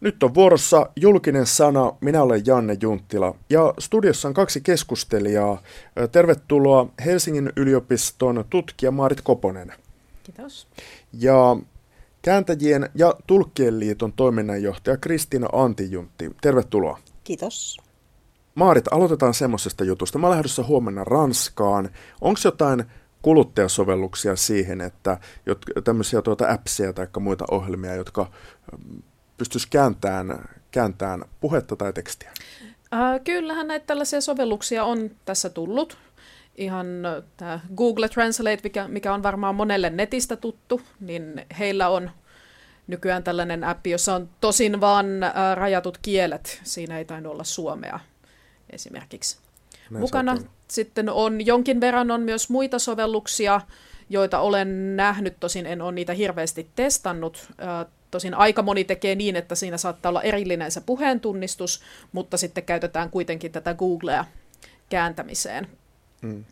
Nyt 0.00 0.22
on 0.22 0.34
vuorossa 0.34 0.86
julkinen 0.96 1.46
sana. 1.46 1.92
Minä 2.00 2.22
olen 2.22 2.42
Janne 2.46 2.76
Junttila 2.82 3.34
ja 3.50 3.74
studiossa 3.78 4.28
on 4.28 4.34
kaksi 4.34 4.60
keskustelijaa. 4.60 5.62
Tervetuloa 6.12 6.86
Helsingin 7.04 7.52
yliopiston 7.56 8.44
tutkija 8.50 8.90
Maarit 8.90 9.20
Koponen. 9.20 9.72
Kiitos. 10.22 10.66
Ja 11.12 11.56
kääntäjien 12.22 12.90
ja 12.94 13.14
tulkkien 13.26 13.80
liiton 13.80 14.12
toiminnanjohtaja 14.12 14.96
Kristiina 14.96 15.48
Antijuntti. 15.52 16.30
Tervetuloa. 16.40 16.98
Kiitos. 17.24 17.76
Maarit, 18.54 18.92
aloitetaan 18.92 19.34
semmoisesta 19.34 19.84
jutusta. 19.84 20.18
Mä 20.18 20.30
lähdössä 20.30 20.62
huomenna 20.62 21.04
Ranskaan. 21.04 21.90
Onko 22.20 22.40
jotain 22.44 22.84
kuluttajasovelluksia 23.22 24.36
siihen, 24.36 24.80
että 24.80 25.18
tämmöisiä 25.84 26.22
tuota 26.22 26.52
appseja 26.52 26.92
tai 26.92 27.06
muita 27.20 27.44
ohjelmia, 27.50 27.94
jotka 27.94 28.30
pystyisi 29.40 29.68
kääntämään, 29.70 30.48
kääntämään 30.70 31.24
puhetta 31.40 31.76
tai 31.76 31.92
tekstiä? 31.92 32.30
Äh, 32.94 33.20
kyllähän 33.24 33.68
näitä 33.68 33.86
tällaisia 33.86 34.20
sovelluksia 34.20 34.84
on 34.84 35.10
tässä 35.24 35.50
tullut. 35.50 35.98
Ihan 36.56 36.86
tämä 37.36 37.60
Google 37.76 38.08
Translate, 38.08 38.60
mikä, 38.64 38.88
mikä 38.88 39.14
on 39.14 39.22
varmaan 39.22 39.54
monelle 39.54 39.90
netistä 39.90 40.36
tuttu, 40.36 40.80
niin 41.00 41.46
heillä 41.58 41.88
on 41.88 42.10
nykyään 42.86 43.24
tällainen 43.24 43.64
appi, 43.64 43.90
jossa 43.90 44.14
on 44.14 44.28
tosin 44.40 44.80
vaan 44.80 45.22
äh, 45.22 45.32
rajatut 45.54 45.98
kielet. 45.98 46.60
Siinä 46.64 46.98
ei 46.98 47.04
tainnut 47.04 47.32
olla 47.32 47.44
suomea 47.44 48.00
esimerkiksi. 48.70 49.38
Näin 49.90 50.00
Mukana 50.00 50.32
saatiin. 50.32 50.50
sitten 50.68 51.08
on 51.08 51.46
jonkin 51.46 51.80
verran 51.80 52.10
on 52.10 52.20
myös 52.20 52.50
muita 52.50 52.78
sovelluksia, 52.78 53.60
joita 54.10 54.40
olen 54.40 54.96
nähnyt, 54.96 55.36
tosin 55.40 55.66
en 55.66 55.82
ole 55.82 55.92
niitä 55.92 56.12
hirveästi 56.12 56.70
testannut. 56.76 57.48
Äh, 57.62 57.86
Tosin 58.10 58.34
aika 58.34 58.62
moni 58.62 58.84
tekee 58.84 59.14
niin, 59.14 59.36
että 59.36 59.54
siinä 59.54 59.78
saattaa 59.78 60.10
olla 60.10 60.22
erillinen 60.22 60.70
se 60.70 60.80
puheentunnistus, 60.80 61.82
mutta 62.12 62.36
sitten 62.36 62.64
käytetään 62.64 63.10
kuitenkin 63.10 63.52
tätä 63.52 63.74
Googlea 63.74 64.24
kääntämiseen. 64.88 65.68
Hmm. 66.22 66.44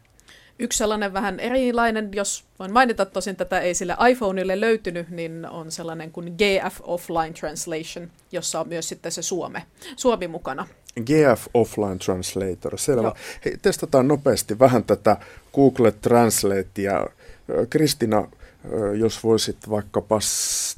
Yksi 0.58 0.78
sellainen 0.78 1.12
vähän 1.12 1.40
erilainen, 1.40 2.10
jos 2.12 2.44
voin 2.58 2.72
mainita, 2.72 3.06
tosin 3.06 3.36
tätä 3.36 3.60
ei 3.60 3.74
sille 3.74 3.96
iPhoneille 4.10 4.60
löytynyt, 4.60 5.10
niin 5.10 5.46
on 5.50 5.72
sellainen 5.72 6.12
kuin 6.12 6.36
GF 6.38 6.80
Offline 6.82 7.32
Translation, 7.40 8.10
jossa 8.32 8.60
on 8.60 8.68
myös 8.68 8.88
sitten 8.88 9.12
se 9.12 9.22
suome, 9.22 9.62
suomi 9.96 10.28
mukana. 10.28 10.68
GF 11.00 11.46
Offline 11.54 11.98
Translator, 12.04 12.78
selvä. 12.78 13.12
Hei, 13.44 13.56
testataan 13.62 14.08
nopeasti 14.08 14.58
vähän 14.58 14.84
tätä 14.84 15.16
Google 15.54 15.92
Translatea. 15.92 17.06
Kristina, 17.70 18.28
jos 18.98 19.24
voisit 19.24 19.70
vaikkapa, 19.70 20.18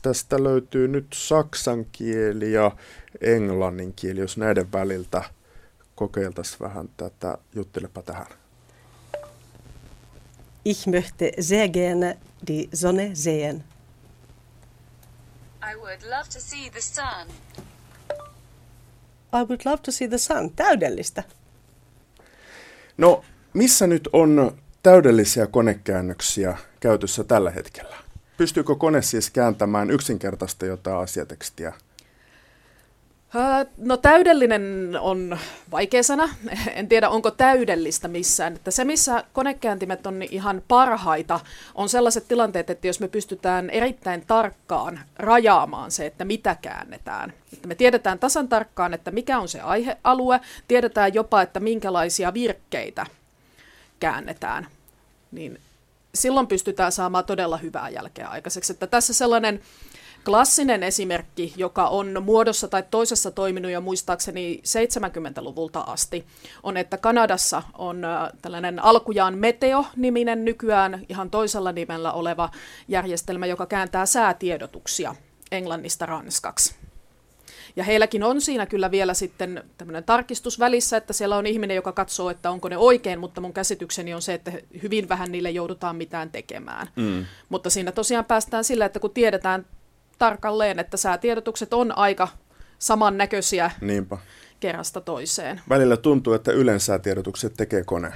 tästä 0.03 0.45
löytyy 0.45 0.89
nyt 0.89 1.07
saksan 1.15 1.87
kieli 1.93 2.53
ja 2.53 2.71
englannin 3.21 3.93
kieli, 3.93 4.21
jos 4.21 4.37
näiden 4.37 4.73
väliltä 4.73 5.23
kokeiltaisiin 5.95 6.61
vähän 6.61 6.89
tätä, 6.97 7.39
juttelepa 7.55 8.03
tähän. 8.03 8.27
Ich 10.65 10.87
möchte 10.89 11.33
sehr 11.41 11.69
gerne 11.69 12.19
die 12.47 12.69
Sonne 12.75 13.11
sehen. 13.15 13.65
I 15.73 15.75
would 15.75 16.03
love 16.03 16.29
to 16.33 16.41
see 16.41 16.71
the 16.71 16.81
sun. 16.81 17.27
I 19.33 19.45
would 19.45 19.61
love 19.65 19.79
to 19.83 19.93
see 19.93 20.09
the 20.09 20.19
sun. 20.19 20.51
Täydellistä. 20.57 21.23
No, 22.99 23.25
missä 23.55 23.87
nyt 23.87 24.09
on 24.13 24.59
täydellisiä 24.83 25.47
konekäännöksiä 25.47 26.59
käytössä 26.81 27.25
tällä 27.25 27.51
hetkellä? 27.51 27.97
Pystyykö 28.37 28.75
kone 28.75 29.03
siis 29.03 29.31
kääntämään 29.31 29.91
yksinkertaista 29.91 30.67
jotain 30.67 30.97
asiatekstiä? 30.97 31.73
No 33.77 33.97
täydellinen 33.97 34.97
on 35.01 35.39
vaikea 35.71 36.03
sana. 36.03 36.29
En 36.75 36.89
tiedä, 36.89 37.09
onko 37.09 37.31
täydellistä 37.31 38.09
missään. 38.09 38.55
Että 38.55 38.71
se, 38.71 38.85
missä 38.85 39.25
konekääntimet 39.33 40.07
on 40.07 40.23
ihan 40.23 40.63
parhaita, 40.69 41.41
on 41.75 41.89
sellaiset 41.89 42.29
tilanteet, 42.29 42.71
että 42.71 42.87
jos 42.87 43.01
me 43.01 43.09
pystytään 43.09 43.71
erittäin 43.71 44.25
tarkkaan 44.27 45.01
rajaamaan 45.17 45.91
se, 45.91 46.07
että 46.07 46.25
mitä 46.25 46.57
käännetään. 46.63 47.33
Että 47.53 47.69
me 47.69 47.75
tiedetään 47.75 48.19
tasan 48.19 48.49
tarkkaan, 48.49 48.95
että 48.95 49.11
mikä 49.11 49.39
on 49.39 49.49
se 49.49 49.61
aihealue, 49.61 50.41
tiedetään 50.69 51.15
jopa, 51.15 51.43
että 51.43 51.61
minkälaisia 51.61 52.35
virkkeitä 52.35 53.07
käännetään, 54.01 54.67
niin 55.33 55.61
silloin 56.15 56.47
pystytään 56.47 56.93
saamaan 56.93 57.25
todella 57.25 57.57
hyvää 57.57 57.89
jälkeä 57.89 58.29
aikaiseksi. 58.29 58.73
Että 58.73 58.87
tässä 58.87 59.15
sellainen 59.15 59.61
klassinen 60.25 60.83
esimerkki, 60.83 61.53
joka 61.57 61.89
on 61.89 62.23
muodossa 62.23 62.69
tai 62.69 62.85
toisessa 62.91 63.31
toiminut 63.31 63.71
jo 63.73 63.81
muistaakseni 63.81 64.63
70-luvulta 64.67 65.81
asti, 65.81 66.27
on, 66.63 66.77
että 66.77 66.99
Kanadassa 66.99 67.63
on 67.79 68.03
tällainen 68.43 68.85
alkujaan 68.85 69.39
Meteo-niminen 69.39 70.45
nykyään 70.45 71.07
ihan 71.09 71.31
toisella 71.31 71.73
nimellä 71.73 72.13
oleva 72.13 72.51
järjestelmä, 72.89 73.47
joka 73.47 73.67
kääntää 73.67 74.07
säätiedotuksia 74.07 75.15
englannista 75.53 76.07
ranskaksi. 76.07 76.75
Ja 77.77 77.85
heilläkin 77.85 78.23
on 78.23 78.41
siinä 78.41 78.67
kyllä 78.67 78.91
vielä 78.91 79.15
sitten 79.15 79.65
tämmöinen 79.79 80.05
tarkistus 80.05 80.59
välissä, 80.59 80.97
että 80.97 81.13
siellä 81.13 81.37
on 81.37 81.47
ihminen, 81.47 81.75
joka 81.75 81.93
katsoo, 81.93 82.31
että 82.31 82.51
onko 82.51 82.69
ne 82.69 82.77
oikein, 82.77 83.21
mutta 83.21 83.41
mun 83.41 83.53
käsitykseni 83.53 84.15
on 84.15 84.23
se, 84.23 84.35
että 84.35 84.53
hyvin 84.83 85.09
vähän 85.09 85.33
niille 85.33 85.51
joudutaan 85.51 85.97
mitään 85.97 86.31
tekemään. 86.31 86.89
Mm. 86.97 87.25
Mutta 87.49 87.71
siinä 87.71 87.93
tosiaan 87.93 88.25
päästään 88.25 88.65
sillä, 88.65 88.85
että 88.85 89.01
kun 89.01 89.11
tiedetään 89.11 89.67
tarkalleen, 90.19 90.79
että 90.79 90.97
säätiedotukset 90.97 91.75
on 91.75 91.99
aika 91.99 92.29
samannäköisiä 92.79 93.71
Niinpä. 93.81 94.19
kerrasta 94.61 95.01
toiseen. 95.01 95.61
Välillä 95.69 95.97
tuntuu, 95.97 96.33
että 96.33 96.53
yleensä 96.53 96.99
tiedotukset 96.99 97.55
tekee 97.57 97.85
kone. 97.85 98.13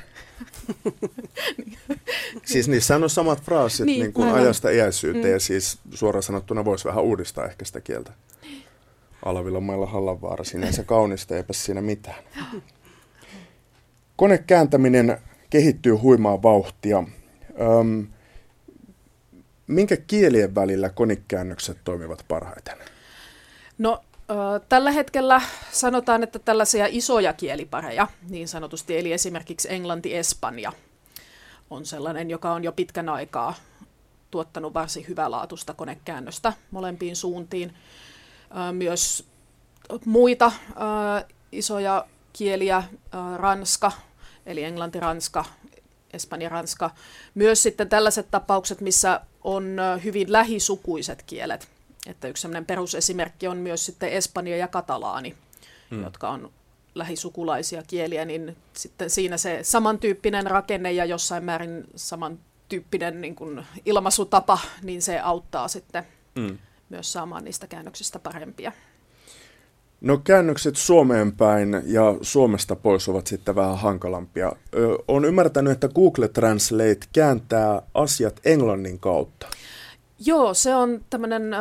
siis 2.45 2.69
niissä 2.69 2.97
on 2.97 3.11
samat 3.11 3.43
fraasit 3.43 3.87
niin, 3.87 4.01
niin 4.01 4.13
kuin 4.13 4.33
ajasta 4.33 4.71
iäisyyteen 4.71 5.25
mm. 5.25 5.33
ja 5.33 5.41
siis 5.41 5.79
suoraan 5.95 6.23
sanottuna 6.23 6.65
voisi 6.65 6.85
vähän 6.85 7.05
uudistaa 7.05 7.45
ehkä 7.45 7.65
sitä 7.65 7.81
kieltä. 7.81 8.13
Alavilomailla 9.25 9.87
Hallanvaara 9.87 10.45
sinänsä 10.45 10.85
kaunista, 10.85 11.37
eipä 11.37 11.53
siinä 11.53 11.81
mitään. 11.81 12.25
Konekääntäminen 14.17 15.19
kehittyy 15.51 15.93
huimaa 15.93 16.43
vauhtia. 16.43 17.05
Öm, 17.61 18.07
minkä 19.67 19.97
kielien 19.97 20.55
välillä 20.55 20.89
konikäännökset 20.89 21.79
toimivat 21.85 22.25
parhaiten? 22.29 22.79
No 23.79 24.03
Tällä 24.69 24.91
hetkellä 24.91 25.43
sanotaan, 25.73 26.23
että 26.23 26.39
tällaisia 26.39 26.87
isoja 26.91 27.33
kielipareja, 27.33 28.09
niin 28.29 28.49
sanotusti, 28.49 28.99
eli 28.99 29.13
esimerkiksi 29.13 29.69
englanti-espanja, 29.73 30.73
on 31.71 31.87
sellainen, 31.87 32.31
joka 32.31 32.53
on 32.53 32.65
jo 32.65 32.73
pitkän 32.73 33.09
aikaa 33.09 33.55
tuottanut 34.31 34.75
varsin 34.75 35.05
hyvälaatuista 35.09 35.75
konekäännöstä 35.75 36.53
molempiin 36.71 37.17
suuntiin 37.17 37.73
myös 38.73 39.27
muita 40.05 40.53
isoja 41.53 42.07
kieliä, 42.33 42.83
ranska, 43.37 43.93
eli 44.47 44.65
englanti, 44.65 45.01
ranska, 45.01 45.45
espanja, 46.13 46.49
ranska. 46.49 46.91
Myös 47.35 47.63
sitten 47.63 47.89
tällaiset 47.89 48.31
tapaukset, 48.31 48.81
missä 48.81 49.21
on 49.45 49.77
hyvin 50.05 50.33
lähisukuiset 50.33 51.23
kielet. 51.23 51.69
Että 52.07 52.29
yksi 52.29 52.41
sellainen 52.41 52.67
perusesimerkki 52.67 53.49
on 53.49 53.57
myös 53.57 53.87
sitten 53.87 54.09
espanja 54.09 54.57
ja 54.57 54.69
katalaani, 54.69 55.35
hmm. 55.91 56.03
jotka 56.03 56.31
on 56.31 56.51
lähisukulaisia 56.95 57.83
kieliä, 57.83 58.25
niin 58.25 58.57
sitten 58.73 59.11
siinä 59.11 59.37
se 59.37 59.59
samantyyppinen 59.63 60.47
rakenne 60.47 60.93
ja 60.93 61.05
jossain 61.05 61.45
määrin 61.45 61.85
samantyyppinen 61.97 63.21
niin 63.21 63.35
kuin 63.35 63.67
ilmaisutapa, 63.87 64.59
niin 64.83 65.03
se 65.03 65.21
auttaa 65.21 65.69
sitten 65.69 66.07
hmm 66.37 66.59
myös 66.89 67.13
saamaan 67.13 67.45
niistä 67.45 67.67
käännöksistä 67.67 68.19
parempia. 68.19 68.73
No 70.01 70.19
käännökset 70.19 70.77
Suomeen 70.77 71.33
päin 71.33 71.83
ja 71.87 72.03
Suomesta 72.23 72.77
pois 72.77 73.09
ovat 73.09 73.27
sitten 73.27 73.55
vähän 73.55 73.79
hankalampia. 73.79 74.53
Olen 75.09 75.25
ymmärtänyt, 75.25 75.73
että 75.73 75.89
Google 75.89 76.29
Translate 76.29 77.01
kääntää 77.13 77.83
asiat 77.95 78.41
englannin 78.45 78.99
kautta. 78.99 79.47
Joo, 80.27 80.55
se 80.55 80.75
on 80.75 81.05
tämmöinen 81.11 81.55
äh, 81.55 81.61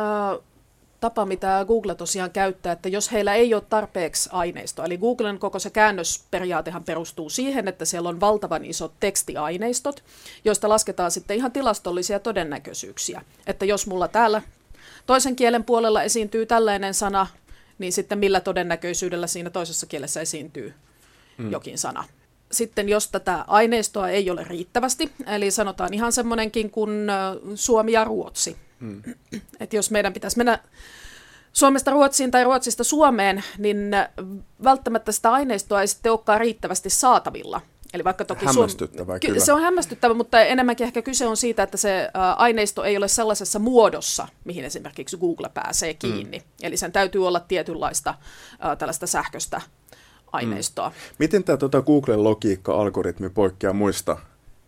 tapa, 1.00 1.26
mitä 1.26 1.64
Google 1.68 1.94
tosiaan 1.94 2.30
käyttää, 2.30 2.72
että 2.72 2.88
jos 2.88 3.12
heillä 3.12 3.34
ei 3.34 3.54
ole 3.54 3.62
tarpeeksi 3.68 4.28
aineistoa, 4.32 4.84
eli 4.84 4.98
Googlen 4.98 5.38
koko 5.38 5.58
se 5.58 5.70
käännösperiaatehan 5.70 6.84
perustuu 6.84 7.30
siihen, 7.30 7.68
että 7.68 7.84
siellä 7.84 8.08
on 8.08 8.20
valtavan 8.20 8.64
isot 8.64 8.92
tekstiaineistot, 9.00 10.04
joista 10.44 10.68
lasketaan 10.68 11.10
sitten 11.10 11.36
ihan 11.36 11.52
tilastollisia 11.52 12.18
todennäköisyyksiä. 12.18 13.22
Että 13.46 13.64
jos 13.64 13.86
mulla 13.86 14.08
täällä 14.08 14.42
toisen 15.06 15.36
kielen 15.36 15.64
puolella 15.64 16.02
esiintyy 16.02 16.46
tällainen 16.46 16.94
sana, 16.94 17.26
niin 17.78 17.92
sitten 17.92 18.18
millä 18.18 18.40
todennäköisyydellä 18.40 19.26
siinä 19.26 19.50
toisessa 19.50 19.86
kielessä 19.86 20.20
esiintyy 20.20 20.74
mm. 21.38 21.50
jokin 21.50 21.78
sana. 21.78 22.04
Sitten 22.52 22.88
jos 22.88 23.08
tätä 23.08 23.44
aineistoa 23.46 24.08
ei 24.08 24.30
ole 24.30 24.44
riittävästi, 24.44 25.12
eli 25.26 25.50
sanotaan 25.50 25.94
ihan 25.94 26.12
semmoinenkin 26.12 26.70
kuin 26.70 27.06
suomi 27.54 27.92
ja 27.92 28.04
ruotsi. 28.04 28.56
Mm. 28.80 29.02
Että 29.60 29.76
jos 29.76 29.90
meidän 29.90 30.12
pitäisi 30.12 30.36
mennä 30.36 30.58
Suomesta 31.52 31.90
Ruotsiin 31.90 32.30
tai 32.30 32.44
Ruotsista 32.44 32.84
Suomeen, 32.84 33.44
niin 33.58 33.90
välttämättä 34.64 35.12
sitä 35.12 35.32
aineistoa 35.32 35.80
ei 35.80 35.86
sitten 35.86 36.12
olekaan 36.12 36.40
riittävästi 36.40 36.90
saatavilla. 36.90 37.60
Eli 37.94 38.04
vaikka 38.04 38.24
toki 38.24 38.46
hämmästyttävää, 38.46 39.18
Suom... 39.18 39.20
kyllä. 39.20 39.44
Se 39.44 39.52
on 39.52 39.62
hämmästyttävä, 39.62 40.14
mutta 40.14 40.40
enemmänkin 40.40 40.86
ehkä 40.86 41.02
kyse 41.02 41.26
on 41.26 41.36
siitä, 41.36 41.62
että 41.62 41.76
se 41.76 42.10
aineisto 42.36 42.84
ei 42.84 42.96
ole 42.96 43.08
sellaisessa 43.08 43.58
muodossa, 43.58 44.28
mihin 44.44 44.64
esimerkiksi 44.64 45.16
Google 45.16 45.48
pääsee 45.54 45.92
mm. 45.92 45.98
kiinni. 45.98 46.38
Mm. 46.38 46.44
Eli 46.62 46.76
sen 46.76 46.92
täytyy 46.92 47.26
olla 47.26 47.40
tietynlaista 47.40 48.14
tällaista 48.78 49.06
sähköistä 49.06 49.60
aineistoa. 50.32 50.88
Mm. 50.88 50.94
Miten 51.18 51.44
tämä 51.44 51.56
tuota 51.56 51.82
Googlen 51.82 52.24
logiikka-algoritmi 52.24 53.30
poikkeaa 53.30 53.72
muista 53.72 54.16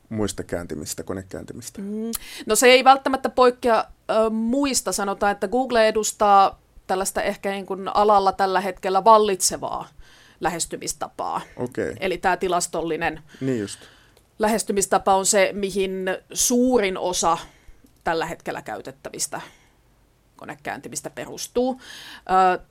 muista 0.09 0.43
kääntimistä, 0.43 1.03
konekääntimistä? 1.03 1.83
Mm. 1.83 2.11
No 2.47 2.57
se 2.57 2.67
ei 2.67 2.85
välttämättä 2.85 3.29
poikkea 3.29 3.85
ö, 4.11 4.31
muista. 4.31 4.93
Sanotaan, 4.93 5.33
että 5.33 5.49
Google 5.49 5.89
edustaa 5.89 6.61
tällaista 6.87 7.23
ehkä 7.23 7.51
niin 7.51 7.67
kuin 7.67 7.89
alalla 7.89 8.33
tällä 8.33 8.61
hetkellä 8.61 9.05
vallitsevaa 9.05 9.89
lähestymistapaa. 10.41 11.41
Okay. 11.57 11.95
Eli 12.01 12.19
tämä 12.19 12.37
tilastollinen 12.37 13.23
niin 13.41 13.61
just. 13.61 13.81
lähestymistapa 14.39 15.15
on 15.15 15.27
se, 15.27 15.51
mihin 15.53 16.05
suurin 16.33 16.99
osa 16.99 17.39
tällä 18.05 18.27
hetkellä 18.27 18.63
käytettävistä 18.63 19.41
konekääntimistä 20.37 21.11
perustuu. 21.11 21.81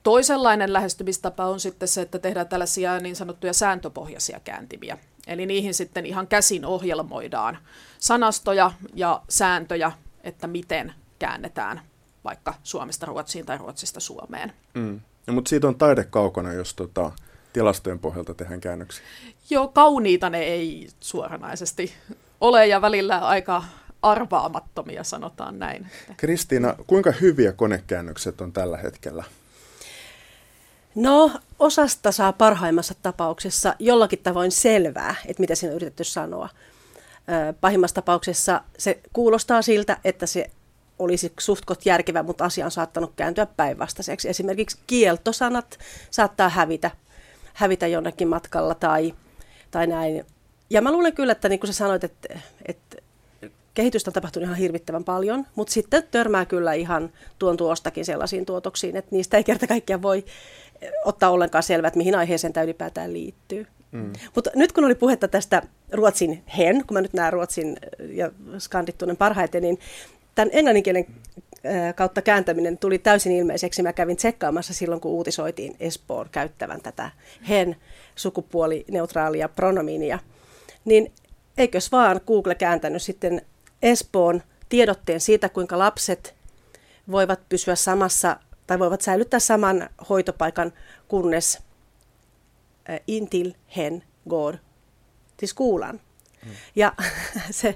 Toisenlainen 0.03 0.73
lähestymistapa 0.73 1.45
on 1.45 1.59
sitten 1.59 1.87
se, 1.87 2.01
että 2.01 2.19
tehdään 2.19 2.47
tällaisia 2.47 2.99
niin 2.99 3.15
sanottuja 3.15 3.53
sääntöpohjaisia 3.53 4.39
kääntimiä. 4.39 4.97
Eli 5.27 5.45
niihin 5.45 5.73
sitten 5.73 6.05
ihan 6.05 6.27
käsin 6.27 6.65
ohjelmoidaan 6.65 7.57
sanastoja 7.99 8.71
ja 8.93 9.21
sääntöjä, 9.29 9.91
että 10.23 10.47
miten 10.47 10.93
käännetään 11.19 11.81
vaikka 12.23 12.53
Suomesta 12.63 13.05
Ruotsiin 13.05 13.45
tai 13.45 13.57
Ruotsista 13.57 13.99
Suomeen. 13.99 14.53
Mm. 14.73 15.01
No, 15.27 15.33
mutta 15.33 15.49
siitä 15.49 15.67
on 15.67 15.75
taide 15.75 16.03
kaukana, 16.03 16.53
jos 16.53 16.73
tota, 16.73 17.11
tilastojen 17.55 17.99
pohjalta 17.99 18.33
tehdään 18.33 18.61
käännöksiä. 18.61 19.05
Joo, 19.49 19.67
kauniita 19.67 20.29
ne 20.29 20.39
ei 20.39 20.87
suoranaisesti 20.99 21.93
ole 22.41 22.67
ja 22.67 22.81
välillä 22.81 23.19
aika 23.19 23.63
arvaamattomia, 24.01 25.03
sanotaan 25.03 25.59
näin. 25.59 25.87
Kristiina, 26.17 26.75
kuinka 26.87 27.11
hyviä 27.11 27.51
konekäännökset 27.51 28.41
on 28.41 28.53
tällä 28.53 28.77
hetkellä? 28.77 29.23
No, 30.95 31.31
osasta 31.59 32.11
saa 32.11 32.33
parhaimmassa 32.33 32.93
tapauksessa 33.01 33.75
jollakin 33.79 34.19
tavoin 34.19 34.51
selvää, 34.51 35.15
että 35.25 35.41
mitä 35.41 35.55
siinä 35.55 35.71
on 35.71 35.75
yritetty 35.75 36.03
sanoa. 36.03 36.49
Pahimmassa 37.61 37.95
tapauksessa 37.95 38.61
se 38.77 38.99
kuulostaa 39.13 39.61
siltä, 39.61 39.97
että 40.03 40.25
se 40.25 40.49
olisi 40.99 41.33
suhtkot 41.39 41.85
järkevä, 41.85 42.23
mutta 42.23 42.45
asia 42.45 42.65
on 42.65 42.71
saattanut 42.71 43.13
kääntyä 43.15 43.45
päinvastaiseksi. 43.45 44.29
Esimerkiksi 44.29 44.77
kieltosanat 44.87 45.79
saattaa 46.11 46.49
hävitä, 46.49 46.91
hävitä 47.55 47.87
jonnekin 47.87 48.27
matkalla 48.27 48.75
tai, 48.75 49.13
tai 49.71 49.87
näin. 49.87 50.25
Ja 50.69 50.81
mä 50.81 50.91
luulen 50.91 51.13
kyllä, 51.13 51.31
että 51.31 51.49
niin 51.49 51.59
kuin 51.59 51.67
sä 51.67 51.73
sanoit, 51.73 52.03
että, 52.03 52.39
että 52.65 52.97
kehitystä 53.73 54.09
on 54.09 54.13
tapahtunut 54.13 54.45
ihan 54.45 54.57
hirvittävän 54.57 55.03
paljon, 55.03 55.45
mutta 55.55 55.73
sitten 55.73 56.03
törmää 56.11 56.45
kyllä 56.45 56.73
ihan 56.73 57.09
tuon 57.39 57.57
tuostakin 57.57 58.05
sellaisiin 58.05 58.45
tuotoksiin, 58.45 58.95
että 58.95 59.15
niistä 59.15 59.37
ei 59.37 59.43
kerta 59.43 59.67
kaikkiaan 59.67 60.01
voi 60.01 60.25
ottaa 61.05 61.29
ollenkaan 61.29 61.63
selvää, 61.63 61.87
että 61.87 61.97
mihin 61.97 62.15
aiheeseen 62.15 62.53
tämä 62.53 62.63
ylipäätään 62.63 63.13
liittyy. 63.13 63.67
Mm. 63.91 64.13
Mutta 64.35 64.49
nyt 64.55 64.71
kun 64.71 64.85
oli 64.85 64.95
puhetta 64.95 65.27
tästä 65.27 65.61
ruotsin 65.91 66.43
hen, 66.57 66.83
kun 66.87 66.95
mä 66.95 67.01
nyt 67.01 67.13
näen 67.13 67.33
ruotsin 67.33 67.77
ja 68.09 68.31
skandit 68.57 68.97
tunnen 68.97 69.17
parhaiten, 69.17 69.61
niin 69.61 69.79
tämän 70.35 70.49
englanninkielen 70.53 71.05
kautta 71.95 72.21
kääntäminen 72.21 72.77
tuli 72.77 72.97
täysin 72.97 73.31
ilmeiseksi. 73.31 73.83
Mä 73.83 73.93
kävin 73.93 74.17
tsekkaamassa 74.17 74.73
silloin, 74.73 75.01
kun 75.01 75.11
uutisoitiin 75.11 75.75
Espoon 75.79 76.29
käyttävän 76.31 76.81
tätä 76.81 77.11
hen 77.49 77.75
sukupuolineutraalia 78.15 79.49
pronominia. 79.49 80.19
Niin 80.85 81.11
eikös 81.57 81.91
vaan 81.91 82.21
Google 82.27 82.55
kääntänyt 82.55 83.01
sitten 83.01 83.41
Espoon 83.81 84.41
tiedotteen 84.69 85.21
siitä, 85.21 85.49
kuinka 85.49 85.79
lapset 85.79 86.35
voivat 87.11 87.39
pysyä 87.49 87.75
samassa 87.75 88.39
tai 88.67 88.79
voivat 88.79 89.01
säilyttää 89.01 89.39
saman 89.39 89.89
hoitopaikan, 90.09 90.73
kunnes 91.07 91.59
intil 93.07 93.53
hen 93.77 94.03
går 94.29 94.55
till 95.37 95.47
skolan. 95.47 96.01
Mm. 96.45 96.51
Ja 96.75 96.93
se, 97.51 97.75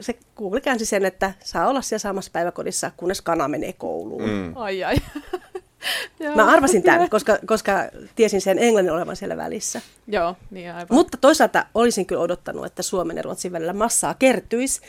se 0.00 0.18
Google 0.36 0.60
käänsi 0.60 0.86
sen, 0.86 1.04
että 1.04 1.34
saa 1.44 1.68
olla 1.68 1.82
siellä 1.82 2.00
samassa 2.00 2.30
päiväkodissa, 2.30 2.90
kunnes 2.96 3.22
kana 3.22 3.48
menee 3.48 3.72
kouluun. 3.72 4.28
Mm. 4.28 4.56
Ai 4.56 4.84
ai. 4.84 4.96
Mä 6.36 6.46
arvasin 6.46 6.82
tämän, 6.82 7.10
koska, 7.10 7.38
koska 7.46 7.72
tiesin 8.16 8.40
sen 8.40 8.58
englannin 8.58 8.92
olevan 8.92 9.16
siellä 9.16 9.36
välissä. 9.36 9.80
Joo, 10.06 10.36
niin 10.50 10.72
aivan. 10.72 10.86
Mutta 10.90 11.18
toisaalta 11.20 11.66
olisin 11.74 12.06
kyllä 12.06 12.22
odottanut, 12.22 12.66
että 12.66 12.82
Suomen 12.82 13.16
ja 13.16 13.22
Ruotsin 13.22 13.52
välillä 13.52 13.72
massaa 13.72 14.14
kertyisi, 14.14 14.80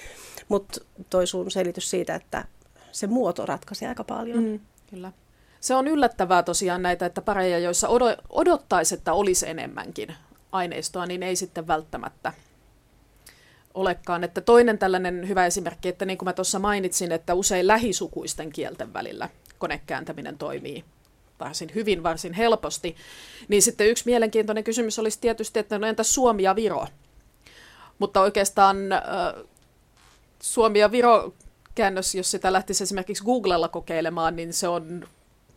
mutta 0.47 0.81
toi 1.09 1.27
sun 1.27 1.51
selitys 1.51 1.89
siitä, 1.89 2.15
että 2.15 2.45
se 2.91 3.07
muoto 3.07 3.45
ratkaisi 3.45 3.85
aika 3.85 4.03
paljon. 4.03 4.43
Mm, 4.43 4.59
kyllä. 4.89 5.11
Se 5.59 5.75
on 5.75 5.87
yllättävää 5.87 6.43
tosiaan 6.43 6.81
näitä, 6.81 7.05
että 7.05 7.21
pareja, 7.21 7.59
joissa 7.59 7.87
odottaisi, 8.29 8.95
että 8.95 9.13
olisi 9.13 9.49
enemmänkin 9.49 10.15
aineistoa, 10.51 11.05
niin 11.05 11.23
ei 11.23 11.35
sitten 11.35 11.67
välttämättä 11.67 12.33
olekaan. 13.75 14.23
Että 14.23 14.41
toinen 14.41 14.77
tällainen 14.77 15.27
hyvä 15.27 15.45
esimerkki, 15.45 15.89
että 15.89 16.05
niin 16.05 16.17
kuin 16.17 16.27
mä 16.27 16.33
tuossa 16.33 16.59
mainitsin, 16.59 17.11
että 17.11 17.33
usein 17.33 17.67
lähisukuisten 17.67 18.49
kielten 18.49 18.93
välillä 18.93 19.29
konekääntäminen 19.57 20.37
toimii 20.37 20.83
varsin 21.39 21.71
hyvin, 21.75 22.03
varsin 22.03 22.33
helposti, 22.33 22.95
niin 23.47 23.61
sitten 23.61 23.87
yksi 23.87 24.05
mielenkiintoinen 24.05 24.63
kysymys 24.63 24.99
olisi 24.99 25.19
tietysti, 25.21 25.59
että 25.59 25.79
no 25.79 25.87
entäs 25.87 26.13
Suomi 26.13 26.43
ja 26.43 26.55
Viro? 26.55 26.87
Mutta 27.99 28.21
oikeastaan 28.21 28.91
äh, 28.91 29.01
Suomi 30.41 30.79
ja 30.79 30.91
Viro 30.91 31.33
käännös, 31.75 32.15
jos 32.15 32.31
sitä 32.31 32.53
lähtisi 32.53 32.83
esimerkiksi 32.83 33.23
Googlella 33.23 33.67
kokeilemaan, 33.67 34.35
niin 34.35 34.53
se 34.53 34.67
on 34.67 35.07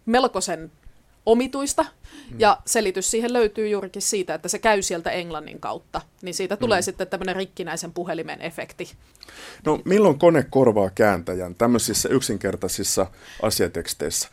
melkoisen 0.06 0.72
omituista, 1.28 1.82
mm. 1.82 2.40
ja 2.40 2.58
selitys 2.66 3.10
siihen 3.10 3.32
löytyy 3.32 3.68
juurikin 3.68 4.02
siitä, 4.02 4.34
että 4.34 4.48
se 4.48 4.58
käy 4.58 4.82
sieltä 4.82 5.10
englannin 5.10 5.60
kautta, 5.60 6.00
niin 6.22 6.34
siitä 6.34 6.56
tulee 6.56 6.80
mm. 6.80 6.82
sitten 6.82 7.06
tämmöinen 7.06 7.36
rikkinäisen 7.36 7.92
puhelimen 7.92 8.42
efekti. 8.42 8.90
No 9.64 9.80
milloin 9.84 10.18
kone 10.18 10.46
korvaa 10.50 10.90
kääntäjän 10.90 11.54
tämmöisissä 11.54 12.08
yksinkertaisissa 12.08 13.06
asiateksteissä? 13.42 14.28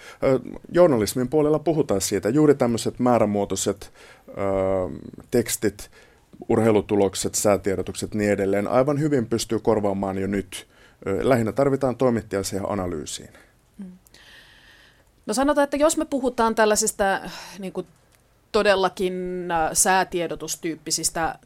journalismin 0.71 1.30
puolella 1.30 1.59
puhutaan 1.59 2.01
siitä, 2.01 2.30
juuri 2.30 2.56
tämmöiset 2.56 3.00
määrämuotoiset 3.00 3.94
ö, 4.28 4.33
tekstit, 5.31 5.92
urheilutulokset, 6.49 7.35
säätiedotukset 7.35 8.14
niin 8.14 8.31
edelleen 8.31 8.68
aivan 8.68 8.99
hyvin 8.99 9.25
pystyy 9.25 9.59
korvaamaan 9.59 10.18
jo 10.18 10.28
nyt. 10.28 10.68
Lähinnä 11.21 11.52
tarvitaan 11.52 11.95
toimittaja 11.95 12.44
siihen 12.44 12.71
analyysiin. 12.71 13.30
No 15.26 15.34
sanotaan, 15.34 15.64
että 15.64 15.78
jos 15.78 15.98
me 15.98 16.06
puhutaan 16.06 16.56
tällaisista 16.56 17.04
niin 17.60 17.74
kuin 17.74 17.88
todellakin 18.52 19.48
äh, 19.52 19.70
säätiedotustyyppisistä 19.74 21.40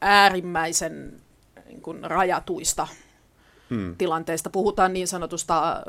äärimmäisen 0.00 1.20
niin 1.66 1.82
kuin 1.82 2.04
rajatuista 2.04 2.88
hmm. 3.70 3.96
tilanteista, 3.96 4.50
puhutaan 4.50 4.92
niin 4.92 5.08
sanotusta 5.08 5.72
äh, 5.72 5.82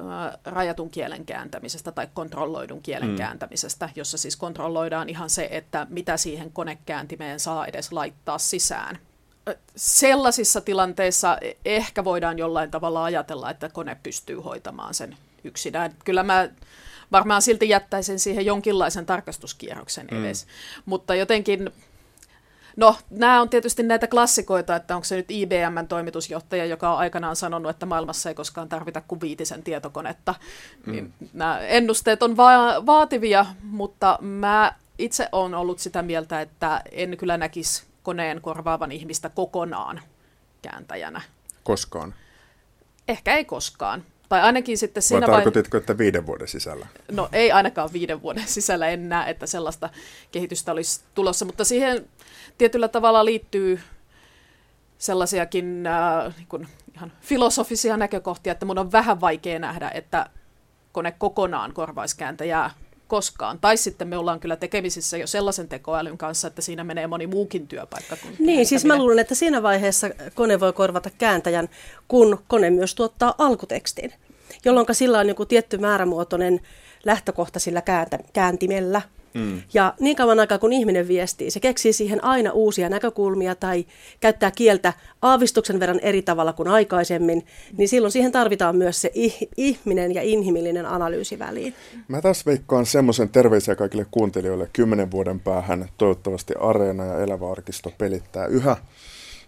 rajatun 0.45 0.89
kielen 0.89 1.25
kääntämisestä 1.25 1.91
tai 1.91 2.07
kontrolloidun 2.13 2.81
kielen 2.81 3.07
hmm. 3.07 3.17
kääntämisestä, 3.17 3.89
jossa 3.95 4.17
siis 4.17 4.35
kontrolloidaan 4.35 5.09
ihan 5.09 5.29
se, 5.29 5.47
että 5.51 5.87
mitä 5.89 6.17
siihen 6.17 6.51
konekääntimeen 6.51 7.39
saa 7.39 7.65
edes 7.65 7.91
laittaa 7.91 8.37
sisään. 8.37 8.97
Sellaisissa 9.75 10.61
tilanteissa 10.61 11.37
e-, 11.41 11.53
ehkä 11.65 12.03
voidaan 12.03 12.37
jollain 12.37 12.71
tavalla 12.71 13.03
ajatella, 13.03 13.49
että 13.49 13.69
kone 13.69 13.97
pystyy 14.03 14.39
hoitamaan 14.39 14.93
sen 14.93 15.17
yksinään. 15.43 15.95
Kyllä 16.05 16.23
mä 16.23 16.49
varmaan 17.11 17.41
silti 17.41 17.69
jättäisin 17.69 18.19
siihen 18.19 18.45
jonkinlaisen 18.45 19.05
tarkastuskierroksen 19.05 20.07
mm. 20.11 20.25
edes. 20.25 20.45
Mm. 20.45 20.83
Mutta 20.85 21.15
jotenkin, 21.15 21.69
no 22.75 22.95
nämä 23.09 23.41
on 23.41 23.49
tietysti 23.49 23.83
näitä 23.83 24.07
klassikoita, 24.07 24.75
että 24.75 24.95
onko 24.95 25.05
se 25.05 25.15
nyt 25.15 25.31
IBMn 25.31 25.87
toimitusjohtaja, 25.89 26.65
joka 26.65 26.91
on 26.91 26.97
aikanaan 26.97 27.35
sanonut, 27.35 27.69
että 27.69 27.85
maailmassa 27.85 28.29
ei 28.29 28.35
koskaan 28.35 28.69
tarvita 28.69 29.01
kuin 29.01 29.21
viitisen 29.21 29.63
tietokonetta. 29.63 30.35
Mm. 30.85 30.91
Niin 30.91 31.13
nämä 31.33 31.59
ennusteet 31.59 32.23
on 32.23 32.37
va- 32.37 32.85
vaativia, 32.85 33.45
mutta 33.63 34.19
mä 34.21 34.73
itse 34.97 35.29
olen 35.31 35.53
ollut 35.53 35.79
sitä 35.79 36.01
mieltä, 36.01 36.41
että 36.41 36.81
en 36.91 37.17
kyllä 37.17 37.37
näkisi 37.37 37.83
koneen 38.03 38.41
korvaavan 38.41 38.91
ihmistä 38.91 39.29
kokonaan 39.29 40.01
kääntäjänä. 40.61 41.21
Koskaan? 41.63 42.13
Ehkä 43.07 43.35
ei 43.35 43.45
koskaan. 43.45 44.03
Tai 44.29 44.41
ainakin 44.41 44.77
sitten 44.77 45.03
siinä 45.03 45.27
Vai 45.27 45.35
tarkoititko, 45.35 45.75
vai... 45.75 45.79
että 45.79 45.97
viiden 45.97 46.25
vuoden 46.25 46.47
sisällä? 46.47 46.87
No 47.11 47.29
ei 47.31 47.51
ainakaan 47.51 47.89
viiden 47.93 48.21
vuoden 48.21 48.47
sisällä, 48.47 48.87
en 48.87 49.09
näe, 49.09 49.29
että 49.29 49.45
sellaista 49.45 49.89
kehitystä 50.31 50.71
olisi 50.71 51.01
tulossa, 51.15 51.45
mutta 51.45 51.63
siihen 51.63 52.05
tietyllä 52.57 52.87
tavalla 52.87 53.25
liittyy 53.25 53.79
sellaisiakin 54.97 55.87
äh, 55.87 56.35
niin 56.37 56.47
kuin 56.47 56.67
ihan 56.95 57.11
filosofisia 57.21 57.97
näkökohtia, 57.97 58.51
että 58.51 58.65
mun 58.65 58.77
on 58.77 58.91
vähän 58.91 59.21
vaikea 59.21 59.59
nähdä, 59.59 59.91
että 59.93 60.29
kone 60.91 61.11
kokonaan 61.11 61.73
korvaiskääntäjää 61.73 62.71
koskaan. 63.07 63.59
Tai 63.59 63.77
sitten 63.77 64.07
me 64.07 64.17
ollaan 64.17 64.39
kyllä 64.39 64.55
tekemisissä 64.55 65.17
jo 65.17 65.27
sellaisen 65.27 65.67
tekoälyn 65.67 66.17
kanssa, 66.17 66.47
että 66.47 66.61
siinä 66.61 66.83
menee 66.83 67.07
moni 67.07 67.27
muukin 67.27 67.67
työpaikka 67.67 68.17
kuin 68.21 68.35
Niin, 68.39 68.65
siis 68.65 68.85
mä 68.85 68.97
luulen, 68.97 69.19
että 69.19 69.35
siinä 69.35 69.63
vaiheessa 69.63 70.09
kone 70.33 70.59
voi 70.59 70.73
korvata 70.73 71.09
kääntäjän, 71.17 71.69
kun 72.07 72.39
kone 72.47 72.69
myös 72.69 72.95
tuottaa 72.95 73.35
alkutekstin, 73.37 74.13
jolloin 74.65 74.87
sillä 74.91 75.19
on 75.19 75.27
joku 75.27 75.45
tietty 75.45 75.77
määrämuotoinen 75.77 76.61
lähtökohta 77.05 77.59
sillä 77.59 77.81
kääntä, 77.81 78.19
kääntimellä– 78.33 79.01
Mm. 79.33 79.61
Ja 79.73 79.93
niin 79.99 80.15
kauan 80.15 80.39
aikaa 80.39 80.57
kun 80.57 80.73
ihminen 80.73 81.07
viestii, 81.07 81.51
se 81.51 81.59
keksii 81.59 81.93
siihen 81.93 82.23
aina 82.23 82.51
uusia 82.51 82.89
näkökulmia 82.89 83.55
tai 83.55 83.85
käyttää 84.19 84.51
kieltä 84.51 84.93
aavistuksen 85.21 85.79
verran 85.79 85.99
eri 85.99 86.21
tavalla 86.21 86.53
kuin 86.53 86.67
aikaisemmin, 86.67 87.45
niin 87.77 87.89
silloin 87.89 88.11
siihen 88.11 88.31
tarvitaan 88.31 88.75
myös 88.75 89.01
se 89.01 89.11
ihminen 89.57 90.15
ja 90.15 90.21
inhimillinen 90.21 90.85
analyysi 90.85 91.39
väliin. 91.39 91.73
Mä 92.07 92.21
taas 92.21 92.45
veikkaan 92.45 92.85
semmoisen 92.85 93.29
terveisiä 93.29 93.75
kaikille 93.75 94.05
kuuntelijoille 94.11 94.69
kymmenen 94.73 95.11
vuoden 95.11 95.39
päähän 95.39 95.89
toivottavasti 95.97 96.53
Areena 96.59 97.05
ja 97.05 97.19
Elävä 97.19 97.51
arkisto 97.51 97.93
pelittää 97.97 98.45
yhä. 98.45 98.77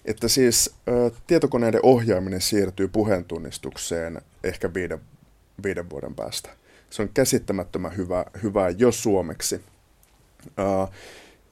Että 0.05 0.27
siis 0.27 0.73
ä, 0.89 0.91
tietokoneiden 1.27 1.79
ohjaaminen 1.83 2.41
siirtyy 2.41 2.87
puheentunnistukseen 2.87 4.21
ehkä 4.43 4.73
viiden, 4.73 4.99
viiden 5.63 5.89
vuoden 5.89 6.15
päästä. 6.15 6.49
Se 6.89 7.01
on 7.01 7.09
käsittämättömän 7.13 7.97
hyvä, 7.97 8.25
hyvää 8.43 8.69
jo 8.69 8.91
suomeksi. 8.91 9.61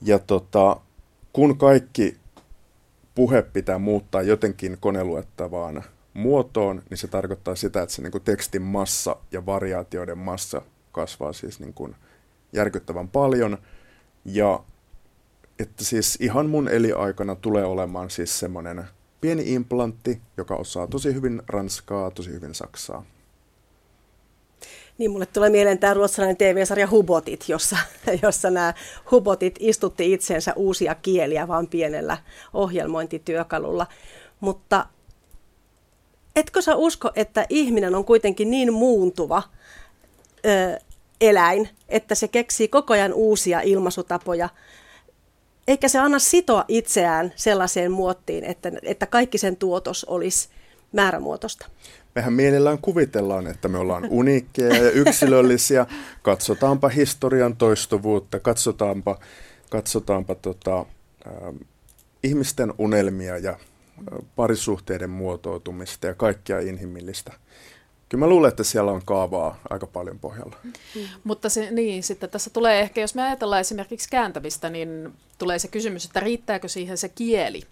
Ja 0.01 0.19
tota, 0.19 0.77
kun 1.33 1.57
kaikki 1.57 2.17
puhe 3.15 3.41
pitää 3.41 3.77
muuttaa 3.79 4.21
jotenkin 4.21 4.77
koneluettavaan 4.79 5.83
muotoon, 6.13 6.83
niin 6.89 6.97
se 6.97 7.07
tarkoittaa 7.07 7.55
sitä, 7.55 7.81
että 7.81 7.95
se 7.95 8.01
niin 8.01 8.11
kuin 8.11 8.23
tekstin 8.23 8.61
massa 8.61 9.15
ja 9.31 9.45
variaatioiden 9.45 10.17
massa 10.17 10.61
kasvaa 10.91 11.33
siis 11.33 11.59
niin 11.59 11.73
kuin 11.73 11.95
järkyttävän 12.53 13.07
paljon. 13.07 13.57
Ja 14.25 14.63
että 15.59 15.83
siis 15.83 16.17
ihan 16.21 16.49
mun 16.49 16.67
eliaikana 16.67 17.35
tulee 17.35 17.65
olemaan 17.65 18.09
siis 18.09 18.39
semmoinen 18.39 18.83
pieni 19.21 19.53
implantti, 19.53 20.21
joka 20.37 20.55
osaa 20.55 20.87
tosi 20.87 21.13
hyvin 21.13 21.41
ranskaa, 21.47 22.11
tosi 22.11 22.31
hyvin 22.31 22.55
saksaa. 22.55 23.05
Niin 24.97 25.11
mulle 25.11 25.25
tulee 25.25 25.49
mieleen 25.49 25.79
tämä 25.79 25.93
ruotsalainen 25.93 26.37
TV-sarja 26.37 26.89
Hubotit, 26.89 27.49
jossa, 27.49 27.77
jossa 28.23 28.49
nämä 28.49 28.73
Hubotit 29.11 29.55
istutti 29.59 30.13
itseensä 30.13 30.53
uusia 30.55 30.95
kieliä 30.95 31.47
vaan 31.47 31.67
pienellä 31.67 32.17
ohjelmointityökalulla. 32.53 33.87
Mutta 34.39 34.85
etkö 36.35 36.61
sä 36.61 36.75
usko, 36.75 37.11
että 37.15 37.45
ihminen 37.49 37.95
on 37.95 38.05
kuitenkin 38.05 38.51
niin 38.51 38.73
muuntuva 38.73 39.43
ö, 40.45 40.79
eläin, 41.21 41.69
että 41.89 42.15
se 42.15 42.27
keksii 42.27 42.67
koko 42.67 42.93
ajan 42.93 43.13
uusia 43.13 43.61
ilmaisutapoja, 43.61 44.49
eikä 45.67 45.87
se 45.87 45.99
anna 45.99 46.19
sitoa 46.19 46.65
itseään 46.67 47.33
sellaiseen 47.35 47.91
muottiin, 47.91 48.43
että, 48.43 48.71
että 48.83 49.05
kaikki 49.05 49.37
sen 49.37 49.57
tuotos 49.57 50.05
olisi 50.05 50.49
määrämuotoista? 50.91 51.67
mehän 52.17 52.33
mielellään 52.33 52.77
kuvitellaan, 52.81 53.47
että 53.47 53.67
me 53.67 53.77
ollaan 53.77 54.07
uniikkeja 54.09 54.83
ja 54.83 54.91
yksilöllisiä. 54.91 55.85
Katsotaanpa 56.21 56.89
historian 56.89 57.57
toistuvuutta, 57.57 58.39
katsotaanpa, 58.39 59.19
katsotaanpa 59.69 60.35
tota, 60.35 60.79
äh, 60.79 61.53
ihmisten 62.23 62.73
unelmia 62.77 63.37
ja 63.37 63.51
äh, 63.51 63.57
parisuhteiden 64.35 65.09
muotoutumista 65.09 66.07
ja 66.07 66.13
kaikkia 66.13 66.59
inhimillistä. 66.59 67.33
Kyllä 68.09 68.25
mä 68.25 68.29
luulen, 68.29 68.49
että 68.49 68.63
siellä 68.63 68.91
on 68.91 69.01
kaavaa 69.05 69.59
aika 69.69 69.87
paljon 69.87 70.19
pohjalla. 70.19 70.55
Mm. 70.63 71.01
Mutta 71.23 71.49
se, 71.49 71.71
niin, 71.71 72.03
sitten 72.03 72.29
tässä 72.29 72.49
tulee 72.49 72.79
ehkä, 72.79 73.01
jos 73.01 73.15
me 73.15 73.23
ajatellaan 73.23 73.61
esimerkiksi 73.61 74.09
kääntämistä, 74.09 74.69
niin 74.69 75.13
tulee 75.37 75.59
se 75.59 75.67
kysymys, 75.67 76.05
että 76.05 76.19
riittääkö 76.19 76.67
siihen 76.67 76.97
se 76.97 77.09
kieli, 77.09 77.63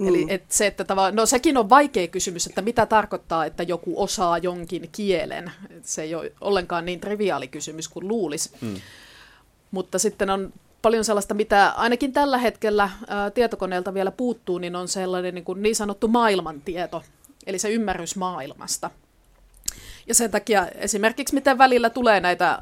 Mm. 0.00 0.08
Eli 0.08 0.26
et 0.28 0.44
se, 0.48 0.66
että 0.66 0.84
tava, 0.84 1.10
no 1.10 1.26
sekin 1.26 1.56
on 1.56 1.70
vaikea 1.70 2.08
kysymys, 2.08 2.46
että 2.46 2.62
mitä 2.62 2.86
tarkoittaa, 2.86 3.44
että 3.44 3.62
joku 3.62 4.02
osaa 4.02 4.38
jonkin 4.38 4.88
kielen. 4.92 5.52
Se 5.82 6.02
ei 6.02 6.14
ole 6.14 6.32
ollenkaan 6.40 6.84
niin 6.84 7.00
triviaali 7.00 7.48
kysymys 7.48 7.88
kuin 7.88 8.08
luulisi. 8.08 8.50
Mm. 8.60 8.74
Mutta 9.70 9.98
sitten 9.98 10.30
on 10.30 10.52
paljon 10.82 11.04
sellaista, 11.04 11.34
mitä 11.34 11.68
ainakin 11.68 12.12
tällä 12.12 12.38
hetkellä 12.38 12.90
ää, 13.08 13.30
tietokoneelta 13.30 13.94
vielä 13.94 14.10
puuttuu, 14.10 14.58
niin 14.58 14.76
on 14.76 14.88
sellainen 14.88 15.34
niin, 15.34 15.44
kuin 15.44 15.62
niin 15.62 15.76
sanottu 15.76 16.08
maailmantieto, 16.08 17.02
eli 17.46 17.58
se 17.58 17.70
ymmärrys 17.70 18.16
maailmasta. 18.16 18.90
Ja 20.06 20.14
sen 20.14 20.30
takia 20.30 20.66
esimerkiksi 20.66 21.34
miten 21.34 21.58
välillä 21.58 21.90
tulee 21.90 22.20
näitä 22.20 22.58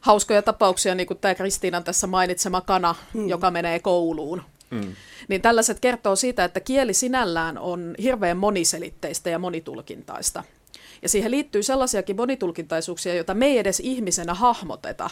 hauskoja 0.00 0.42
tapauksia, 0.42 0.94
niin 0.94 1.06
kuin 1.06 1.18
tämä 1.18 1.34
Kristiinan 1.34 1.84
tässä 1.84 2.06
mainitsema 2.06 2.60
kana, 2.60 2.94
mm. 3.14 3.28
joka 3.28 3.50
menee 3.50 3.78
kouluun. 3.78 4.42
Mm. 4.72 4.94
Niin 5.28 5.42
tällaiset 5.42 5.80
kertoo 5.80 6.16
siitä, 6.16 6.44
että 6.44 6.60
kieli 6.60 6.94
sinällään 6.94 7.58
on 7.58 7.94
hirveän 8.02 8.36
moniselitteistä 8.36 9.30
ja 9.30 9.38
monitulkintaista. 9.38 10.44
Ja 11.02 11.08
siihen 11.08 11.30
liittyy 11.30 11.62
sellaisiakin 11.62 12.16
monitulkintaisuuksia, 12.16 13.14
joita 13.14 13.34
me 13.34 13.46
ei 13.46 13.58
edes 13.58 13.80
ihmisenä 13.80 14.34
hahmoteta. 14.34 15.10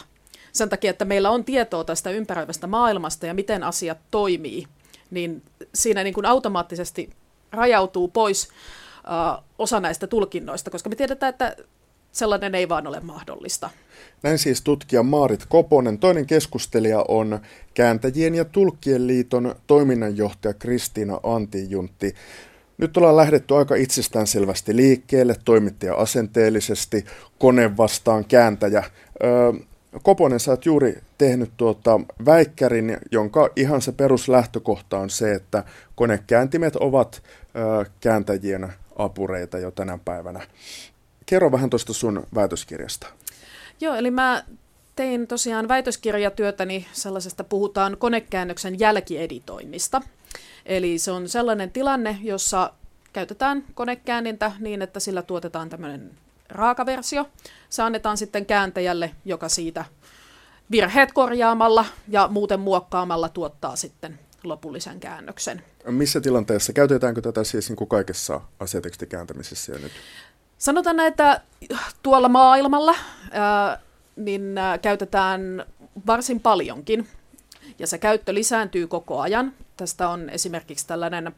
Sen 0.51 0.69
takia, 0.69 0.89
että 0.89 1.05
meillä 1.05 1.29
on 1.29 1.45
tietoa 1.45 1.83
tästä 1.83 2.09
ympäröivästä 2.09 2.67
maailmasta 2.67 3.25
ja 3.25 3.33
miten 3.33 3.63
asiat 3.63 3.97
toimii, 4.11 4.67
niin 5.11 5.43
siinä 5.75 6.03
niin 6.03 6.13
kuin 6.13 6.25
automaattisesti 6.25 7.09
rajautuu 7.51 8.07
pois 8.07 8.47
uh, 8.47 9.43
osa 9.57 9.79
näistä 9.79 10.07
tulkinnoista, 10.07 10.71
koska 10.71 10.89
me 10.89 10.95
tiedetään, 10.95 11.29
että 11.29 11.55
sellainen 12.11 12.55
ei 12.55 12.69
vaan 12.69 12.87
ole 12.87 12.99
mahdollista. 12.99 13.69
Näin 14.23 14.37
siis 14.37 14.61
tutkija 14.61 15.03
Maarit 15.03 15.45
Koponen. 15.49 15.97
Toinen 15.97 16.25
keskustelija 16.25 17.05
on 17.07 17.39
kääntäjien 17.73 18.35
ja 18.35 18.45
tulkkien 18.45 19.07
liiton 19.07 19.55
toiminnanjohtaja 19.67 20.53
Kristiina 20.53 21.19
Antijuntti. 21.23 22.15
Nyt 22.77 22.97
ollaan 22.97 23.17
lähdetty 23.17 23.55
aika 23.55 23.75
itsestäänselvästi 23.75 24.75
liikkeelle, 24.75 25.35
toimittaja 25.45 25.95
asenteellisesti, 25.95 27.05
kone 27.39 27.77
vastaan 27.77 28.25
kääntäjä. 28.25 28.83
Öö, 29.23 29.53
Koponen, 30.03 30.39
sä 30.39 30.51
oot 30.51 30.65
juuri 30.65 30.97
tehnyt 31.17 31.51
tuota 31.57 31.99
väikkärin, 32.25 32.97
jonka 33.11 33.49
ihan 33.55 33.81
se 33.81 33.91
peruslähtökohta 33.91 34.97
on 34.97 35.09
se, 35.09 35.33
että 35.33 35.63
konekääntimet 35.95 36.75
ovat 36.75 37.23
ö, 37.55 37.85
kääntäjien 37.99 38.73
apureita 38.95 39.57
jo 39.57 39.71
tänä 39.71 39.99
päivänä. 40.05 40.41
Kerro 41.31 41.51
vähän 41.51 41.69
tuosta 41.69 41.93
sun 41.93 42.27
väitöskirjasta. 42.35 43.07
Joo, 43.81 43.95
eli 43.95 44.11
mä 44.11 44.43
tein 44.95 45.27
tosiaan 45.27 45.67
väitöskirjatyötäni 45.67 46.87
sellaisesta, 46.93 47.43
puhutaan 47.43 47.97
konekäännöksen 47.97 48.79
jälkieditoinnista. 48.79 50.01
Eli 50.65 50.97
se 50.97 51.11
on 51.11 51.29
sellainen 51.29 51.71
tilanne, 51.71 52.17
jossa 52.21 52.73
käytetään 53.13 53.63
konekäänintä 53.73 54.51
niin, 54.59 54.81
että 54.81 54.99
sillä 54.99 55.21
tuotetaan 55.21 55.69
tämmöinen 55.69 56.11
raakaversio. 56.49 57.29
Se 57.69 57.81
annetaan 57.81 58.17
sitten 58.17 58.45
kääntäjälle, 58.45 59.11
joka 59.25 59.49
siitä 59.49 59.85
virheet 60.71 61.11
korjaamalla 61.11 61.85
ja 62.07 62.27
muuten 62.27 62.59
muokkaamalla 62.59 63.29
tuottaa 63.29 63.75
sitten 63.75 64.19
lopullisen 64.43 64.99
käännöksen. 64.99 65.63
Missä 65.85 66.21
tilanteessa? 66.21 66.73
Käytetäänkö 66.73 67.21
tätä 67.21 67.43
siis 67.43 67.69
niin 67.69 67.77
kuin 67.77 67.87
kaikessa 67.87 68.41
asiatekstikääntämisessä 68.59 69.71
jo 69.71 69.77
nyt? 69.77 69.91
Sanotaan, 70.61 70.99
että 70.99 71.41
tuolla 72.03 72.29
maailmalla 72.29 72.95
ää, 73.31 73.79
niin 74.15 74.57
ää, 74.57 74.77
käytetään 74.77 75.65
varsin 76.07 76.39
paljonkin 76.39 77.07
ja 77.79 77.87
se 77.87 77.97
käyttö 77.97 78.33
lisääntyy 78.33 78.87
koko 78.87 79.19
ajan. 79.19 79.53
Tästä 79.77 80.09
on 80.09 80.29
esimerkiksi 80.29 80.87
tällainen 80.87 81.35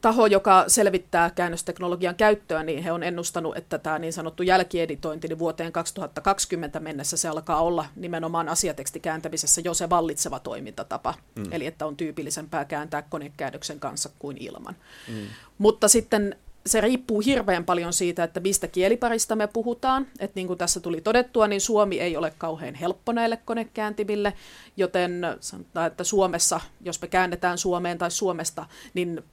taho, 0.00 0.26
joka 0.26 0.64
selvittää 0.68 1.30
käännösteknologian 1.30 2.14
käyttöä, 2.14 2.62
niin 2.62 2.82
he 2.82 2.92
on 2.92 3.02
ennustanut, 3.02 3.56
että 3.56 3.78
tämä 3.78 3.98
niin 3.98 4.12
sanottu 4.12 4.42
jälkieditointi 4.42 5.28
niin 5.28 5.38
vuoteen 5.38 5.72
2020 5.72 6.80
mennessä 6.80 7.16
se 7.16 7.28
alkaa 7.28 7.62
olla 7.62 7.86
nimenomaan 7.96 8.48
asiatekstikääntämisessä 8.48 9.60
jo 9.64 9.74
se 9.74 9.90
vallitseva 9.90 10.40
toimintatapa. 10.40 11.14
Mm. 11.36 11.44
Eli 11.50 11.66
että 11.66 11.86
on 11.86 11.96
tyypillisempää 11.96 12.64
kääntää 12.64 13.02
konekäännöksen 13.02 13.80
kanssa 13.80 14.10
kuin 14.18 14.36
ilman. 14.40 14.76
Mm. 15.08 15.26
Mutta 15.58 15.88
sitten 15.88 16.36
se 16.66 16.80
riippuu 16.80 17.20
hirveän 17.20 17.64
paljon 17.64 17.92
siitä, 17.92 18.24
että 18.24 18.40
mistä 18.40 18.68
kieliparista 18.68 19.36
me 19.36 19.46
puhutaan. 19.46 20.06
Että 20.18 20.32
niin 20.34 20.46
kuin 20.46 20.58
tässä 20.58 20.80
tuli 20.80 21.00
todettua, 21.00 21.48
niin 21.48 21.60
suomi 21.60 22.00
ei 22.00 22.16
ole 22.16 22.32
kauhean 22.38 22.74
helppo 22.74 23.12
näille 23.12 23.36
konekääntimille, 23.44 24.32
joten 24.76 25.22
sanotaan, 25.40 25.86
että 25.86 26.04
Suomessa, 26.04 26.60
jos 26.80 27.02
me 27.02 27.08
käännetään 27.08 27.58
Suomeen 27.58 27.98
tai 27.98 28.10
Suomesta, 28.10 28.66
niin 28.94 29.24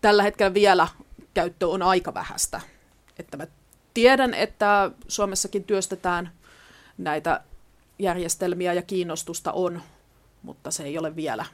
tällä 0.00 0.22
hetkellä 0.22 0.54
vielä 0.54 0.88
käyttö 1.34 1.68
on 1.68 1.82
aika 1.82 2.14
vähäistä. 2.14 2.60
Että 3.18 3.36
mä 3.36 3.46
tiedän, 3.94 4.34
että 4.34 4.90
Suomessakin 5.08 5.64
työstetään 5.64 6.30
näitä 6.98 7.40
järjestelmiä 7.98 8.72
ja 8.72 8.82
kiinnostusta 8.82 9.52
on, 9.52 9.82
mutta 10.42 10.70
se 10.70 10.82
ei 10.82 10.98
ole 10.98 11.16
vielä 11.16 11.44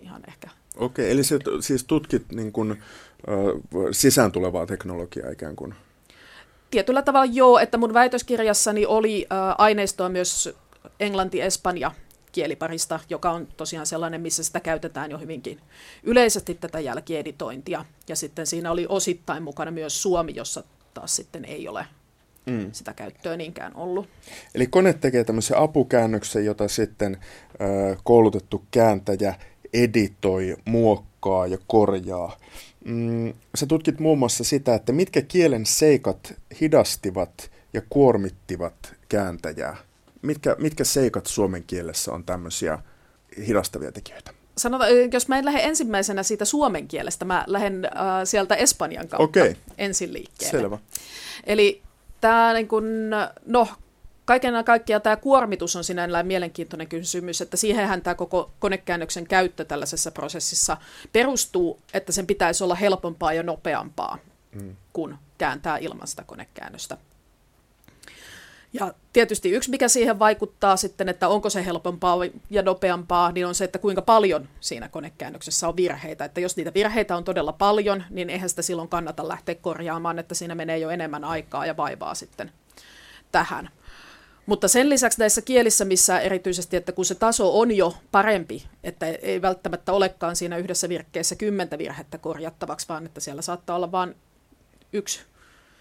ihan 0.00 0.22
ehkä. 0.28 0.48
Okei, 0.76 1.10
eli 1.10 1.24
se, 1.24 1.38
siis 1.60 1.84
tutkit 1.84 2.32
niin 2.32 2.52
kun, 2.52 2.76
sisään 3.92 4.32
tulevaa 4.32 4.66
teknologiaa 4.66 5.30
ikään 5.30 5.56
kuin? 5.56 5.74
tietyllä 6.70 7.02
tavalla 7.02 7.32
joo, 7.32 7.58
että 7.58 7.78
mun 7.78 7.94
väitöskirjassani 7.94 8.86
oli 8.86 9.26
aineistoa 9.58 10.08
myös 10.08 10.54
englanti-espanja 11.00 11.90
kieliparista, 12.32 13.00
joka 13.10 13.30
on 13.30 13.48
tosiaan 13.56 13.86
sellainen, 13.86 14.20
missä 14.20 14.44
sitä 14.44 14.60
käytetään 14.60 15.10
jo 15.10 15.18
hyvinkin 15.18 15.60
yleisesti 16.02 16.54
tätä 16.54 16.80
jälkieditointia. 16.80 17.84
Ja 18.08 18.16
sitten 18.16 18.46
siinä 18.46 18.70
oli 18.70 18.86
osittain 18.88 19.42
mukana 19.42 19.70
myös 19.70 20.02
suomi, 20.02 20.32
jossa 20.34 20.64
taas 20.94 21.16
sitten 21.16 21.44
ei 21.44 21.68
ole 21.68 21.86
mm. 22.46 22.72
sitä 22.72 22.92
käyttöä 22.92 23.36
niinkään 23.36 23.76
ollut. 23.76 24.08
Eli 24.54 24.66
kone 24.66 24.92
tekee 24.92 25.24
tämmöisen 25.24 25.58
apukäännöksen, 25.58 26.44
jota 26.44 26.68
sitten 26.68 27.18
ö, 27.60 27.96
koulutettu 28.04 28.64
kääntäjä 28.70 29.34
editoi, 29.72 30.56
muokkaa 30.64 31.46
ja 31.46 31.58
korjaa. 31.66 32.36
Mm, 32.88 33.34
sä 33.54 33.66
tutkit 33.66 34.00
muun 34.00 34.18
muassa 34.18 34.44
sitä, 34.44 34.74
että 34.74 34.92
mitkä 34.92 35.22
kielen 35.22 35.66
seikat 35.66 36.34
hidastivat 36.60 37.50
ja 37.72 37.82
kuormittivat 37.90 38.94
kääntäjää. 39.08 39.76
Mitkä, 40.22 40.56
mitkä 40.58 40.84
seikat 40.84 41.26
suomen 41.26 41.64
kielessä 41.66 42.12
on 42.12 42.24
tämmöisiä 42.24 42.78
hidastavia 43.46 43.92
tekijöitä? 43.92 44.30
Sanotaan, 44.58 44.90
jos 45.12 45.28
mä 45.28 45.38
en 45.38 45.44
lähde 45.44 45.60
ensimmäisenä 45.62 46.22
siitä 46.22 46.44
suomen 46.44 46.88
kielestä, 46.88 47.24
mä 47.24 47.44
lähden 47.46 47.84
äh, 47.84 47.90
sieltä 48.24 48.54
Espanjan 48.54 49.08
kautta 49.08 49.24
Okei. 49.40 49.56
ensin 49.78 50.12
liikkeelle. 50.12 50.58
Selvä. 50.58 50.78
Eli 51.44 51.82
tämä 52.20 52.52
niin 52.52 52.68
kun, 52.68 52.84
no, 53.46 53.68
kaiken 54.28 54.64
kaikkiaan 54.64 55.02
tämä 55.02 55.16
kuormitus 55.16 55.76
on 55.76 55.84
sinällään 55.84 56.26
mielenkiintoinen 56.26 56.88
kysymys, 56.88 57.40
että 57.40 57.56
siihenhän 57.56 58.02
tämä 58.02 58.14
koko 58.14 58.50
konekäännöksen 58.58 59.26
käyttö 59.26 59.64
tällaisessa 59.64 60.10
prosessissa 60.10 60.76
perustuu, 61.12 61.78
että 61.94 62.12
sen 62.12 62.26
pitäisi 62.26 62.64
olla 62.64 62.74
helpompaa 62.74 63.32
ja 63.32 63.42
nopeampaa, 63.42 64.18
mm. 64.54 64.76
kun 64.92 65.18
kääntää 65.38 65.78
ilman 65.78 66.08
sitä 66.08 66.24
konekäännöstä. 66.26 66.96
Ja 68.72 68.94
tietysti 69.12 69.50
yksi, 69.50 69.70
mikä 69.70 69.88
siihen 69.88 70.18
vaikuttaa 70.18 70.76
sitten, 70.76 71.08
että 71.08 71.28
onko 71.28 71.50
se 71.50 71.64
helpompaa 71.64 72.18
ja 72.50 72.62
nopeampaa, 72.62 73.32
niin 73.32 73.46
on 73.46 73.54
se, 73.54 73.64
että 73.64 73.78
kuinka 73.78 74.02
paljon 74.02 74.48
siinä 74.60 74.88
konekäännöksessä 74.88 75.68
on 75.68 75.76
virheitä. 75.76 76.24
Että 76.24 76.40
jos 76.40 76.56
niitä 76.56 76.74
virheitä 76.74 77.16
on 77.16 77.24
todella 77.24 77.52
paljon, 77.52 78.04
niin 78.10 78.30
eihän 78.30 78.48
sitä 78.48 78.62
silloin 78.62 78.88
kannata 78.88 79.28
lähteä 79.28 79.54
korjaamaan, 79.54 80.18
että 80.18 80.34
siinä 80.34 80.54
menee 80.54 80.78
jo 80.78 80.90
enemmän 80.90 81.24
aikaa 81.24 81.66
ja 81.66 81.76
vaivaa 81.76 82.14
sitten 82.14 82.52
tähän. 83.32 83.70
Mutta 84.48 84.68
sen 84.68 84.90
lisäksi 84.90 85.18
näissä 85.18 85.42
kielissä, 85.42 85.84
missä 85.84 86.20
erityisesti, 86.20 86.76
että 86.76 86.92
kun 86.92 87.04
se 87.04 87.14
taso 87.14 87.60
on 87.60 87.76
jo 87.76 87.94
parempi, 88.12 88.64
että 88.84 89.06
ei 89.06 89.42
välttämättä 89.42 89.92
olekaan 89.92 90.36
siinä 90.36 90.56
yhdessä 90.56 90.88
virkkeessä 90.88 91.36
kymmentä 91.36 91.78
virhettä 91.78 92.18
korjattavaksi, 92.18 92.88
vaan 92.88 93.06
että 93.06 93.20
siellä 93.20 93.42
saattaa 93.42 93.76
olla 93.76 93.92
vain 93.92 94.14
yksi 94.92 95.20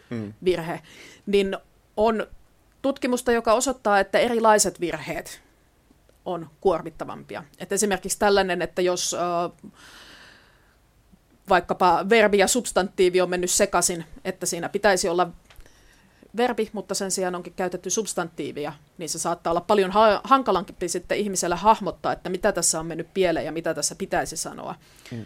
mm. 0.09 0.33
virhe, 0.43 0.81
niin 1.25 1.57
on 1.97 2.27
tutkimusta, 2.81 3.31
joka 3.31 3.53
osoittaa, 3.53 3.99
että 3.99 4.19
erilaiset 4.19 4.79
virheet 4.79 5.41
on 6.25 6.49
kuormittavampia. 6.61 7.43
Et 7.59 7.71
esimerkiksi 7.71 8.19
tällainen, 8.19 8.61
että 8.61 8.81
jos 8.81 9.13
äh, 9.13 9.69
vaikkapa 11.49 12.05
verbi 12.09 12.37
ja 12.37 12.47
substantiivi 12.47 13.21
on 13.21 13.29
mennyt 13.29 13.51
sekaisin, 13.51 14.05
että 14.25 14.45
siinä 14.45 14.69
pitäisi 14.69 15.09
olla 15.09 15.29
verbi, 16.37 16.69
mutta 16.73 16.95
sen 16.95 17.11
sijaan 17.11 17.35
onkin 17.35 17.53
käytetty 17.53 17.89
substantiivia, 17.89 18.73
niin 18.97 19.09
se 19.09 19.19
saattaa 19.19 19.51
olla 19.51 19.61
paljon 19.61 19.91
ha- 19.91 20.21
hankalampi 20.23 20.89
sitten 20.89 21.17
ihmiselle 21.17 21.55
hahmottaa, 21.55 22.11
että 22.11 22.29
mitä 22.29 22.51
tässä 22.51 22.79
on 22.79 22.85
mennyt 22.85 23.13
pieleen 23.13 23.45
ja 23.45 23.51
mitä 23.51 23.73
tässä 23.73 23.95
pitäisi 23.95 24.37
sanoa. 24.37 24.75
Hmm. 25.11 25.25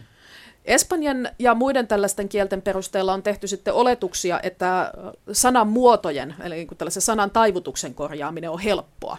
Espanjan 0.66 1.30
ja 1.40 1.54
muiden 1.54 1.88
tällaisten 1.88 2.30
kielten 2.30 2.62
perusteella 2.62 3.14
on 3.14 3.24
tehty 3.24 3.48
sitten 3.48 3.74
oletuksia, 3.74 4.40
että 4.44 4.94
sanan 5.32 5.68
muotojen, 5.68 6.36
eli 6.44 6.56
niin 6.56 6.68
tällaisen 6.78 7.02
sanan 7.02 7.32
taivutuksen 7.32 7.94
korjaaminen 7.94 8.50
on 8.50 8.60
helppoa. 8.60 9.18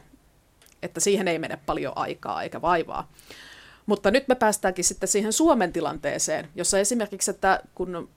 Että 0.82 1.00
siihen 1.00 1.28
ei 1.28 1.38
mene 1.38 1.58
paljon 1.66 1.92
aikaa 1.96 2.42
eikä 2.42 2.62
vaivaa. 2.62 3.08
Mutta 3.86 4.10
nyt 4.10 4.28
me 4.28 4.34
päästäänkin 4.34 4.84
sitten 4.84 5.08
siihen 5.08 5.32
Suomen 5.32 5.72
tilanteeseen, 5.72 6.48
jossa 6.54 6.78
esimerkiksi, 6.78 7.30
että 7.30 7.60
kun 7.74 8.08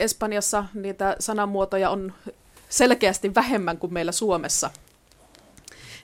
Espanjassa 0.00 0.64
niitä 0.74 1.16
sanamuotoja 1.18 1.90
on 1.90 2.12
selkeästi 2.72 3.34
vähemmän 3.34 3.78
kuin 3.78 3.92
meillä 3.92 4.12
Suomessa, 4.12 4.70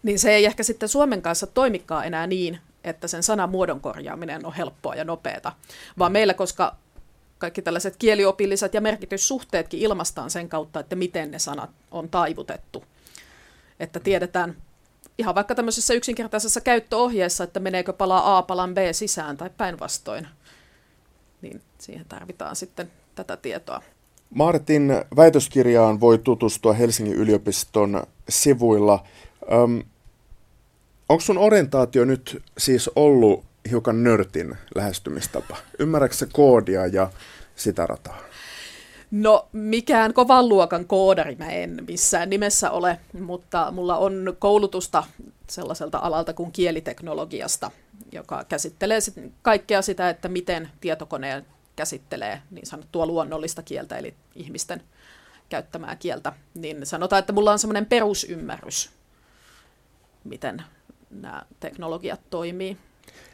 niin 0.02 0.18
se 0.18 0.31
ei 0.31 0.44
ehkä 0.44 0.62
sitten 0.62 0.88
Suomen 0.88 1.22
kanssa 1.22 1.46
toimikaan 1.46 2.07
enää 2.07 2.26
niin, 2.26 2.61
että 2.85 3.09
sen 3.09 3.22
sanan 3.22 3.50
muodon 3.50 3.81
korjaaminen 3.81 4.46
on 4.46 4.52
helppoa 4.52 4.94
ja 4.94 5.04
nopeata, 5.04 5.52
vaan 5.98 6.12
meillä, 6.12 6.35
koska 6.35 6.76
kaikki 7.38 7.62
tällaiset 7.62 7.96
kieliopilliset 7.96 8.74
ja 8.74 8.81
merkityssuhteetkin 8.81 9.81
ilmastaan 9.81 10.31
sen 10.31 10.48
kautta, 10.48 10.81
että 10.81 10.96
miten 10.96 11.31
ne 11.31 11.38
sanat 11.38 11.70
on 11.90 12.09
taivutettu. 12.09 12.85
Että 13.81 14.00
tiedetään 14.00 14.57
ihan 15.18 15.35
vaikka 15.35 15.54
tämmöisessä 15.54 15.94
yksinkertaisessa 15.94 16.61
käyttöohjeessa, 16.61 17.44
että 17.44 17.61
meneekö 17.61 17.92
pala 17.92 18.38
A 18.38 18.42
palan 18.42 18.74
B 18.74 18.78
sisään 18.92 19.37
tai 19.37 19.50
päinvastoin, 19.57 20.28
niin 21.42 21.62
siihen 21.78 22.07
tarvitaan 22.09 22.57
sitten 22.57 22.90
tätä 23.14 23.37
tietoa. 23.37 23.83
Martin 24.35 24.93
väitöskirjaan 25.17 26.01
voi 26.01 26.19
tutustua 26.19 26.73
Helsingin 26.73 27.14
yliopiston 27.14 28.03
sivuilla. 28.29 29.05
Öm, 29.53 29.83
onko 31.09 31.21
sun 31.21 31.38
orientaatio 31.38 32.05
nyt 32.05 32.43
siis 32.59 32.91
ollut 32.97 33.45
hiukan 33.71 34.05
nörtin 34.05 34.57
lähestymistapa? 34.75 35.57
Ymmärrätkö 35.79 36.27
koodia 36.33 36.87
ja 36.87 37.11
sitä 37.57 37.87
rataa? 37.87 38.19
No 39.11 39.49
mikään 39.53 40.14
kovan 40.14 40.49
luokan 40.49 40.85
koodari 40.85 41.37
mä 41.37 41.51
en 41.51 41.85
missään 41.87 42.31
nimessä 42.31 42.71
ole, 42.71 42.99
mutta 43.21 43.71
mulla 43.73 43.97
on 43.97 44.37
koulutusta 44.38 45.05
sellaiselta 45.51 45.99
alalta 45.99 46.33
kuin 46.33 46.53
kieliteknologiasta, 46.53 47.71
joka 48.12 48.45
käsittelee 48.45 49.01
sit 49.01 49.14
kaikkea 49.43 49.83
sitä, 49.83 50.11
että 50.11 50.29
miten 50.29 50.69
tietokoneen 50.81 51.47
käsittelee 51.79 52.43
niin 52.51 52.67
sanottua 52.67 53.07
luonnollista 53.07 53.62
kieltä, 53.62 53.99
eli 53.99 54.14
ihmisten 54.35 54.83
käyttämää 55.49 55.97
kieltä, 55.97 56.33
niin 56.55 56.87
sanotaan, 56.87 57.21
että 57.21 57.33
mulla 57.33 57.53
on 57.53 57.59
semmoinen 57.59 57.87
perusymmärrys, 57.87 58.91
miten 60.25 60.62
nämä 61.11 61.43
teknologiat 61.61 62.21
toimii. 62.31 62.77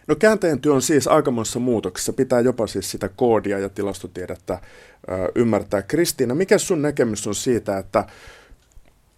No 0.07 0.15
kääntäjän 0.15 0.61
työ 0.61 0.75
on 0.75 0.83
siis 0.83 1.09
aikamoissa 1.09 1.59
muutoksessa. 1.59 2.13
Pitää 2.13 2.41
jopa 2.41 2.67
siis 2.67 2.91
sitä 2.91 3.09
koodia 3.09 3.59
ja 3.59 3.69
tilastotiedettä 3.69 4.55
ö, 4.55 4.59
ymmärtää. 5.35 5.83
Kristiina, 5.83 6.35
mikä 6.35 6.59
sun 6.59 6.83
näkemys 6.83 7.27
on 7.27 7.35
siitä, 7.35 7.79
että 7.79 8.05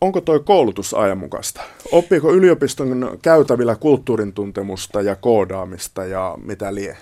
onko 0.00 0.20
toi 0.20 0.40
koulutus 0.40 0.94
ajanmukaista? 0.94 1.60
Oppiiko 1.92 2.32
yliopiston 2.32 3.18
käytävillä 3.22 3.76
kulttuurin 3.76 4.32
tuntemusta 4.32 5.02
ja 5.02 5.16
koodaamista 5.16 6.04
ja 6.04 6.38
mitä 6.44 6.74
lie? 6.74 6.96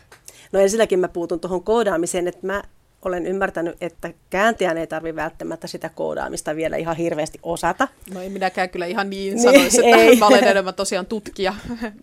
No 0.55 0.61
ensinnäkin 0.61 0.99
mä 0.99 1.09
puutun 1.09 1.40
tuohon 1.40 1.64
koodaamiseen, 1.64 2.29
että 2.29 2.47
mä 2.47 2.62
olen 3.03 3.27
ymmärtänyt, 3.27 3.77
että 3.81 4.11
kääntäjän 4.31 4.79
ei 4.79 4.87
tarvitse 4.87 5.17
välttämättä 5.17 5.67
sitä 5.67 5.88
koodaamista 5.88 6.57
vielä 6.57 6.77
ihan 6.77 6.97
hirveästi 6.97 7.38
osata. 7.43 7.88
No 8.14 8.21
ei 8.21 8.29
minäkään 8.29 8.71
kyllä 8.71 8.87
ihan 8.87 9.11
niin 9.11 9.43
sanoisi, 9.43 9.87
että 9.87 9.97
ei. 9.97 10.17
mä 10.17 10.27
olen 10.27 10.45
enemmän 10.45 10.75
tosiaan 10.75 11.07
tutkija. 11.07 11.55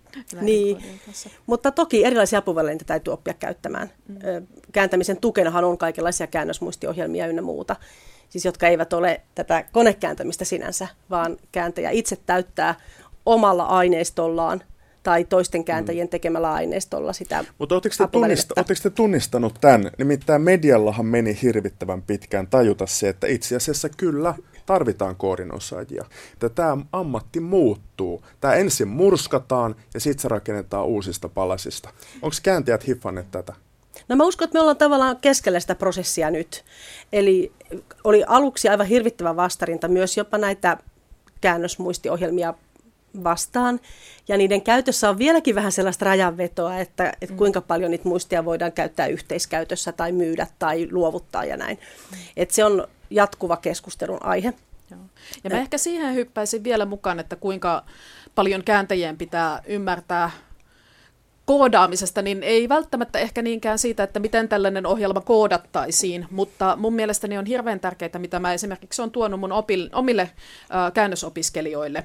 niin, 0.42 0.84
mutta 1.46 1.72
toki 1.72 2.06
erilaisia 2.06 2.40
apuvälineitä 2.40 2.86
täytyy 2.86 3.14
oppia 3.14 3.34
käyttämään. 3.34 3.92
Mm. 4.08 4.48
Kääntämisen 4.72 5.18
tukenahan 5.18 5.64
on 5.64 5.78
kaikenlaisia 5.78 6.28
käännösmuistiohjelmia 6.28 7.28
ynnä 7.28 7.42
muuta, 7.42 7.76
siis 8.30 8.46
jotka 8.46 8.68
eivät 8.68 8.94
ole 8.94 9.22
tätä 9.36 9.66
konekääntämistä 9.72 10.46
sinänsä, 10.46 10.88
vaan 11.10 11.38
kääntäjä 11.52 11.90
itse 11.90 12.18
täyttää 12.26 12.76
omalla 13.26 13.64
aineistollaan 13.64 14.64
tai 15.04 15.26
toisten 15.26 15.64
kääntäjien 15.64 16.08
mm. 16.08 16.10
tekemällä 16.10 16.54
aineistolla 16.54 17.14
sitä 17.14 17.46
Mutta 17.58 17.76
oletteko 17.76 17.96
te, 17.98 18.08
tunnista, 18.12 18.64
te 18.84 18.90
tunnistanut 18.90 19.58
tämän? 19.62 19.92
Nimittäin 19.98 20.42
mediallahan 20.42 21.06
meni 21.06 21.40
hirvittävän 21.42 22.02
pitkään 22.02 22.48
tajuta 22.48 22.88
se, 22.88 23.10
että 23.10 23.28
itse 23.28 23.56
asiassa 23.56 23.90
kyllä 23.90 24.36
tarvitaan 24.66 25.16
koordinosaajia. 25.16 26.06
Että 26.34 26.50
tämä 26.50 26.78
ammatti 26.92 27.40
muuttuu. 27.40 28.24
Tämä 28.42 28.54
ensin 28.54 28.88
murskataan 28.88 29.76
ja 29.94 30.00
sitten 30.00 30.22
se 30.22 30.28
rakennetaan 30.28 30.86
uusista 30.86 31.30
palasista. 31.30 31.90
Onko 32.22 32.36
kääntäjät 32.44 32.88
hiffanneet 32.88 33.32
tätä? 33.32 33.54
No 34.08 34.16
mä 34.16 34.24
uskon, 34.24 34.46
että 34.46 34.58
me 34.58 34.60
ollaan 34.60 34.78
tavallaan 34.78 35.18
keskellä 35.18 35.60
sitä 35.60 35.76
prosessia 35.76 36.32
nyt. 36.32 36.64
Eli 37.14 37.52
oli 38.04 38.24
aluksi 38.28 38.70
aivan 38.70 38.88
hirvittävä 38.88 39.36
vastarinta 39.36 39.88
myös 39.88 40.18
jopa 40.18 40.38
näitä 40.38 40.78
käännösmuistiohjelmia 41.42 42.54
vastaan. 43.24 43.80
Ja 44.28 44.38
niiden 44.38 44.62
käytössä 44.62 45.10
on 45.10 45.18
vieläkin 45.18 45.56
vähän 45.56 45.72
sellaista 45.72 46.06
rajanvetoa, 46.06 46.78
että, 46.78 47.10
että 47.22 47.34
mm. 47.34 47.38
kuinka 47.38 47.62
paljon 47.62 47.92
niitä 47.92 48.08
muistia 48.08 48.46
voidaan 48.46 48.72
käyttää 48.72 49.08
yhteiskäytössä 49.08 49.92
tai 49.92 50.12
myydä 50.12 50.48
tai 50.60 50.88
luovuttaa 50.92 51.46
ja 51.46 51.58
näin. 51.58 51.80
Mm. 52.12 52.18
Että 52.38 52.56
se 52.56 52.66
on 52.66 52.88
jatkuva 53.10 53.58
keskustelun 53.58 54.26
aihe. 54.26 54.54
Joo. 54.92 55.00
Ja 55.44 55.50
mä 55.50 55.58
ehkä 55.58 55.78
siihen 55.78 56.16
hyppäisin 56.16 56.64
vielä 56.64 56.86
mukaan, 56.86 57.20
että 57.20 57.36
kuinka 57.36 57.84
paljon 58.36 58.64
kääntäjien 58.64 59.18
pitää 59.18 59.62
ymmärtää 59.68 60.32
koodaamisesta, 61.46 62.22
niin 62.22 62.44
ei 62.44 62.70
välttämättä 62.70 63.20
ehkä 63.20 63.42
niinkään 63.42 63.80
siitä, 63.80 64.04
että 64.04 64.20
miten 64.20 64.50
tällainen 64.50 64.86
ohjelma 64.86 65.22
koodattaisiin, 65.22 66.28
mutta 66.32 66.76
mun 66.76 66.94
mielestäni 66.94 67.38
on 67.38 67.46
hirveän 67.46 67.80
tärkeää, 67.80 68.20
mitä 68.20 68.40
mä 68.40 68.54
esimerkiksi 68.54 69.02
on 69.02 69.12
tuonut 69.12 69.40
mun 69.40 69.52
opil, 69.52 69.90
omille 69.94 70.22
äh, 70.22 70.94
käännösopiskelijoille, 70.94 72.04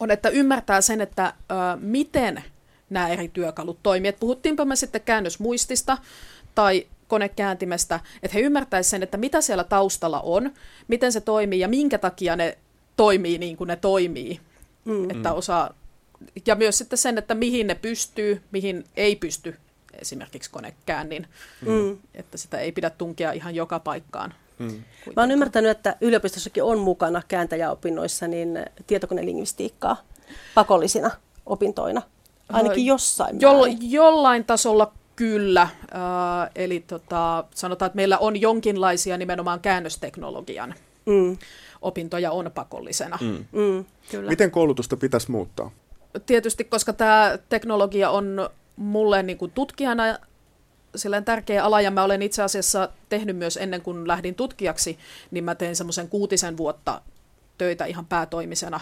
on, 0.00 0.10
että 0.10 0.28
ymmärtää 0.28 0.80
sen, 0.80 1.00
että 1.00 1.24
äh, 1.24 1.34
miten 1.80 2.44
nämä 2.90 3.08
eri 3.08 3.28
työkalut 3.28 3.78
toimii. 3.82 4.08
Et 4.08 4.20
puhuttiinpa 4.20 4.64
me 4.64 4.76
sitten 4.76 5.00
käännösmuistista 5.00 5.98
tai 6.54 6.86
konekääntimestä, 7.08 8.00
että 8.22 8.34
he 8.34 8.40
ymmärtäisivät 8.40 8.90
sen, 8.90 9.02
että 9.02 9.16
mitä 9.16 9.40
siellä 9.40 9.64
taustalla 9.64 10.20
on, 10.20 10.50
miten 10.88 11.12
se 11.12 11.20
toimii 11.20 11.60
ja 11.60 11.68
minkä 11.68 11.98
takia 11.98 12.36
ne 12.36 12.58
toimii 12.96 13.38
niin 13.38 13.56
kuin 13.56 13.68
ne 13.68 13.76
toimii. 13.76 14.40
Mm. 14.84 15.10
Että 15.10 15.32
osaa, 15.32 15.74
ja 16.46 16.54
myös 16.54 16.78
sitten 16.78 16.98
sen, 16.98 17.18
että 17.18 17.34
mihin 17.34 17.66
ne 17.66 17.74
pystyy, 17.74 18.42
mihin 18.50 18.84
ei 18.96 19.16
pysty 19.16 19.56
esimerkiksi 19.94 20.50
konekäännin, 20.50 21.26
mm. 21.60 21.98
että 22.14 22.38
sitä 22.38 22.58
ei 22.58 22.72
pidä 22.72 22.90
tunkea 22.90 23.32
ihan 23.32 23.54
joka 23.54 23.78
paikkaan. 23.78 24.34
Mm. 24.60 24.82
Mä 25.16 25.22
oon 25.22 25.30
ymmärtänyt, 25.30 25.70
että 25.70 25.96
yliopistossakin 26.00 26.62
on 26.64 26.78
mukana 26.78 27.22
kääntäjäopinnoissa 27.28 28.28
niin 28.28 28.64
tietokonelingvistiikkaa 28.86 29.96
pakollisina 30.54 31.10
opintoina, 31.46 32.02
ainakin 32.48 32.86
jossain 32.86 33.40
jo, 33.40 33.50
Jollain 33.80 34.44
tasolla 34.44 34.92
kyllä, 35.16 35.62
äh, 35.62 35.70
eli 36.54 36.80
tota, 36.80 37.44
sanotaan, 37.54 37.86
että 37.86 37.96
meillä 37.96 38.18
on 38.18 38.40
jonkinlaisia 38.40 39.16
nimenomaan 39.16 39.60
käännösteknologian 39.60 40.74
mm. 41.06 41.38
opintoja 41.82 42.30
on 42.32 42.50
pakollisena. 42.54 43.18
Mm. 43.20 43.44
Mm, 43.52 43.84
kyllä. 44.10 44.30
Miten 44.30 44.50
koulutusta 44.50 44.96
pitäisi 44.96 45.30
muuttaa? 45.30 45.70
Tietysti, 46.26 46.64
koska 46.64 46.92
tämä 46.92 47.38
teknologia 47.48 48.10
on 48.10 48.50
mulle 48.76 49.22
niin 49.22 49.38
kuin 49.38 49.50
tutkijana 49.50 50.18
silleen 50.96 51.24
tärkeä 51.24 51.64
ala, 51.64 51.80
ja 51.80 51.90
mä 51.90 52.02
olen 52.02 52.22
itse 52.22 52.42
asiassa 52.42 52.88
tehnyt 53.08 53.36
myös 53.36 53.56
ennen 53.56 53.82
kuin 53.82 54.08
lähdin 54.08 54.34
tutkijaksi, 54.34 54.98
niin 55.30 55.44
mä 55.44 55.54
tein 55.54 55.76
semmoisen 55.76 56.08
kuutisen 56.08 56.56
vuotta 56.56 57.02
töitä 57.58 57.84
ihan 57.84 58.06
päätoimisena 58.06 58.80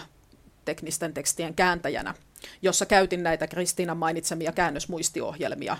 teknisten 0.65 1.13
tekstien 1.13 1.53
kääntäjänä, 1.53 2.13
jossa 2.61 2.85
käytin 2.85 3.23
näitä 3.23 3.47
Kristiinan 3.47 3.97
mainitsemia 3.97 4.51
käännösmuistiohjelmia 4.51 5.77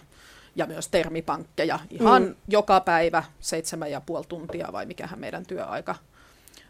ja 0.55 0.65
myös 0.65 0.87
termipankkeja 0.87 1.79
ihan 1.89 2.23
mm. 2.23 2.35
joka 2.47 2.79
päivä 2.79 3.23
seitsemän 3.39 3.91
ja 3.91 4.01
puoli 4.01 4.25
tuntia 4.29 4.67
vai 4.71 4.85
mikähän 4.85 5.19
meidän 5.19 5.45
työaika 5.45 5.95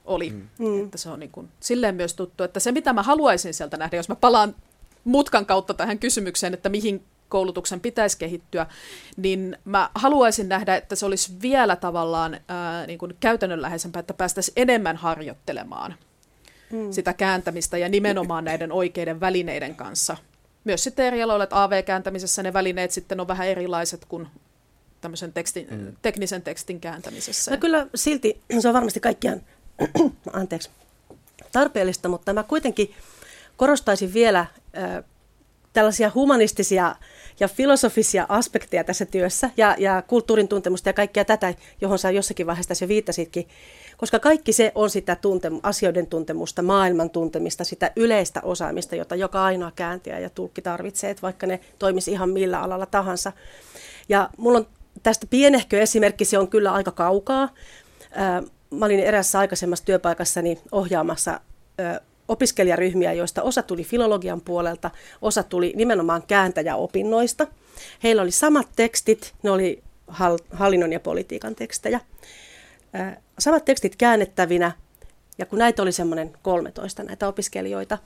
oli. 0.06 0.30
Mm. 0.30 0.48
mm. 0.60 0.84
Että 0.84 0.98
se 0.98 1.10
on 1.10 1.20
niin 1.20 1.32
kuin, 1.32 1.50
silleen 1.60 1.96
myös 1.96 2.14
tuttu, 2.14 2.44
että 2.44 2.60
se 2.60 2.72
mitä 2.72 2.94
mä 2.94 3.04
haluaisin 3.04 3.54
sieltä 3.54 3.78
nähdä, 3.78 3.98
jos 3.98 4.10
mä 4.10 4.16
palaan 4.16 4.56
mutkan 5.04 5.46
kautta 5.46 5.74
tähän 5.74 6.00
kysymykseen, 6.00 6.54
että 6.54 6.70
mihin 6.70 7.04
koulutuksen 7.30 7.80
pitäisi 7.80 8.18
kehittyä, 8.18 8.66
niin 9.18 9.58
mä 9.66 9.90
haluaisin 9.96 10.50
nähdä, 10.50 10.76
että 10.76 10.96
se 10.96 11.06
olisi 11.06 11.32
vielä 11.42 11.76
tavallaan 11.76 12.40
ää, 12.48 12.88
niin 12.88 13.00
kuin 13.00 13.18
käytännönläheisempää, 13.20 14.00
että 14.00 14.14
päästäisiin 14.14 14.54
enemmän 14.56 14.98
harjoittelemaan 14.98 15.96
mm. 16.72 16.92
sitä 16.92 17.14
kääntämistä 17.14 17.78
ja 17.78 17.90
nimenomaan 17.90 18.46
näiden 18.46 18.72
oikeiden 18.72 19.20
välineiden 19.20 19.76
kanssa. 19.76 20.18
Myös 20.64 20.84
sitten 20.84 21.06
eri 21.06 21.24
aloilla, 21.24 21.44
että 21.44 21.64
AV-kääntämisessä 21.64 22.44
ne 22.44 22.54
välineet 22.54 22.92
sitten 22.92 23.20
on 23.20 23.28
vähän 23.28 23.48
erilaiset 23.48 24.06
kuin 24.06 24.28
tämmöisen 25.02 25.34
tekstin, 25.34 25.68
mm. 25.72 25.96
teknisen 26.02 26.42
tekstin 26.42 26.80
kääntämisessä. 26.80 27.52
No 27.52 27.58
kyllä 27.58 27.88
silti 27.96 28.42
se 28.60 28.68
on 28.68 28.74
varmasti 28.74 29.00
kaikkiaan 29.00 29.42
anteeksi, 30.34 30.70
tarpeellista, 31.52 32.10
mutta 32.10 32.34
mä 32.34 32.44
kuitenkin 32.44 32.94
korostaisin 33.58 34.14
vielä 34.14 34.40
äh, 34.40 35.04
tällaisia 35.74 36.12
humanistisia 36.16 36.96
ja 37.40 37.48
filosofisia 37.48 38.26
aspekteja 38.30 38.84
tässä 38.84 39.06
työssä 39.06 39.50
ja, 39.58 39.76
ja 39.78 40.02
kulttuurin 40.02 40.48
tuntemusta 40.48 40.90
ja 40.90 40.94
kaikkea 40.94 41.26
tätä, 41.26 41.54
johon 41.82 42.00
sä 42.00 42.12
jossakin 42.12 42.48
vaiheessa 42.48 42.68
tässä 42.68 42.88
viittasitkin, 42.88 43.48
koska 43.98 44.20
kaikki 44.20 44.54
se 44.54 44.72
on 44.76 44.90
sitä 44.90 45.14
tuntem- 45.14 45.60
asioiden 45.64 46.08
tuntemusta, 46.08 46.62
maailman 46.62 47.10
tuntemista, 47.10 47.64
sitä 47.64 47.92
yleistä 47.96 48.42
osaamista, 48.44 48.96
jota 48.96 49.16
joka 49.16 49.44
ainoa 49.44 49.72
kääntäjä 49.76 50.20
ja 50.20 50.30
tulkki 50.30 50.62
tarvitsee, 50.62 51.10
että 51.10 51.22
vaikka 51.22 51.48
ne 51.48 51.60
toimisi 51.80 52.12
ihan 52.12 52.30
millä 52.30 52.62
alalla 52.62 52.86
tahansa. 52.86 53.32
Ja 54.10 54.30
mulla 54.38 54.58
on 54.58 54.68
tästä 55.04 55.28
pienehkö 55.30 55.82
esimerkki, 55.82 56.26
se 56.26 56.38
on 56.38 56.48
kyllä 56.48 56.74
aika 56.74 56.92
kaukaa. 56.92 57.50
Mä 58.72 58.86
olin 58.86 59.00
erässä 59.00 59.40
aikaisemmassa 59.40 59.86
työpaikassani 59.86 60.60
ohjaamassa 60.72 61.40
opiskelijaryhmiä, 62.30 63.14
joista 63.14 63.42
osa 63.42 63.64
tuli 63.64 63.84
filologian 63.84 64.42
puolelta, 64.42 64.92
osa 65.22 65.44
tuli 65.44 65.74
nimenomaan 65.76 66.24
kääntäjäopinnoista. 66.28 67.48
Heillä 68.04 68.22
oli 68.22 68.32
samat 68.32 68.68
tekstit, 68.76 69.34
ne 69.44 69.52
oli 69.52 69.84
hallinnon 70.52 70.94
ja 70.94 71.00
politiikan 71.00 71.56
tekstejä. 71.56 72.00
Samat 73.40 73.66
tekstit 73.66 73.96
käännettävinä, 73.96 74.72
ja 75.38 75.46
kun 75.46 75.60
näitä 75.60 75.82
oli 75.82 75.92
semmoinen 75.92 76.32
13 76.42 77.04
näitä 77.04 77.28
opiskelijoita, 77.28 77.98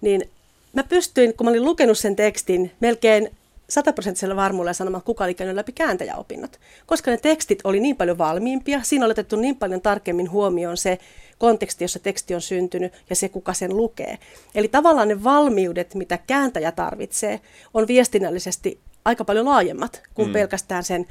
niin 0.00 0.30
mä 0.72 0.82
pystyin, 0.82 1.34
kun 1.34 1.46
mä 1.46 1.50
olin 1.50 1.64
lukenut 1.64 1.98
sen 1.98 2.16
tekstin, 2.16 2.72
melkein 2.80 3.30
sataprosenttisella 3.68 4.36
varmuudella 4.36 4.72
sanomaan, 4.72 5.02
kuka 5.02 5.24
oli 5.24 5.34
käynyt 5.34 5.56
läpi 5.56 5.72
kääntäjäopinnot. 5.72 6.60
Koska 6.86 7.10
ne 7.10 7.16
tekstit 7.16 7.58
oli 7.64 7.80
niin 7.80 7.96
paljon 7.96 8.18
valmiimpia, 8.18 8.80
siinä 8.82 9.04
oli 9.04 9.12
otettu 9.12 9.36
niin 9.36 9.56
paljon 9.56 9.80
tarkemmin 9.80 10.30
huomioon 10.30 10.76
se 10.76 10.98
konteksti, 11.38 11.84
jossa 11.84 11.98
teksti 11.98 12.34
on 12.34 12.40
syntynyt 12.40 12.92
ja 13.10 13.16
se, 13.16 13.28
kuka 13.28 13.52
sen 13.52 13.76
lukee. 13.76 14.18
Eli 14.54 14.68
tavallaan 14.68 15.08
ne 15.08 15.24
valmiudet, 15.24 15.94
mitä 15.94 16.18
kääntäjä 16.26 16.72
tarvitsee, 16.72 17.40
on 17.74 17.86
viestinnällisesti 17.86 18.80
aika 19.04 19.24
paljon 19.24 19.46
laajemmat 19.46 20.02
kuin 20.14 20.28
mm. 20.28 20.32
pelkästään 20.32 20.84
sen 20.84 21.06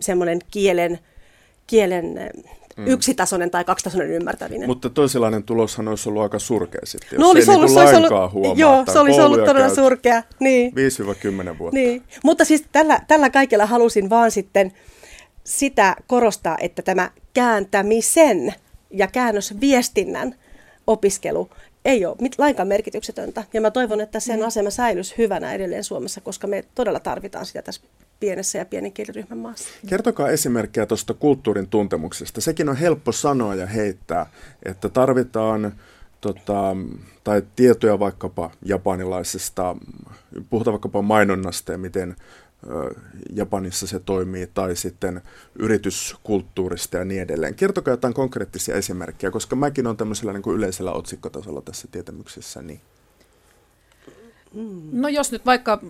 semmoinen 0.00 0.38
kielen, 0.50 0.98
kielen 1.66 2.30
mm. 2.76 2.86
yksitasoinen 2.86 3.50
tai 3.50 3.64
kaksitasoinen 3.64 4.10
ymmärtäminen. 4.10 4.68
Mutta 4.68 4.90
toisenlainen 4.90 5.42
tuloshan 5.42 5.88
olisi 5.88 6.08
ollut 6.08 6.22
aika 6.22 6.38
surkea 6.38 6.80
sitten, 6.84 7.08
jos 7.12 7.20
no, 7.20 7.30
olisi 7.30 7.50
ei 7.50 7.56
ollut, 7.56 7.70
niin 7.70 7.88
se 7.88 7.92
lainkaan 7.92 8.20
ollut, 8.20 8.32
huomaa. 8.32 8.54
Joo, 8.56 8.84
se 8.92 8.98
olisi 8.98 9.20
ollut 9.20 9.44
todella 9.44 9.74
surkea. 9.74 10.22
Niin. 10.40 10.72
5-10 11.54 11.58
vuotta. 11.58 11.74
Niin. 11.74 12.02
Mutta 12.24 12.44
siis 12.44 12.64
tällä, 12.72 13.00
tällä 13.08 13.30
kaikella 13.30 13.66
halusin 13.66 14.10
vaan 14.10 14.30
sitten 14.30 14.72
sitä 15.44 15.96
korostaa, 16.06 16.56
että 16.60 16.82
tämä 16.82 17.10
kääntämisen 17.34 18.54
ja 18.90 19.06
käännösviestinnän 19.06 20.34
opiskelu 20.86 21.50
ei 21.84 22.06
ole 22.06 22.16
lainkaan 22.38 22.68
merkityksetöntä. 22.68 23.44
Ja 23.52 23.60
mä 23.60 23.70
toivon, 23.70 24.00
että 24.00 24.20
sen 24.20 24.40
mm. 24.40 24.46
asema 24.46 24.70
säilyisi 24.70 25.14
hyvänä 25.18 25.52
edelleen 25.52 25.84
Suomessa, 25.84 26.20
koska 26.20 26.46
me 26.46 26.64
todella 26.74 27.00
tarvitaan 27.00 27.46
sitä 27.46 27.62
tässä 27.62 27.82
pienessä 28.22 28.58
ja 28.58 28.64
pienen 28.64 28.92
kieliryhmän 28.92 29.38
maassa. 29.38 29.68
Kertokaa 29.86 30.28
esimerkkejä 30.28 30.86
tuosta 30.86 31.14
kulttuurin 31.14 31.68
tuntemuksesta. 31.68 32.40
Sekin 32.40 32.68
on 32.68 32.76
helppo 32.76 33.12
sanoa 33.12 33.54
ja 33.54 33.66
heittää, 33.66 34.26
että 34.62 34.88
tarvitaan 34.88 35.72
tota, 36.20 36.76
tai 37.24 37.42
tietoja 37.56 37.98
vaikkapa 37.98 38.50
japanilaisesta, 38.64 39.76
puhutaan 40.50 40.72
vaikkapa 40.72 41.02
mainonnasta 41.02 41.72
ja 41.72 41.78
miten 41.78 42.16
Japanissa 43.32 43.86
se 43.86 44.00
toimii, 44.00 44.46
tai 44.46 44.76
sitten 44.76 45.22
yrityskulttuurista 45.58 46.96
ja 46.96 47.04
niin 47.04 47.22
edelleen. 47.22 47.54
Kertokaa 47.54 47.92
jotain 47.92 48.14
konkreettisia 48.14 48.74
esimerkkejä, 48.74 49.30
koska 49.30 49.56
mäkin 49.56 49.86
olen 49.86 49.96
tämmöisellä 49.96 50.32
niin 50.32 50.42
kuin 50.42 50.56
yleisellä 50.56 50.92
otsikkotasolla 50.92 51.62
tässä 51.62 51.88
tietämyksessä. 51.92 52.62
Niin. 52.62 52.80
No 54.92 55.08
jos 55.08 55.32
nyt 55.32 55.46
vaikka 55.46 55.80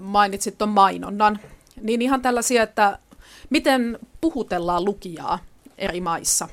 mainitsit 0.00 0.58
tuon 0.58 0.70
mainonnan, 0.70 1.38
niin 1.80 2.02
ihan 2.02 2.22
tällaisia, 2.22 2.62
että 2.62 2.98
miten 3.50 3.98
puhutellaan 4.20 4.84
lukijaa 4.84 5.38
eri 5.78 6.00
maissa. 6.00 6.48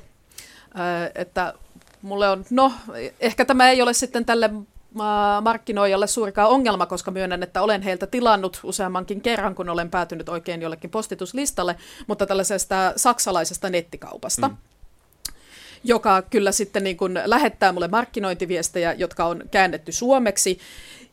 että 1.14 1.54
mulle 2.02 2.28
on, 2.28 2.44
no 2.50 2.72
ehkä 3.20 3.44
tämä 3.44 3.70
ei 3.70 3.82
ole 3.82 3.92
sitten 3.92 4.24
tälle 4.24 4.50
markkinoijalle 5.42 6.06
suurikaan 6.06 6.50
ongelma, 6.50 6.86
koska 6.86 7.10
myönnän, 7.10 7.42
että 7.42 7.62
olen 7.62 7.82
heiltä 7.82 8.06
tilannut 8.06 8.60
useammankin 8.62 9.20
kerran, 9.20 9.54
kun 9.54 9.68
olen 9.68 9.90
päätynyt 9.90 10.28
oikein 10.28 10.62
jollekin 10.62 10.90
postituslistalle, 10.90 11.76
mutta 12.06 12.26
tällaisesta 12.26 12.92
saksalaisesta 12.96 13.70
nettikaupasta. 13.70 14.48
Mm 14.48 14.56
joka 15.84 16.22
kyllä 16.22 16.52
sitten 16.52 16.84
niin 16.84 16.96
kuin 16.96 17.20
lähettää 17.24 17.72
mulle 17.72 17.88
markkinointiviestejä, 17.88 18.92
jotka 18.92 19.24
on 19.24 19.42
käännetty 19.50 19.92
suomeksi. 19.92 20.58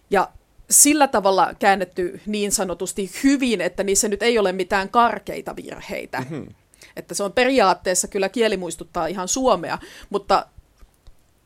Ja 0.09 0.29
sillä 0.69 1.07
tavalla 1.07 1.53
käännetty 1.59 2.21
niin 2.25 2.51
sanotusti 2.51 3.11
hyvin, 3.23 3.61
että 3.61 3.83
niissä 3.83 4.07
nyt 4.07 4.23
ei 4.23 4.39
ole 4.39 4.51
mitään 4.51 4.89
karkeita 4.89 5.55
virheitä. 5.55 6.19
Mm-hmm. 6.19 6.47
Että 6.95 7.13
se 7.13 7.23
on 7.23 7.33
periaatteessa 7.33 8.07
kyllä 8.07 8.29
kieli 8.29 8.57
muistuttaa 8.57 9.07
ihan 9.07 9.27
suomea, 9.27 9.77
mutta 10.09 10.45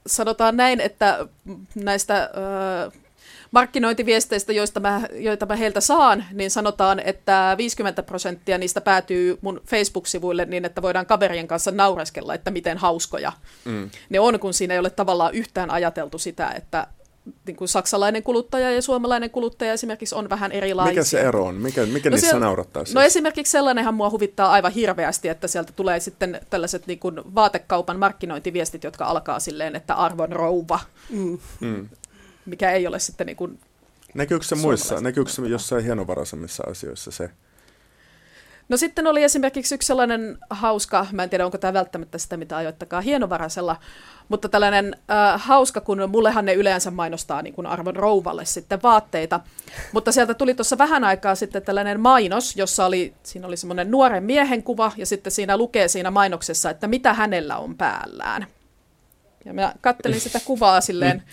sanotaan 0.08 0.58
näin, 0.58 0.82
että 0.82 1.28
näistä 1.76 2.30
ö, 2.88 2.92
markkinointiviesteistä, 3.52 4.54
joista 4.54 4.80
mä, 4.80 5.02
joita 5.14 5.46
mä 5.46 5.56
heiltä 5.56 5.82
saan, 5.82 6.26
niin 6.34 6.52
sanotaan, 6.52 7.00
että 7.00 7.56
50 7.58 8.04
prosenttia 8.04 8.58
niistä 8.58 8.82
päätyy 8.82 9.38
mun 9.42 9.62
Facebook-sivuille 9.66 10.46
niin, 10.46 10.66
että 10.66 10.82
voidaan 10.82 11.06
kaverien 11.06 11.48
kanssa 11.48 11.72
naureskella, 11.72 12.34
että 12.34 12.52
miten 12.52 12.78
hauskoja 12.78 13.32
mm. 13.66 13.90
ne 14.10 14.20
on, 14.20 14.40
kun 14.40 14.54
siinä 14.54 14.74
ei 14.74 14.80
ole 14.80 14.90
tavallaan 14.90 15.34
yhtään 15.34 15.70
ajateltu 15.72 16.18
sitä, 16.18 16.50
että 16.50 16.88
niin 17.46 17.56
kuin 17.56 17.68
saksalainen 17.68 18.24
kuluttaja 18.24 18.72
ja 18.72 18.82
suomalainen 18.82 19.30
kuluttaja 19.30 19.74
esimerkiksi 19.74 20.16
on 20.16 20.30
vähän 20.30 20.52
erilaisia. 20.52 20.92
Mikä 20.92 21.04
se 21.04 21.22
ero 21.22 21.46
on? 21.46 21.56
Mikä, 21.56 21.86
mikä 21.86 22.10
No 22.10 22.14
niissä 22.14 22.30
siellä- 22.30 22.46
naurattaa 22.46 22.86
siis? 22.86 22.96
No 22.96 23.02
esimerkiksi 23.02 23.52
sellainenhan 23.52 23.94
mua 23.94 24.10
huvittaa 24.10 24.52
aivan 24.52 24.72
hirveästi, 24.72 25.28
että 25.28 25.48
sieltä 25.48 25.74
tulee 25.76 26.00
sitten 26.00 26.42
tällaiset 26.50 26.88
niin 26.88 27.00
kuin 27.00 27.36
vaatekaupan 27.36 28.00
markkinointiviestit, 28.00 28.84
jotka 28.84 29.06
alkaa 29.06 29.40
silleen, 29.40 29.76
että 29.76 29.94
arvon 29.96 30.32
rouva, 30.32 30.80
Mm. 31.10 31.90
mikä 32.46 32.72
ei 32.72 32.88
ole 32.88 33.00
sitten 33.00 33.28
niin 33.28 33.38
kuin 33.38 33.60
Näkyykö 34.14 34.46
se 34.46 34.56
muissa, 34.56 35.02
näkyykö 35.02 35.32
se 35.32 35.42
jossain 35.42 35.84
hienovaraisemmissa 35.84 36.64
asioissa 36.68 37.12
se? 37.12 37.30
No 38.72 38.78
sitten 38.78 39.08
oli 39.08 39.24
esimerkiksi 39.24 39.76
yksi 39.76 39.86
sellainen 39.86 40.38
hauska, 40.50 41.06
mä 41.12 41.24
en 41.24 41.30
tiedä 41.30 41.46
onko 41.46 41.58
tämä 41.58 41.74
välttämättä 41.74 42.18
sitä, 42.18 42.38
mitä 42.38 42.58
ajoittakaa 42.58 43.02
hienovaraisella, 43.02 43.76
mutta 44.30 44.50
tällainen 44.50 44.96
äh, 45.12 45.42
hauska, 45.42 45.82
kun 45.82 46.10
mullehan 46.10 46.46
ne 46.46 46.54
yleensä 46.54 46.92
mainostaa 46.92 47.42
niin 47.42 47.54
kuin 47.54 47.68
arvon 47.68 47.96
rouvalle 47.96 48.46
sitten 48.46 48.82
vaatteita, 48.84 49.40
mutta 49.92 50.12
sieltä 50.12 50.34
tuli 50.34 50.54
tuossa 50.54 50.78
vähän 50.78 51.04
aikaa 51.04 51.36
sitten 51.36 51.62
tällainen 51.62 52.00
mainos, 52.00 52.56
jossa 52.56 52.86
oli, 52.86 53.14
siinä 53.24 53.48
oli 53.48 53.58
semmoinen 53.58 53.92
nuoren 53.92 54.24
miehen 54.24 54.64
kuva 54.64 54.92
ja 54.98 55.06
sitten 55.06 55.32
siinä 55.32 55.58
lukee 55.58 55.88
siinä 55.88 56.12
mainoksessa, 56.12 56.70
että 56.70 56.88
mitä 56.88 57.14
hänellä 57.14 57.58
on 57.58 57.78
päällään. 57.78 58.48
Ja 59.46 59.54
mä 59.54 59.74
kattelin 59.82 60.20
sitä 60.22 60.40
kuvaa 60.46 60.82
silleen, 60.82 61.24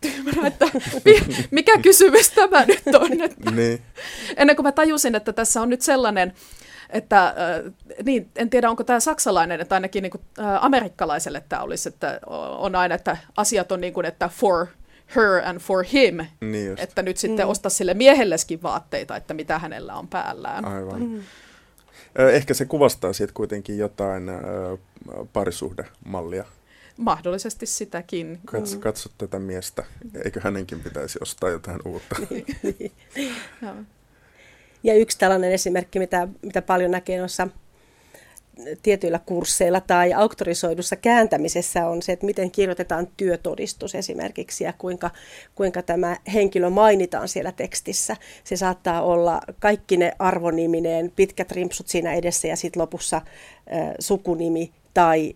tyhmänä, 0.00 0.46
että 0.46 0.66
mi- 1.04 1.46
mikä 1.50 1.78
kysymys 1.78 2.30
tämä 2.30 2.64
nyt 2.64 2.82
on, 2.94 3.20
että 3.22 3.50
Niin. 3.50 3.82
ennen 4.36 4.56
kuin 4.56 4.64
mä 4.66 4.72
tajusin, 4.72 5.14
että 5.14 5.32
tässä 5.32 5.60
on 5.62 5.68
nyt 5.70 5.82
sellainen, 5.82 6.34
että 6.94 7.26
äh, 7.26 7.34
niin, 8.04 8.30
en 8.36 8.50
tiedä 8.50 8.70
onko 8.70 8.84
tämä 8.84 9.00
saksalainen, 9.00 9.60
että 9.60 9.74
ainakin 9.74 10.02
niin 10.02 10.10
kuin, 10.10 10.22
äh, 10.38 10.64
amerikkalaiselle 10.64 11.44
tämä 11.48 11.62
olisi, 11.62 11.88
että 11.88 12.20
on 12.58 12.74
aina, 12.74 12.94
että 12.94 13.16
asiat 13.36 13.72
on 13.72 13.80
niin 13.80 13.92
kuin, 13.92 14.06
että 14.06 14.28
for 14.28 14.66
her 15.16 15.42
and 15.44 15.58
for 15.58 15.84
him, 15.92 16.26
Niin 16.40 16.66
just. 16.66 16.82
että 16.82 17.02
nyt 17.02 17.16
sitten 17.16 17.46
mm. 17.46 17.50
osta 17.50 17.70
sille 17.70 17.94
miehelleskin 17.94 18.62
vaatteita, 18.62 19.16
että 19.16 19.34
mitä 19.34 19.58
hänellä 19.58 19.94
on 19.94 20.08
päällään. 20.08 20.64
Aivan. 20.64 21.00
Mm. 21.00 21.20
Ehkä 22.32 22.54
se 22.54 22.64
kuvastaa 22.64 23.12
siitä 23.12 23.32
kuitenkin 23.32 23.78
jotain 23.78 24.28
ö, 24.28 24.76
parisuhdemallia. 25.32 26.44
Mahdollisesti 26.96 27.66
sitäkin. 27.66 28.40
Katso, 28.44 28.78
katso 28.78 29.08
tätä 29.18 29.38
miestä. 29.38 29.84
Eikö 30.24 30.40
hänenkin 30.44 30.80
pitäisi 30.80 31.18
ostaa 31.22 31.50
jotain 31.50 31.80
uutta? 31.84 32.16
Joo. 33.62 33.74
Ja 34.84 34.94
yksi 34.94 35.18
tällainen 35.18 35.52
esimerkki, 35.52 35.98
mitä, 35.98 36.28
mitä 36.42 36.62
paljon 36.62 36.90
näkee 36.90 37.18
noissa 37.18 37.48
tietyillä 38.82 39.20
kursseilla 39.26 39.80
tai 39.80 40.12
auktorisoidussa 40.12 40.96
kääntämisessä 40.96 41.88
on 41.88 42.02
se, 42.02 42.12
että 42.12 42.26
miten 42.26 42.50
kirjoitetaan 42.50 43.08
työtodistus 43.16 43.94
esimerkiksi 43.94 44.64
ja 44.64 44.72
kuinka, 44.78 45.10
kuinka 45.54 45.82
tämä 45.82 46.16
henkilö 46.34 46.70
mainitaan 46.70 47.28
siellä 47.28 47.52
tekstissä. 47.52 48.16
Se 48.44 48.56
saattaa 48.56 49.02
olla 49.02 49.40
kaikki 49.58 49.96
ne 49.96 50.12
arvonimineen, 50.18 51.12
pitkät 51.16 51.52
rimpsut 51.52 51.88
siinä 51.88 52.14
edessä 52.14 52.48
ja 52.48 52.56
sitten 52.56 52.82
lopussa 52.82 53.16
äh, 53.16 53.22
sukunimi 53.98 54.72
tai 54.94 55.34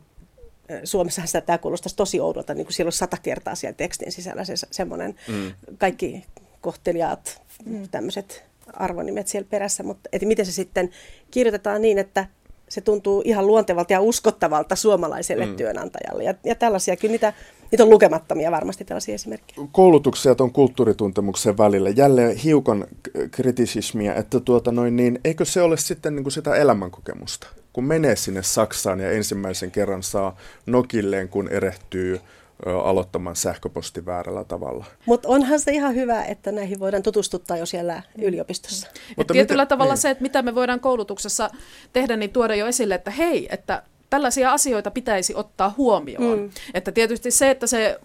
äh, 0.71 0.81
Suomessahan 0.85 1.29
sitä 1.29 1.41
tämä 1.41 1.59
kuulostaisi 1.59 1.97
tosi 1.97 2.21
oudolta, 2.21 2.55
niin 2.55 2.67
kuin 2.67 2.75
siellä 2.75 2.89
on 2.89 2.93
sata 2.93 3.17
kertaa 3.23 3.55
siellä 3.55 3.77
tekstin 3.77 4.13
sisällä 4.13 4.45
se, 4.45 4.55
semmoinen 4.71 5.15
mm. 5.29 5.53
kaikki 5.79 6.25
kohteliaat 6.61 7.43
mm. 7.65 7.89
tämmöiset 7.89 8.49
arvonimet 8.73 9.29
siellä 9.29 9.49
perässä, 9.51 9.83
mutta 9.83 10.09
että 10.13 10.27
miten 10.27 10.47
se 10.47 10.53
sitten 10.53 10.91
kirjoitetaan 11.31 11.83
niin, 11.83 11.99
että 11.99 12.27
se 12.69 12.81
tuntuu 12.81 13.23
ihan 13.25 13.47
luontevalta 13.47 13.93
ja 13.93 14.01
uskottavalta 14.01 14.77
suomalaiselle 14.77 15.47
mm. 15.47 15.57
työnantajalle. 15.57 16.25
Ja, 16.25 16.35
ja 16.45 16.55
tällaisia, 16.55 16.97
kyllä 16.97 17.13
niitä, 17.13 17.33
niitä 17.71 17.85
on 17.85 17.91
lukemattomia 17.91 18.51
varmasti 18.51 18.85
tällaisia 18.85 19.15
esimerkkejä. 19.15 19.69
Koulutuksen 19.73 20.31
ja 20.31 20.35
tuon 20.35 20.53
kulttuurituntemuksen 20.53 21.59
välillä 21.59 21.91
jälleen 21.91 22.37
hiukan 22.37 22.87
kritisismiä, 23.31 24.15
että 24.15 24.41
tuota 24.41 24.73
noin, 24.73 24.97
niin 24.97 25.21
eikö 25.25 25.45
se 25.45 25.63
ole 25.63 25.77
sitten 25.77 26.15
niin 26.15 26.25
kuin 26.25 26.33
sitä 26.33 26.55
elämänkokemusta? 26.55 27.47
Kun 27.73 27.85
menee 27.85 28.17
sinne 28.17 28.43
Saksaan 28.43 29.01
ja 29.01 29.11
ensimmäisen 29.11 29.71
kerran 29.71 30.03
saa 30.03 30.37
nokilleen, 30.67 31.29
kun 31.29 31.49
erehtyy 31.49 32.21
aloittamaan 32.66 33.37
sähköposti 33.37 34.07
väärällä 34.07 34.44
tavalla. 34.44 34.85
Mutta 35.07 35.29
onhan 35.29 35.61
se 35.61 35.73
ihan 35.73 35.94
hyvä, 35.94 36.25
että 36.25 36.53
näihin 36.53 36.81
voidaan 36.81 37.03
tutustuttaa 37.03 37.57
jo 37.57 37.66
siellä 37.66 38.03
yliopistossa. 38.23 38.87
Mutta 38.87 39.01
Mutta 39.16 39.33
tietyllä 39.35 39.62
miten- 39.62 39.68
tavalla 39.68 39.92
niin. 39.94 40.01
se, 40.03 40.11
että 40.11 40.23
mitä 40.23 40.42
me 40.42 40.55
voidaan 40.55 40.81
koulutuksessa 40.81 41.51
tehdä, 41.92 42.16
niin 42.16 42.31
tuoda 42.31 42.55
jo 42.55 42.66
esille, 42.66 42.94
että 42.94 43.11
hei, 43.11 43.49
että 43.51 43.83
tällaisia 44.11 44.53
asioita 44.53 44.90
pitäisi 44.90 45.35
ottaa 45.35 45.75
huomioon. 45.77 46.38
Mm. 46.38 46.51
Että 46.75 46.92
tietysti 46.92 47.31
se, 47.31 47.51
että 47.51 47.66
se 47.66 48.01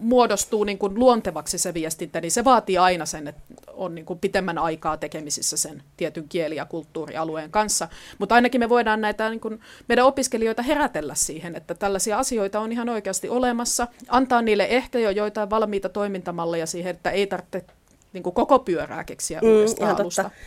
muodostuu 0.00 0.64
niin 0.64 0.78
kuin 0.78 0.94
luontevaksi 0.94 1.58
se 1.58 1.74
viestintä, 1.74 2.20
niin 2.20 2.30
se 2.30 2.44
vaatii 2.44 2.78
aina 2.78 3.06
sen, 3.06 3.28
että 3.28 3.42
on 3.72 3.94
niin 3.94 4.04
kuin 4.04 4.18
pitemmän 4.18 4.58
aikaa 4.58 4.96
tekemisissä 4.96 5.56
sen 5.56 5.82
tietyn 5.96 6.28
kieli- 6.28 6.56
ja 6.56 6.64
kulttuurialueen 6.64 7.50
kanssa. 7.50 7.88
Mutta 8.18 8.34
ainakin 8.34 8.60
me 8.60 8.68
voidaan 8.68 9.00
näitä 9.00 9.30
niin 9.30 9.40
kuin 9.40 9.60
meidän 9.88 10.04
opiskelijoita 10.04 10.62
herätellä 10.62 11.14
siihen, 11.14 11.56
että 11.56 11.74
tällaisia 11.74 12.18
asioita 12.18 12.60
on 12.60 12.72
ihan 12.72 12.88
oikeasti 12.88 13.28
olemassa. 13.28 13.88
Antaa 14.08 14.42
niille 14.42 14.66
ehkä 14.70 14.98
jo 14.98 15.10
joitain 15.10 15.50
valmiita 15.50 15.88
toimintamalleja 15.88 16.66
siihen, 16.66 16.90
että 16.90 17.10
ei 17.10 17.26
tarvitse 17.26 17.64
niin 18.12 18.22
kuin 18.22 18.34
koko 18.34 18.58
pyörää 18.58 19.04
keksiä 19.04 19.40
uudestaan 19.42 19.90
ihan 19.90 20.00
alusta. 20.00 20.22
totta. 20.22 20.38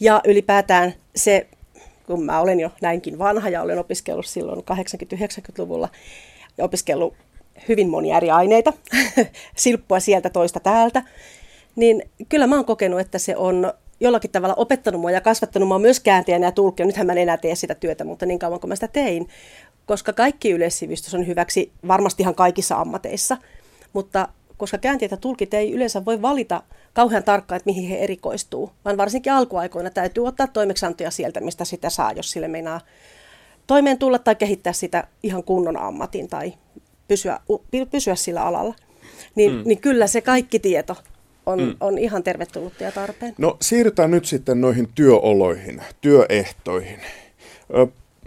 Ja 0.00 0.20
ylipäätään 0.24 0.94
se, 1.16 1.46
kun 2.06 2.24
mä 2.24 2.40
olen 2.40 2.60
jo 2.60 2.70
näinkin 2.82 3.18
vanha 3.18 3.48
ja 3.48 3.62
olen 3.62 3.78
opiskellut 3.78 4.26
silloin 4.26 4.58
80-90-luvulla 4.58 5.88
ja 6.58 6.64
opiskellut 6.64 7.14
hyvin 7.68 7.88
monia 7.88 8.16
eri 8.16 8.30
aineita, 8.30 8.72
silppua 9.56 10.00
sieltä 10.00 10.30
toista 10.30 10.60
täältä, 10.60 11.02
niin 11.76 12.10
kyllä 12.28 12.46
mä 12.46 12.54
oon 12.56 12.64
kokenut, 12.64 13.00
että 13.00 13.18
se 13.18 13.36
on 13.36 13.72
jollakin 14.00 14.30
tavalla 14.30 14.54
opettanut 14.54 15.00
mua 15.00 15.10
ja 15.10 15.20
kasvattanut 15.20 15.68
mua 15.68 15.78
myös 15.78 16.00
kääntäjänä 16.00 16.46
ja 16.46 16.52
tulkkina. 16.52 16.86
Nythän 16.86 17.06
mä 17.06 17.12
en 17.12 17.18
enää 17.18 17.36
tee 17.36 17.54
sitä 17.54 17.74
työtä, 17.74 18.04
mutta 18.04 18.26
niin 18.26 18.38
kauan 18.38 18.60
kuin 18.60 18.68
mä 18.68 18.74
sitä 18.74 18.88
tein, 18.88 19.28
koska 19.86 20.12
kaikki 20.12 20.50
yleissivistys 20.50 21.14
on 21.14 21.26
hyväksi 21.26 21.72
varmasti 21.88 22.22
ihan 22.22 22.34
kaikissa 22.34 22.76
ammateissa, 22.76 23.36
mutta 23.92 24.28
koska 24.56 24.78
kääntäjät 24.78 25.10
ja 25.10 25.16
tulkit 25.16 25.54
ei 25.54 25.72
yleensä 25.72 26.04
voi 26.04 26.22
valita 26.22 26.62
kauhean 26.92 27.24
tarkkaan, 27.24 27.56
että 27.56 27.70
mihin 27.70 27.88
he 27.88 27.96
erikoistuu, 27.96 28.70
vaan 28.84 28.96
varsinkin 28.96 29.32
alkuaikoina 29.32 29.90
täytyy 29.90 30.26
ottaa 30.26 30.46
toimeksiantoja 30.46 31.10
sieltä, 31.10 31.40
mistä 31.40 31.64
sitä 31.64 31.90
saa, 31.90 32.12
jos 32.12 32.30
sille 32.30 32.48
meinaa 32.48 32.80
toimeen 33.66 33.98
tulla 33.98 34.18
tai 34.18 34.34
kehittää 34.34 34.72
sitä 34.72 35.06
ihan 35.22 35.44
kunnon 35.44 35.76
ammatin 35.76 36.28
tai 36.28 36.52
pysyä, 37.08 37.40
pysyä 37.90 38.14
sillä 38.14 38.42
alalla. 38.42 38.74
Niin, 39.34 39.52
mm. 39.52 39.62
niin 39.64 39.80
kyllä 39.80 40.06
se 40.06 40.20
kaikki 40.20 40.58
tieto 40.58 40.96
on, 41.46 41.60
mm. 41.60 41.76
on 41.80 41.98
ihan 41.98 42.22
tervetullutta 42.22 42.84
ja 42.84 42.92
tarpeen. 42.92 43.34
No 43.38 43.56
siirrytään 43.62 44.10
nyt 44.10 44.24
sitten 44.24 44.60
noihin 44.60 44.88
työoloihin, 44.94 45.82
työehtoihin. 46.00 47.00
Ö, 47.78 47.86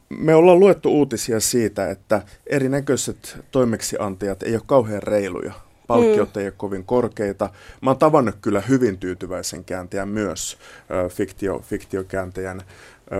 Me 0.09 0.35
ollaan 0.35 0.59
luettu 0.59 0.91
uutisia 0.91 1.39
siitä, 1.39 1.89
että 1.89 2.21
erinäköiset 2.47 3.37
toimeksiantajat 3.51 4.43
ei 4.43 4.53
ole 4.53 4.61
kauhean 4.65 5.03
reiluja. 5.03 5.53
Palkkiot 5.87 6.35
mm. 6.35 6.39
ei 6.41 6.47
ole 6.47 6.53
kovin 6.57 6.85
korkeita. 6.85 7.49
Mä 7.81 7.89
oon 7.89 7.97
tavannut 7.99 8.35
kyllä 8.41 8.61
hyvin 8.61 8.97
tyytyväisen 8.97 9.63
kääntäjän 9.63 10.09
myös, 10.09 10.57
ö, 11.05 11.09
fiktio, 11.09 11.59
fiktiokääntäjän, 11.59 12.61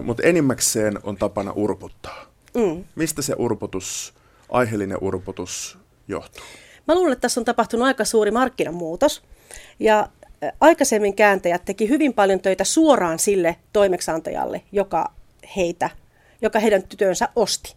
mutta 0.02 0.24
enimmäkseen 0.24 1.00
on 1.04 1.18
tapana 1.18 1.52
urputtaa. 1.52 2.26
Mm. 2.58 2.84
Mistä 2.96 3.22
se 3.22 3.36
urputus, 3.38 4.14
aiheellinen 4.50 4.98
urputus 5.02 5.78
johtuu? 6.08 6.44
Mä 6.88 6.96
luulen, 6.96 7.12
että 7.12 7.22
tässä 7.22 7.42
on 7.42 7.46
tapahtunut 7.46 7.88
aika 7.88 8.06
suuri 8.06 8.32
markkinamuutos. 8.32 9.22
Ja 9.80 10.10
ä, 10.44 10.52
aikaisemmin 10.60 11.16
kääntäjät 11.16 11.66
teki 11.66 11.90
hyvin 11.90 12.14
paljon 12.14 12.40
töitä 12.40 12.64
suoraan 12.64 13.20
sille 13.20 13.56
toimeksantajalle, 13.74 14.62
joka 14.72 15.14
heitä, 15.56 15.90
joka 16.42 16.60
heidän 16.60 16.84
työnsä 16.98 17.30
osti. 17.36 17.76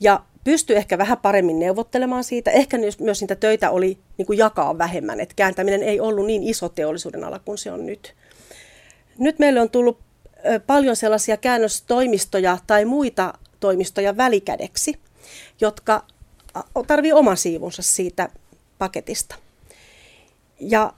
Ja 0.00 0.22
pystyi 0.44 0.76
ehkä 0.76 0.98
vähän 0.98 1.18
paremmin 1.18 1.58
neuvottelemaan 1.58 2.24
siitä. 2.24 2.50
Ehkä 2.50 2.78
myös- 2.78 3.20
niitä 3.20 3.34
töitä 3.34 3.70
oli 3.70 3.98
niin 4.18 4.26
kuin 4.26 4.38
jakaa 4.38 4.78
vähemmän. 4.78 5.20
Että 5.20 5.34
kääntäminen 5.34 5.82
ei 5.82 6.00
ollut 6.00 6.26
niin 6.26 6.42
iso 6.42 6.68
teollisuuden 6.68 7.24
ala 7.24 7.38
kuin 7.38 7.58
se 7.58 7.72
on 7.72 7.86
nyt. 7.86 8.14
Nyt 9.18 9.38
meille 9.38 9.60
on 9.60 9.70
tullut 9.70 9.98
ö, 10.46 10.60
paljon 10.60 10.96
sellaisia 10.96 11.36
käännöstoimistoja 11.36 12.58
tai 12.66 12.84
muita 12.84 13.34
toimistoja 13.60 14.16
välikädeksi, 14.16 14.94
jotka 15.60 16.04
tarvii 16.86 17.12
oman 17.12 17.36
siivunsa 17.36 17.82
siitä 17.82 18.28
paketista. 18.78 19.34
Ja 20.60 20.92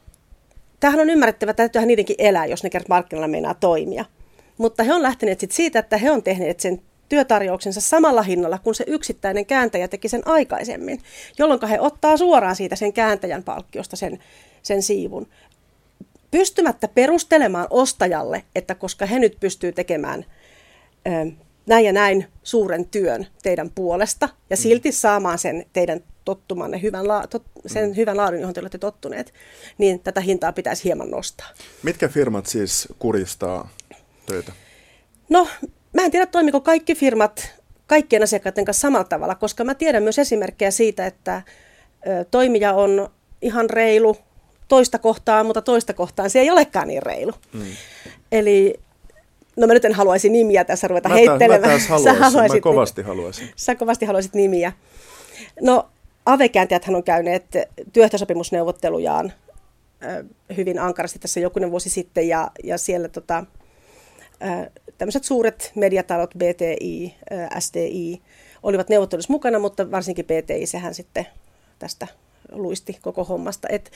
tämähän 0.80 1.00
on 1.00 1.10
ymmärrettävä, 1.10 1.50
että 1.50 1.62
täytyyhän 1.62 1.88
niidenkin 1.88 2.16
elää, 2.18 2.46
jos 2.46 2.62
ne 2.62 2.70
kerran 2.70 2.86
markkinoilla 2.88 3.28
meinaa 3.28 3.54
toimia. 3.54 4.04
Mutta 4.58 4.82
he 4.82 4.94
on 4.94 5.02
lähteneet 5.02 5.40
sit 5.40 5.52
siitä, 5.52 5.78
että 5.78 5.96
he 5.96 6.10
on 6.10 6.22
tehneet 6.22 6.60
sen 6.60 6.82
työtarjouksensa 7.08 7.80
samalla 7.80 8.22
hinnalla 8.22 8.58
kuin 8.58 8.74
se 8.74 8.84
yksittäinen 8.86 9.46
kääntäjä 9.46 9.88
teki 9.88 10.08
sen 10.08 10.22
aikaisemmin, 10.26 11.02
jolloin 11.38 11.68
he 11.68 11.80
ottaa 11.80 12.16
suoraan 12.16 12.56
siitä 12.56 12.76
sen 12.76 12.92
kääntäjän 12.92 13.42
palkkiosta 13.42 13.96
sen, 13.96 14.18
sen 14.62 14.82
siivun 14.82 15.26
pystymättä 16.30 16.88
perustelemaan 16.88 17.66
ostajalle, 17.70 18.42
että 18.54 18.74
koska 18.74 19.06
he 19.06 19.18
nyt 19.18 19.36
pystyy 19.40 19.72
tekemään 19.72 20.24
näin 21.68 21.87
ja 21.87 21.92
näin 21.92 22.26
suuren 22.42 22.87
työn 22.87 23.26
teidän 23.42 23.70
puolesta 23.70 24.28
ja 24.50 24.57
silti 24.57 24.92
saamaan 24.92 25.38
sen 25.38 25.66
teidän 25.72 26.00
tottumanne 26.24 26.83
hyvän 26.83 27.09
la, 27.09 27.26
tot, 27.26 27.42
sen 27.66 27.88
mm. 27.88 27.96
hyvän 27.96 28.16
laadun, 28.16 28.40
johon 28.40 28.54
te 28.54 28.61
olette 28.61 28.78
tottuneet, 28.78 29.35
niin 29.78 30.00
tätä 30.00 30.20
hintaa 30.20 30.52
pitäisi 30.52 30.85
hieman 30.85 31.11
nostaa. 31.11 31.48
Mitkä 31.83 32.09
firmat 32.09 32.46
siis 32.46 32.88
kuristaa 32.98 33.68
töitä? 34.26 34.52
No, 35.28 35.48
mä 35.92 36.04
en 36.04 36.11
tiedä 36.11 36.26
toimiko 36.26 36.61
kaikki 36.61 36.94
firmat 36.94 37.54
kaikkien 37.87 38.22
asiakkaiden 38.22 38.64
kanssa 38.64 38.81
samalla 38.81 39.04
tavalla, 39.04 39.35
koska 39.35 39.64
mä 39.64 39.74
tiedän 39.74 40.02
myös 40.02 40.18
esimerkkejä 40.18 40.70
siitä, 40.70 41.07
että 41.07 41.42
ö, 42.07 42.24
toimija 42.31 42.74
on 42.74 43.11
ihan 43.42 43.70
reilu 43.70 44.16
toista 44.68 44.98
kohtaa, 44.98 45.44
mutta 45.44 45.62
toista 45.62 45.94
kohtaan 45.94 46.31
se 46.31 46.40
ei 46.40 46.50
olekaan 46.50 46.88
niin 46.88 47.02
reilu. 47.02 47.33
Mm. 47.52 47.62
Eli 48.33 48.81
No 49.58 49.66
mä 49.66 49.74
nyt 49.74 49.84
en 49.84 49.94
haluaisi 49.94 50.28
nimiä 50.28 50.64
tässä 50.64 50.88
ruveta 50.88 51.08
mä 51.08 51.14
heittelemään. 51.14 51.60
Mä 51.60 51.66
taas 51.66 51.88
haluaisin, 51.88 52.14
sä 52.14 52.24
haluaisit, 52.24 52.56
mä 52.56 52.60
kovasti 52.60 53.02
haluaisin. 53.02 53.48
Sä 53.56 53.74
kovasti 53.74 54.06
haluaisit 54.06 54.34
nimiä. 54.34 54.72
No 55.60 55.88
AV-kääntäjät 56.26 56.88
on 56.88 57.02
käyneet 57.02 57.44
työehtosopimusneuvottelujaan 57.92 59.32
hyvin 60.56 60.78
ankarasti 60.78 61.18
tässä 61.18 61.40
jokunen 61.40 61.70
vuosi 61.70 61.90
sitten 61.90 62.28
ja, 62.28 62.50
ja 62.64 62.78
siellä 62.78 63.08
tota, 63.08 63.44
tämmöiset 64.98 65.24
suuret 65.24 65.72
mediatalot, 65.74 66.34
BTI, 66.38 67.14
SDI, 67.58 68.22
olivat 68.62 68.88
neuvottelussa 68.88 69.32
mukana, 69.32 69.58
mutta 69.58 69.90
varsinkin 69.90 70.24
BTI, 70.24 70.66
sehän 70.66 70.94
sitten 70.94 71.26
tästä 71.78 72.06
luisti 72.52 72.98
koko 73.02 73.24
hommasta. 73.24 73.68
Et 73.70 73.92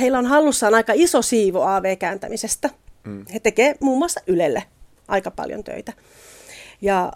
heillä 0.00 0.18
on 0.18 0.26
hallussaan 0.26 0.74
aika 0.74 0.92
iso 0.96 1.22
siivo 1.22 1.62
AV-kääntämisestä– 1.62 2.70
Mm. 3.06 3.24
He 3.34 3.40
tekevät 3.40 3.80
muun 3.80 3.98
muassa 3.98 4.20
Ylelle 4.26 4.62
aika 5.08 5.30
paljon 5.30 5.64
töitä. 5.64 5.92
Ja 6.80 7.12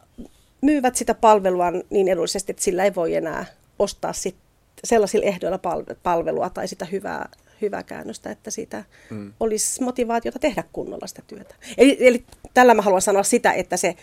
myyvät 0.61 0.96
sitä 0.96 1.14
palvelua 1.14 1.70
niin 1.90 2.09
edullisesti, 2.09 2.53
että 2.53 2.62
sillä 2.62 2.85
ei 2.85 2.94
voi 2.94 3.14
enää 3.14 3.44
ostaa 3.79 4.12
sit 4.12 4.37
sellaisilla 4.85 5.26
ehdoilla 5.26 5.61
palvelua 6.03 6.50
tai 6.50 6.68
sitä 6.68 6.85
hyvää, 6.85 7.29
hyvää 7.62 7.83
käännöstä, 7.83 8.31
että 8.31 8.50
siitä 8.50 8.85
mm. 9.11 9.33
olisi 9.40 9.83
motivaatiota 9.83 10.38
tehdä 10.38 10.64
kunnolla 10.72 11.07
sitä 11.07 11.22
työtä. 11.26 11.55
Eli, 11.79 11.96
eli 12.00 12.24
tällä 12.55 12.74
mä 12.74 12.83
haluan 12.83 13.03
sanoa 13.03 13.22
sitä, 13.22 13.53
että 13.53 13.76
se 13.76 13.94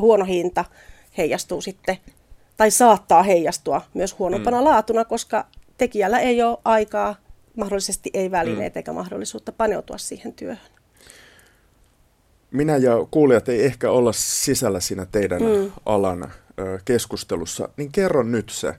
huono 0.00 0.24
hinta 0.24 0.64
heijastuu 1.18 1.60
sitten, 1.60 1.96
tai 2.56 2.70
saattaa 2.70 3.22
heijastua 3.22 3.82
myös 3.94 4.18
huonompana 4.18 4.58
mm. 4.58 4.64
laatuna, 4.64 5.04
koska 5.04 5.46
tekijällä 5.78 6.18
ei 6.18 6.42
ole 6.42 6.58
aikaa, 6.64 7.14
mahdollisesti 7.56 8.10
ei 8.14 8.30
välineitä 8.30 8.74
mm. 8.74 8.78
eikä 8.78 8.92
mahdollisuutta 8.92 9.52
paneutua 9.52 9.98
siihen 9.98 10.32
työhön 10.32 10.79
minä 12.50 12.76
ja 12.76 12.92
kuulijat 13.10 13.48
ei 13.48 13.64
ehkä 13.64 13.90
olla 13.90 14.12
sisällä 14.12 14.80
siinä 14.80 15.06
teidän 15.06 15.42
mm. 15.42 15.72
alan 15.86 16.32
keskustelussa, 16.84 17.68
niin 17.76 17.92
kerro 17.92 18.22
nyt 18.22 18.50
se, 18.50 18.74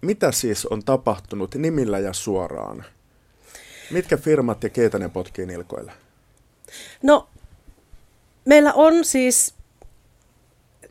mitä 0.00 0.32
siis 0.32 0.66
on 0.66 0.84
tapahtunut 0.84 1.54
nimillä 1.54 1.98
ja 1.98 2.12
suoraan? 2.12 2.84
Mitkä 3.90 4.16
firmat 4.16 4.62
ja 4.62 4.68
keitä 4.68 4.98
ne 4.98 5.08
potkii 5.08 5.46
nilkoille? 5.46 5.92
No, 7.02 7.28
meillä 8.44 8.72
on 8.74 9.04
siis 9.04 9.54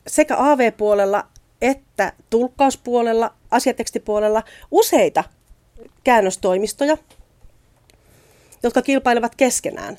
sekä 0.07 0.35
AV-puolella 0.37 1.27
että 1.61 2.13
tulkkauspuolella, 2.29 3.33
asiatekstipuolella 3.51 4.43
useita 4.71 5.23
käännöstoimistoja, 6.03 6.97
jotka 8.63 8.81
kilpailevat 8.81 9.35
keskenään. 9.35 9.97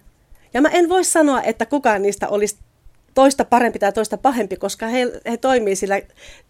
Ja 0.57 0.63
mä 0.63 0.69
en 0.69 0.89
voi 0.89 1.05
sanoa, 1.05 1.43
että 1.43 1.67
kukaan 1.67 2.03
niistä 2.03 2.29
olisi 2.29 2.57
toista 3.15 3.45
parempi 3.45 3.79
tai 3.79 3.93
toista 3.93 4.17
pahempi, 4.17 4.57
koska 4.57 4.87
he, 4.87 5.13
he 5.31 5.37
toimii 5.37 5.77
sillä 5.77 6.01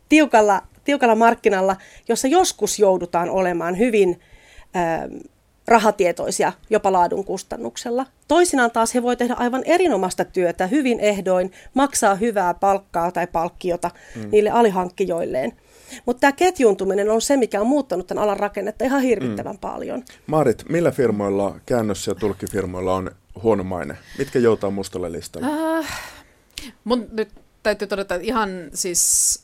tiukalla, 0.08 0.62
tiukalla 0.84 1.14
markkinalla, 1.14 1.76
jossa 2.08 2.28
joskus 2.28 2.78
joudutaan 2.78 3.30
olemaan 3.30 3.78
hyvin 3.78 4.20
äh, 4.76 5.00
rahatietoisia 5.68 6.52
jopa 6.70 6.92
laadun 6.92 7.24
kustannuksella. 7.24 8.06
Toisinaan 8.28 8.70
taas 8.70 8.94
he 8.94 9.02
voi 9.02 9.16
tehdä 9.16 9.34
aivan 9.34 9.62
erinomaista 9.64 10.24
työtä 10.24 10.66
hyvin 10.66 11.00
ehdoin, 11.00 11.52
maksaa 11.74 12.14
hyvää 12.14 12.54
palkkaa 12.54 13.12
tai 13.12 13.26
palkkiota 13.26 13.90
mm. 14.16 14.28
niille 14.32 14.50
alihankkijoilleen. 14.50 15.52
Mutta 16.06 16.20
tämä 16.20 16.32
ketjuuntuminen 16.32 17.10
on 17.10 17.22
se, 17.22 17.36
mikä 17.36 17.60
on 17.60 17.66
muuttanut 17.66 18.06
tämän 18.06 18.24
alan 18.24 18.36
rakennetta 18.36 18.84
ihan 18.84 19.02
hirvittävän 19.02 19.56
mm. 19.56 19.60
paljon. 19.60 20.04
Maarit, 20.26 20.64
millä 20.68 20.90
firmoilla, 20.90 21.60
käännös- 21.66 22.06
ja 22.06 22.14
tulkkifirmoilla 22.14 22.94
on 22.94 23.10
huono 23.42 23.64
maine? 23.64 23.96
Mitkä 24.18 24.38
joutaa 24.38 24.70
mustalle 24.70 25.12
listalle? 25.12 25.46
Äh, 25.78 26.00
mun 26.84 27.06
nyt 27.12 27.28
täytyy 27.62 27.88
todeta, 27.88 28.14
että 28.14 28.26
ihan 28.26 28.50
siis 28.74 29.42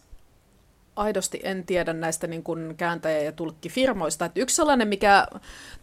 aidosti 0.97 1.41
en 1.43 1.67
tiedä 1.67 1.93
näistä 1.93 2.27
niin 2.27 2.43
kuin 2.43 2.75
kääntäjä- 2.77 3.23
ja 3.23 3.33
tulkkifirmoista. 3.33 4.25
Että 4.25 4.41
yksi 4.41 4.57
sellainen, 4.57 4.89
mikä 4.89 5.27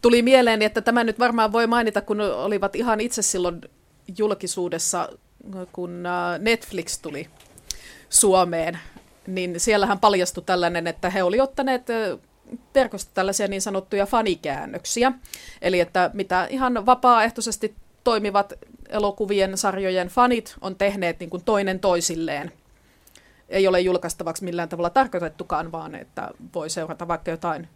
tuli 0.01 0.21
mieleen, 0.21 0.61
että 0.61 0.81
tämä 0.81 1.03
nyt 1.03 1.19
varmaan 1.19 1.51
voi 1.51 1.67
mainita, 1.67 2.01
kun 2.01 2.21
olivat 2.21 2.75
ihan 2.75 2.99
itse 2.99 3.21
silloin 3.21 3.61
julkisuudessa, 4.17 5.09
kun 5.71 6.05
äh, 6.05 6.39
Netflix 6.39 7.01
tuli 7.01 7.27
Suomeen, 8.09 8.79
niin 9.27 9.59
siellähän 9.59 9.99
paljastui 9.99 10.43
tällainen, 10.45 10.87
että 10.87 11.09
he 11.09 11.23
olivat 11.23 11.49
ottaneet 11.49 11.89
äh, 11.89 12.19
verkosta 12.75 13.11
tällaisia 13.13 13.47
niin 13.47 13.61
sanottuja 13.61 14.05
fanikäännöksiä, 14.05 15.11
eli 15.61 15.79
että 15.79 16.11
mitä 16.13 16.47
ihan 16.49 16.85
vapaaehtoisesti 16.85 17.75
toimivat 18.03 18.53
elokuvien, 18.89 19.57
sarjojen 19.57 20.07
fanit 20.07 20.55
on 20.61 20.75
tehneet 20.75 21.19
niin 21.19 21.29
kuin 21.29 21.43
toinen 21.43 21.79
toisilleen. 21.79 22.51
Ei 23.49 23.67
ole 23.67 23.79
julkaistavaksi 23.79 24.43
millään 24.43 24.69
tavalla 24.69 24.89
tarkoitettukaan, 24.89 25.71
vaan 25.71 25.95
että 25.95 26.29
voi 26.53 26.69
seurata 26.69 27.07
vaikka 27.07 27.31
jotain 27.31 27.67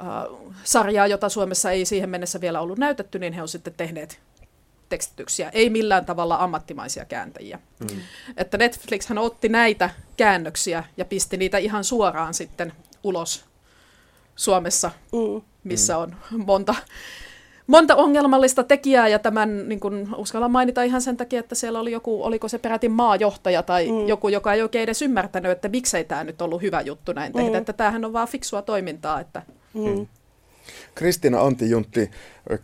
äh, 0.00 0.52
sarjaa, 0.64 1.06
jota 1.06 1.28
Suomessa 1.28 1.70
ei 1.70 1.84
siihen 1.84 2.10
mennessä 2.10 2.40
vielä 2.40 2.60
ollut 2.60 2.78
näytetty, 2.78 3.18
niin 3.18 3.32
he 3.32 3.42
on 3.42 3.48
sitten 3.48 3.74
tehneet 3.76 4.20
tekstityksiä, 4.88 5.50
ei 5.50 5.70
millään 5.70 6.04
tavalla 6.04 6.36
ammattimaisia 6.36 7.04
kääntäjiä. 7.04 7.58
Mm. 7.80 8.00
Että 8.36 8.58
Netflix 8.58 9.06
hän 9.08 9.18
otti 9.18 9.48
näitä 9.48 9.90
käännöksiä 10.16 10.84
ja 10.96 11.04
pisti 11.04 11.36
niitä 11.36 11.58
ihan 11.58 11.84
suoraan 11.84 12.34
sitten 12.34 12.72
ulos 13.02 13.44
Suomessa, 14.36 14.90
mm. 15.12 15.42
missä 15.64 15.98
on 15.98 16.16
monta 16.30 16.74
monta 17.72 17.96
ongelmallista 17.96 18.64
tekijää 18.64 19.08
ja 19.08 19.18
tämän 19.18 19.68
niin 19.68 19.80
kun, 19.80 20.14
uskallan 20.16 20.50
mainita 20.50 20.82
ihan 20.82 21.02
sen 21.02 21.16
takia, 21.16 21.40
että 21.40 21.54
siellä 21.54 21.80
oli 21.80 21.92
joku, 21.92 22.24
oliko 22.24 22.48
se 22.48 22.58
peräti 22.58 22.88
maajohtaja 22.88 23.62
tai 23.62 23.90
mm. 23.90 24.08
joku, 24.08 24.28
joka 24.28 24.52
ei 24.52 24.62
oikein 24.62 24.82
edes 24.82 25.02
ymmärtänyt, 25.02 25.52
että 25.52 25.68
miksei 25.68 26.04
tämä 26.04 26.24
nyt 26.24 26.42
ollut 26.42 26.62
hyvä 26.62 26.80
juttu 26.80 27.12
näin 27.12 27.32
tehdä, 27.32 27.50
mm. 27.50 27.56
että 27.56 27.72
tämähän 27.72 28.04
on 28.04 28.12
vaan 28.12 28.28
fiksua 28.28 28.62
toimintaa. 28.62 29.20
Että... 29.20 29.42
Mm. 29.74 30.06
Kristiina 30.94 31.40
Antijuntti, 31.40 32.10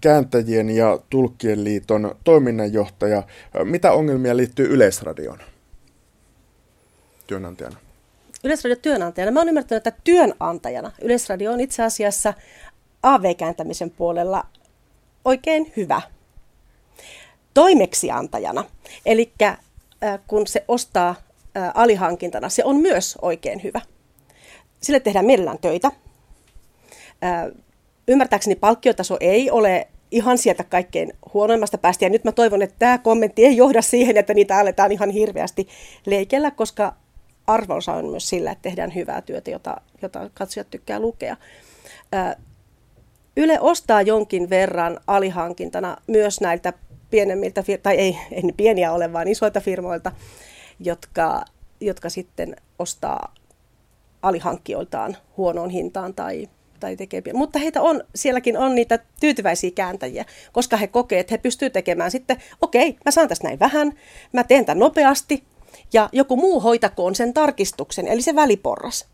kääntäjien 0.00 0.70
ja 0.70 0.98
tulkkien 1.10 1.64
liiton 1.64 2.14
toiminnanjohtaja. 2.24 3.22
Mitä 3.64 3.92
ongelmia 3.92 4.36
liittyy 4.36 4.74
Yleisradioon 4.74 5.38
työnantajana? 7.26 7.76
Yleisradio 8.44 8.76
työnantajana. 8.82 9.32
Mä 9.32 9.40
oon 9.40 9.48
ymmärtänyt, 9.48 9.86
että 9.86 10.00
työnantajana 10.04 10.92
Yleisradio 11.02 11.52
on 11.52 11.60
itse 11.60 11.82
asiassa 11.82 12.34
AV-kääntämisen 13.02 13.90
puolella 13.90 14.44
oikein 15.28 15.72
hyvä 15.76 16.02
toimeksiantajana. 17.54 18.64
Eli 19.06 19.32
kun 20.26 20.46
se 20.46 20.64
ostaa 20.68 21.14
alihankintana, 21.74 22.48
se 22.48 22.64
on 22.64 22.76
myös 22.76 23.18
oikein 23.22 23.62
hyvä. 23.62 23.80
Sille 24.82 25.00
tehdään 25.00 25.24
mielellään 25.24 25.58
töitä. 25.58 25.92
Ymmärtääkseni 28.08 28.56
palkkiotaso 28.56 29.16
ei 29.20 29.50
ole 29.50 29.88
ihan 30.10 30.38
sieltä 30.38 30.64
kaikkein 30.64 31.12
huonoimmasta 31.34 31.78
päästä. 31.78 32.04
Ja 32.04 32.08
nyt 32.08 32.24
mä 32.24 32.32
toivon, 32.32 32.62
että 32.62 32.76
tämä 32.78 32.98
kommentti 32.98 33.46
ei 33.46 33.56
johda 33.56 33.82
siihen, 33.82 34.16
että 34.16 34.34
niitä 34.34 34.58
aletaan 34.58 34.92
ihan 34.92 35.10
hirveästi 35.10 35.68
leikellä, 36.06 36.50
koska 36.50 36.94
arvonsa 37.46 37.92
on 37.92 38.06
myös 38.06 38.28
sillä, 38.28 38.50
että 38.50 38.62
tehdään 38.62 38.94
hyvää 38.94 39.22
työtä, 39.22 39.50
jota, 39.50 39.80
jota 40.02 40.30
katsojat 40.34 40.70
tykkää 40.70 41.00
lukea. 41.00 41.36
Yle 43.38 43.60
ostaa 43.60 44.02
jonkin 44.02 44.50
verran 44.50 45.00
alihankintana 45.06 45.96
myös 46.06 46.40
näiltä 46.40 46.72
pienemmiltä, 47.10 47.64
tai 47.82 47.96
ei, 47.96 48.18
ei 48.32 48.42
ne 48.42 48.52
pieniä 48.56 48.92
ole, 48.92 49.12
vaan 49.12 49.28
isoilta 49.28 49.60
firmoilta, 49.60 50.12
jotka, 50.80 51.44
jotka 51.80 52.08
sitten 52.08 52.56
ostaa 52.78 53.34
alihankkijoiltaan 54.22 55.16
huonoon 55.36 55.70
hintaan 55.70 56.14
tai, 56.14 56.48
tai 56.80 56.96
tekee 56.96 57.20
pieni. 57.20 57.38
Mutta 57.38 57.58
heitä 57.58 57.82
on, 57.82 58.04
sielläkin 58.14 58.58
on 58.58 58.74
niitä 58.74 58.98
tyytyväisiä 59.20 59.70
kääntäjiä, 59.70 60.24
koska 60.52 60.76
he 60.76 60.86
kokee, 60.86 61.20
että 61.20 61.34
he 61.34 61.38
pystyvät 61.38 61.72
tekemään 61.72 62.10
sitten, 62.10 62.36
okei, 62.60 62.88
okay, 62.88 63.00
mä 63.04 63.10
saan 63.10 63.28
tästä 63.28 63.46
näin 63.46 63.58
vähän, 63.58 63.92
mä 64.32 64.44
teen 64.44 64.64
tämän 64.64 64.78
nopeasti, 64.78 65.44
ja 65.92 66.08
joku 66.12 66.36
muu 66.36 66.60
hoitakoon 66.60 67.14
sen 67.14 67.34
tarkistuksen, 67.34 68.08
eli 68.08 68.22
se 68.22 68.34
väliporras. 68.34 69.08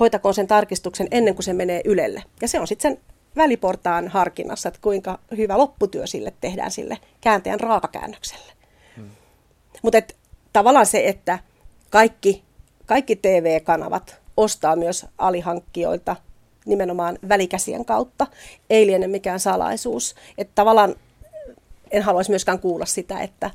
Hoitakoon 0.00 0.34
sen 0.34 0.46
tarkistuksen 0.46 1.08
ennen 1.10 1.34
kuin 1.34 1.44
se 1.44 1.52
menee 1.52 1.80
Ylelle. 1.84 2.22
Ja 2.42 2.48
se 2.48 2.60
on 2.60 2.66
sitten 2.66 2.92
sen 2.92 3.17
väliportaan 3.36 4.08
harkinnassa, 4.08 4.68
että 4.68 4.80
kuinka 4.82 5.18
hyvä 5.36 5.58
lopputyö 5.58 6.06
sille 6.06 6.32
tehdään 6.40 6.70
sille 6.70 6.98
kääntäjän 7.20 7.60
raakakäännökselle. 7.60 8.52
Hmm. 8.96 9.10
Mutta 9.82 9.98
tavallaan 10.52 10.86
se, 10.86 11.08
että 11.08 11.38
kaikki, 11.90 12.44
kaikki 12.86 13.16
TV-kanavat 13.16 14.20
ostaa 14.36 14.76
myös 14.76 15.06
alihankkijoilta 15.18 16.16
nimenomaan 16.66 17.18
välikäsien 17.28 17.84
kautta. 17.84 18.26
Ei 18.70 18.86
liene 18.86 19.06
mikään 19.06 19.40
salaisuus. 19.40 20.14
Että 20.38 20.52
tavallaan 20.54 20.94
en 21.90 22.02
haluaisi 22.02 22.30
myöskään 22.30 22.58
kuulla 22.58 22.86
sitä, 22.86 23.20
että 23.20 23.50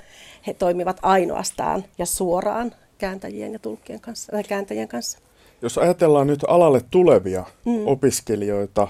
he 0.47 0.53
toimivat 0.53 0.99
ainoastaan 1.01 1.83
ja 1.97 2.05
suoraan 2.05 2.75
kääntäjien 2.97 3.53
ja 3.53 3.59
tulkkien 3.59 3.99
kanssa, 3.99 4.31
tai 4.31 4.43
kääntäjien 4.43 4.87
kanssa. 4.87 5.19
Jos 5.63 5.77
ajatellaan 5.77 6.27
nyt 6.27 6.43
alalle 6.47 6.81
tulevia 6.91 7.43
mm. 7.65 7.87
opiskelijoita, 7.87 8.87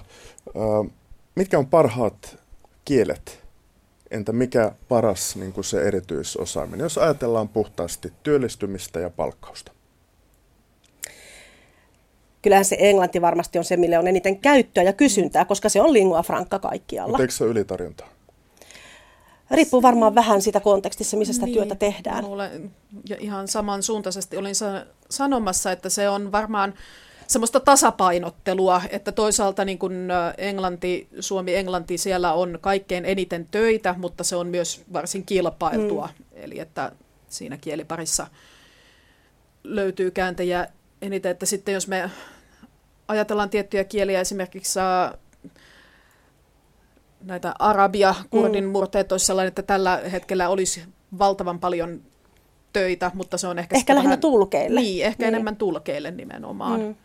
mitkä 1.35 1.59
on 1.59 1.67
parhaat 1.67 2.37
kielet? 2.85 3.43
Entä 4.11 4.31
mikä 4.31 4.71
paras 4.89 5.35
niin 5.35 5.53
kuin 5.53 5.63
se 5.63 5.81
erityisosaaminen, 5.81 6.83
jos 6.83 6.97
ajatellaan 6.97 7.49
puhtaasti 7.49 8.13
työllistymistä 8.23 8.99
ja 8.99 9.09
palkkausta? 9.09 9.71
Kyllähän 12.41 12.65
se 12.65 12.77
englanti 12.79 13.21
varmasti 13.21 13.57
on 13.57 13.65
se, 13.65 13.77
mille 13.77 13.97
on 13.97 14.07
eniten 14.07 14.39
käyttöä 14.39 14.83
ja 14.83 14.93
kysyntää, 14.93 15.45
koska 15.45 15.69
se 15.69 15.81
on 15.81 15.93
lingua 15.93 16.23
franca 16.23 16.59
kaikkialla. 16.59 17.07
Mutta 17.07 17.23
eikö 17.23 17.33
se 17.33 17.45
ylitarjontaa? 17.45 18.09
Riippuu 19.53 19.81
varmaan 19.81 20.15
vähän 20.15 20.41
siitä 20.41 20.59
kontekstissa, 20.59 21.17
missä 21.17 21.33
sitä 21.33 21.45
niin, 21.45 21.57
työtä 21.57 21.75
tehdään. 21.75 22.25
Luulen, 22.25 22.71
ja 23.09 23.15
ihan 23.19 23.47
samansuuntaisesti 23.47 24.37
olin 24.37 24.55
sanomassa, 25.09 25.71
että 25.71 25.89
se 25.89 26.09
on 26.09 26.31
varmaan 26.31 26.73
semmoista 27.27 27.59
tasapainottelua, 27.59 28.81
että 28.89 29.11
toisaalta 29.11 29.65
niin 29.65 29.79
kuin 29.79 30.07
Englanti, 30.37 31.07
Suomi-Englanti, 31.19 31.97
siellä 31.97 32.33
on 32.33 32.57
kaikkein 32.61 33.05
eniten 33.05 33.47
töitä, 33.51 33.95
mutta 33.97 34.23
se 34.23 34.35
on 34.35 34.47
myös 34.47 34.83
varsin 34.93 35.25
kilpailtua. 35.25 36.09
Mm. 36.19 36.25
Eli 36.33 36.59
että 36.59 36.91
siinä 37.29 37.57
kieliparissa 37.57 38.27
löytyy 39.63 40.11
kääntäjä 40.11 40.67
eniten, 41.01 41.31
että 41.31 41.45
sitten 41.45 41.73
jos 41.73 41.87
me 41.87 42.09
ajatellaan 43.07 43.49
tiettyjä 43.49 43.83
kieliä, 43.83 44.21
esimerkiksi 44.21 44.79
näitä 47.23 47.53
arabia, 47.59 48.15
kurdin 48.29 48.63
mm. 48.63 48.69
murteet 48.69 49.11
olisi 49.11 49.25
sellainen, 49.25 49.47
että 49.47 49.63
tällä 49.63 50.01
hetkellä 50.11 50.49
olisi 50.49 50.83
valtavan 51.19 51.59
paljon 51.59 52.01
töitä, 52.73 53.11
mutta 53.13 53.37
se 53.37 53.47
on 53.47 53.59
ehkä... 53.59 53.75
Ehkä 53.75 53.95
lähinnä 53.95 54.09
vähän, 54.09 54.21
tulkeille. 54.21 54.79
Niin, 54.79 55.05
ehkä 55.05 55.23
niin. 55.23 55.33
enemmän 55.33 55.55
tulkeille 55.55 56.11
nimenomaan. 56.11 56.81
Mm. 56.81 56.95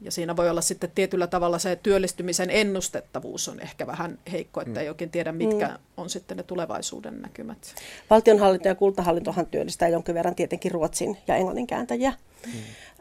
Ja 0.00 0.10
siinä 0.12 0.36
voi 0.36 0.50
olla 0.50 0.60
sitten 0.60 0.90
tietyllä 0.94 1.26
tavalla 1.26 1.58
se 1.58 1.76
työllistymisen 1.82 2.50
ennustettavuus 2.50 3.48
on 3.48 3.60
ehkä 3.60 3.86
vähän 3.86 4.18
heikko, 4.32 4.60
että 4.60 4.72
mm. 4.72 4.76
ei 4.80 4.88
oikein 4.88 5.10
tiedä, 5.10 5.32
mitkä 5.32 5.68
mm. 5.68 5.74
on 5.96 6.10
sitten 6.10 6.36
ne 6.36 6.42
tulevaisuuden 6.42 7.22
näkymät. 7.22 7.74
Valtionhallinto 8.10 8.68
ja 8.68 8.74
kultahallintohan 8.74 9.46
työllistää 9.46 9.88
jonkin 9.88 10.14
verran 10.14 10.34
tietenkin 10.34 10.72
ruotsin 10.72 11.16
ja 11.26 11.36
englannin 11.36 11.66
kääntäjiä. 11.66 12.12
Mm. 12.46 12.52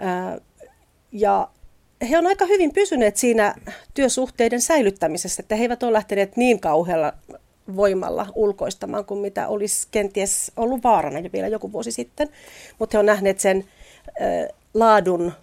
Äh, 0.07 0.41
ja 1.11 1.49
he 2.09 2.17
on 2.17 2.27
aika 2.27 2.45
hyvin 2.45 2.73
pysyneet 2.73 3.17
siinä 3.17 3.55
työsuhteiden 3.93 4.61
säilyttämisessä, 4.61 5.41
että 5.41 5.55
he 5.55 5.61
eivät 5.61 5.83
ole 5.83 5.93
lähteneet 5.93 6.37
niin 6.37 6.59
kauhealla 6.59 7.13
voimalla 7.75 8.27
ulkoistamaan 8.35 9.05
kuin 9.05 9.19
mitä 9.19 9.47
olisi 9.47 9.87
kenties 9.91 10.51
ollut 10.57 10.83
vaarana 10.83 11.19
jo 11.19 11.29
vielä 11.33 11.47
joku 11.47 11.71
vuosi 11.71 11.91
sitten. 11.91 12.29
Mutta 12.79 12.97
he 12.97 12.99
on 12.99 13.05
nähneet 13.05 13.39
sen 13.39 13.65
äh, 14.07 14.57
laadun, 14.73 15.33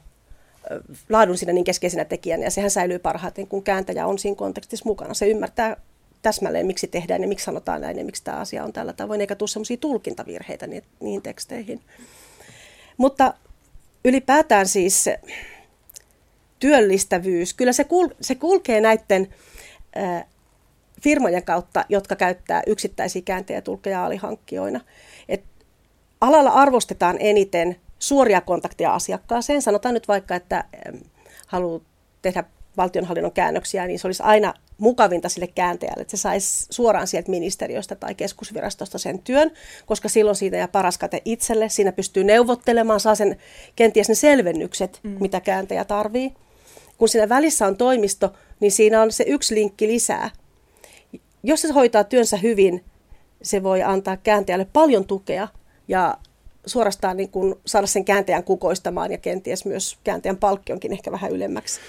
laadun 1.08 1.38
siinä 1.38 1.52
niin 1.52 1.64
keskeisenä 1.64 2.04
tekijänä 2.04 2.44
ja 2.44 2.50
sehän 2.50 2.70
säilyy 2.70 2.98
parhaiten, 2.98 3.46
kun 3.46 3.62
kääntäjä 3.62 4.06
on 4.06 4.18
siinä 4.18 4.36
kontekstissa 4.36 4.88
mukana. 4.88 5.14
Se 5.14 5.26
ymmärtää 5.26 5.76
täsmälleen, 6.22 6.66
miksi 6.66 6.86
tehdään 6.86 7.22
ja 7.22 7.28
miksi 7.28 7.44
sanotaan 7.44 7.80
näin 7.80 7.98
ja 7.98 8.04
miksi 8.04 8.24
tämä 8.24 8.36
asia 8.36 8.64
on 8.64 8.72
tällä 8.72 8.92
tavoin, 8.92 9.20
eikä 9.20 9.34
tule 9.34 9.48
sellaisia 9.48 9.76
tulkintavirheitä 9.76 10.66
niihin 11.00 11.22
teksteihin. 11.22 11.80
Mutta 12.96 13.34
ylipäätään 14.04 14.68
siis 14.68 15.04
työllistävyys, 16.62 17.54
kyllä 17.54 17.72
se, 17.72 17.84
kul, 17.84 18.08
se 18.20 18.34
kulkee 18.34 18.80
näiden 18.80 19.28
ä, 19.96 20.24
firmojen 21.00 21.42
kautta, 21.42 21.84
jotka 21.88 22.16
käyttää 22.16 22.62
yksittäisiä 22.66 23.22
kääntäjä 23.22 23.60
tulkkeja 23.60 24.04
alihankkijoina. 24.04 24.80
Et 25.28 25.44
alalla 26.20 26.50
arvostetaan 26.50 27.16
eniten 27.20 27.76
suoria 27.98 28.40
kontakteja 28.40 28.94
asiakkaaseen. 28.94 29.62
Sanotaan 29.62 29.94
nyt 29.94 30.08
vaikka, 30.08 30.34
että 30.34 30.56
ä, 30.56 30.64
haluaa 31.46 31.80
tehdä 32.22 32.44
valtionhallinnon 32.76 33.32
käännöksiä, 33.32 33.86
niin 33.86 33.98
se 33.98 34.08
olisi 34.08 34.22
aina 34.22 34.54
mukavinta 34.78 35.28
sille 35.28 35.46
kääntäjälle, 35.46 36.02
että 36.02 36.16
se 36.16 36.20
saisi 36.20 36.66
suoraan 36.70 37.06
sieltä 37.06 37.30
ministeriöstä 37.30 37.94
tai 37.94 38.14
keskusvirastosta 38.14 38.98
sen 38.98 39.18
työn, 39.18 39.50
koska 39.86 40.08
silloin 40.08 40.36
siitä 40.36 40.56
ja 40.56 40.68
paras 40.68 40.98
kate 40.98 41.22
itselle. 41.24 41.68
Siinä 41.68 41.92
pystyy 41.92 42.24
neuvottelemaan, 42.24 43.00
saa 43.00 43.14
sen 43.14 43.36
kenties 43.76 44.08
ne 44.08 44.14
selvennykset, 44.14 45.00
mm. 45.02 45.16
mitä 45.20 45.40
kääntäjä 45.40 45.84
tarvii. 45.84 46.34
Kun 47.02 47.08
siinä 47.08 47.28
välissä 47.28 47.66
on 47.66 47.76
toimisto, 47.76 48.32
niin 48.60 48.72
siinä 48.72 49.02
on 49.02 49.12
se 49.12 49.24
yksi 49.26 49.54
linkki 49.54 49.88
lisää. 49.88 50.30
Jos 51.42 51.62
se 51.62 51.72
hoitaa 51.72 52.04
työnsä 52.04 52.36
hyvin, 52.36 52.84
se 53.42 53.62
voi 53.62 53.82
antaa 53.82 54.16
kääntäjälle 54.16 54.66
paljon 54.72 55.04
tukea 55.04 55.48
ja 55.88 56.18
suorastaan 56.66 57.16
niin 57.16 57.28
kuin 57.28 57.54
saada 57.66 57.86
sen 57.86 58.04
kääntäjän 58.04 58.44
kukoistamaan 58.44 59.12
ja 59.12 59.18
kenties 59.18 59.64
myös 59.64 59.98
kääntäjän 60.04 60.36
palkkionkin 60.36 60.92
ehkä 60.92 61.12
vähän 61.12 61.32
ylemmäksi. 61.32 61.80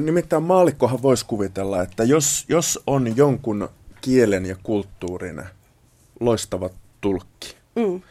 Nimittäin 0.00 0.42
maallikkohan 0.42 1.02
voisi 1.02 1.26
kuvitella, 1.26 1.82
että 1.82 2.04
jos, 2.04 2.44
jos 2.48 2.80
on 2.86 3.16
jonkun 3.16 3.68
kielen 4.00 4.46
ja 4.46 4.56
kulttuurin 4.62 5.42
loistava 6.20 6.70
tulkki, 7.00 7.56
mm. 7.76 8.02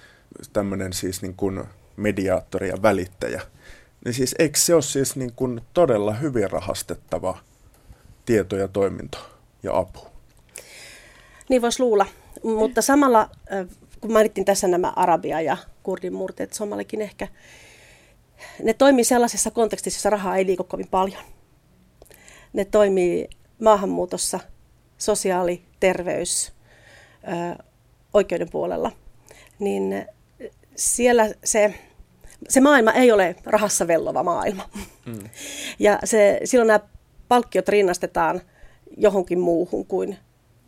tämmöinen 0.54 0.94
siis 0.94 1.22
niin 1.22 1.36
kuin 1.36 1.64
mediaattori 1.98 2.70
ja 2.70 2.82
välittäjä, 2.82 3.42
niin 4.06 4.14
siis 4.14 4.36
eikö 4.40 4.60
se 4.60 4.74
ole 4.74 4.82
siis 4.82 5.16
niin 5.16 5.34
kuin 5.36 5.62
todella 5.74 6.14
hyvin 6.14 6.52
rahastettava 6.52 7.38
tieto 8.26 8.56
ja 8.56 8.68
toiminto 8.68 9.18
ja 9.64 9.78
apu? 9.78 10.00
Niin 11.50 11.62
voisi 11.62 11.80
luulla, 11.80 12.06
mutta 12.44 12.82
samalla 12.82 13.30
kun 14.02 14.12
mainittiin 14.12 14.46
tässä 14.46 14.68
nämä 14.68 14.94
arabia 14.96 15.42
ja 15.42 15.58
kurdin 15.84 16.14
murteet, 16.14 16.54
somalikin 16.54 17.02
ehkä, 17.02 17.28
ne 18.64 18.74
toimii 18.74 19.04
sellaisessa 19.04 19.52
kontekstissa, 19.52 19.98
jossa 19.98 20.10
rahaa 20.10 20.38
ei 20.38 20.46
liiku 20.46 20.64
kovin 20.64 20.88
paljon. 20.88 21.24
Ne 22.54 22.66
toimii 22.66 23.30
maahanmuutossa, 23.60 24.40
sosiaali, 24.98 25.62
terveys, 25.80 26.54
oikeuden 28.14 28.50
puolella. 28.50 28.92
Niin 29.60 30.06
siellä 30.76 31.34
se, 31.44 31.76
se 32.50 32.62
maailma 32.62 32.92
ei 32.92 33.12
ole 33.12 33.36
rahassa 33.46 33.88
vellova 33.88 34.24
maailma. 34.24 34.70
Mm. 35.06 35.20
Ja 35.80 36.00
se, 36.04 36.40
silloin 36.44 36.68
nämä 36.68 36.80
palkkiot 37.28 37.70
rinnastetaan 37.70 38.42
johonkin 38.98 39.40
muuhun 39.40 39.86
kuin 39.86 40.18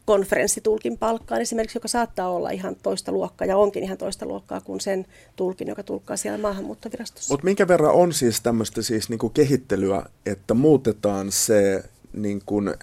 konferenssitulkin 0.05 0.97
palkkaan 0.97 1.41
esimerkiksi, 1.41 1.77
joka 1.77 1.87
saattaa 1.87 2.29
olla 2.29 2.49
ihan 2.49 2.75
toista 2.83 3.11
luokkaa 3.11 3.47
ja 3.47 3.57
onkin 3.57 3.83
ihan 3.83 3.97
toista 3.97 4.25
luokkaa 4.25 4.61
kuin 4.61 4.81
sen 4.81 5.05
tulkin, 5.35 5.67
joka 5.67 5.83
tulkkaa 5.83 6.17
siellä 6.17 6.37
maahanmuuttovirastossa. 6.37 7.33
Mutta 7.33 7.45
minkä 7.45 7.67
verran 7.67 7.93
on 7.93 8.13
siis 8.13 8.41
tämmöistä 8.41 8.81
siis 8.81 9.09
niinku 9.09 9.29
kehittelyä, 9.29 10.05
että 10.25 10.53
muutetaan 10.53 11.31
se 11.31 11.83
niin 12.13 12.41
kuin, 12.45 12.73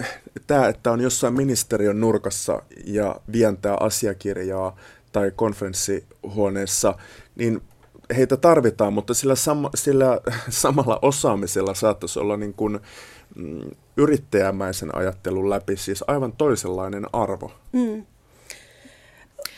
tämä, 0.47 0.69
että 0.69 0.93
on 0.93 1.01
jossain 1.01 1.35
ministeriön 1.35 2.01
nurkassa 2.01 2.63
ja 2.85 3.17
vientää 3.33 3.77
asiakirjaa 3.81 4.77
tai 5.13 5.33
konferenssihuoneessa, 5.37 6.95
niin 7.37 7.63
heitä 8.17 8.37
tarvitaan, 8.37 8.93
mutta 8.93 9.15
sillä, 9.15 9.35
sam- 9.35 9.71
sillä 9.75 10.21
samalla 10.49 10.99
osaamisella 11.03 11.75
saattaisi 11.75 12.19
olla 12.19 12.37
niin 12.37 12.55
kuin, 12.55 12.81
mm, 13.37 13.71
yrittäjämäisen 13.97 14.95
ajattelun 14.95 15.51
läpi 15.51 15.77
siis 15.77 16.05
aivan 16.07 16.33
toisenlainen 16.33 17.07
arvo. 17.13 17.53
Mm. 17.73 18.07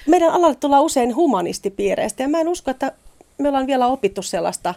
Meidän 0.06 0.30
alalle 0.30 0.54
tullaan 0.54 0.82
usein 0.82 1.14
humanistipiireistä 1.14 2.22
ja 2.22 2.28
mä 2.28 2.40
en 2.40 2.48
usko, 2.48 2.70
että 2.70 2.92
me 3.38 3.48
ollaan 3.48 3.66
vielä 3.66 3.86
opittu 3.86 4.22
sellaista 4.22 4.74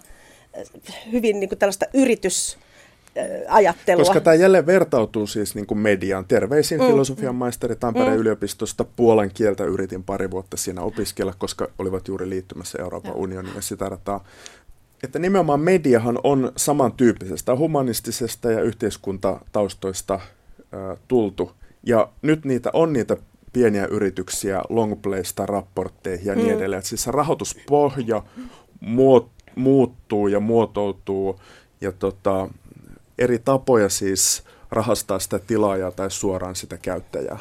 eh, 0.54 0.68
hyvin 1.12 1.40
niin 1.40 1.50
kuin 1.50 1.60
tällaista 1.60 1.86
yritys, 1.94 2.58
ajattelua. 3.50 4.04
Koska 4.04 4.22
tämä 4.22 4.34
jälleen 4.34 4.66
vertautuu 4.66 5.28
siis 5.28 5.56
niin 5.56 5.66
kuin 5.66 5.78
mediaan. 5.78 6.26
Terveisin 6.26 6.80
mm. 6.80 6.88
filosofian 6.88 7.36
maisteri 7.36 7.76
Tampereen 7.76 8.14
mm. 8.14 8.20
yliopistosta. 8.20 8.86
Puolan 8.96 9.32
kieltä 9.34 9.64
yritin 9.64 10.04
pari 10.04 10.32
vuotta 10.32 10.58
siinä 10.58 10.82
opiskella, 10.82 11.34
koska 11.38 11.68
olivat 11.80 12.08
juuri 12.08 12.30
liittymässä 12.30 12.78
Euroopan 12.82 13.16
unioniin 13.16 13.56
ja 13.56 13.62
sitä 13.62 13.90
rataa. 13.90 14.24
Että 15.04 15.20
nimenomaan 15.20 15.60
mediahan 15.60 16.20
on 16.24 16.52
samantyyppisestä 16.58 17.56
humanistisesta 17.56 18.52
ja 18.52 18.62
yhteiskuntataustoista 18.62 20.14
äh, 20.14 20.22
tultu. 21.08 21.52
Ja 21.84 22.10
nyt 22.22 22.46
niitä 22.46 22.70
on 22.74 22.94
niitä 22.94 23.18
pieniä 23.54 23.86
yrityksiä 23.86 24.62
longplaysta 24.70 25.46
raportteihin 25.46 26.26
ja 26.26 26.36
niin 26.36 26.48
mm. 26.48 26.58
edelleen. 26.58 26.78
Että 26.78 26.90
siis 26.90 27.04
se 27.04 27.12
rahoituspohja 27.12 28.24
muot, 28.80 29.32
muuttuu 29.56 30.28
ja 30.28 30.40
muotoutuu 30.40 31.40
ja 31.82 31.92
tota, 31.92 32.50
eri 33.20 33.40
tapoja 33.40 33.90
siis 33.90 34.44
rahastaa 34.72 35.20
sitä 35.20 35.40
tilaajaa 35.40 35.92
tai 35.92 36.12
suoraan 36.12 36.56
sitä 36.56 36.78
käyttäjää. 36.78 37.40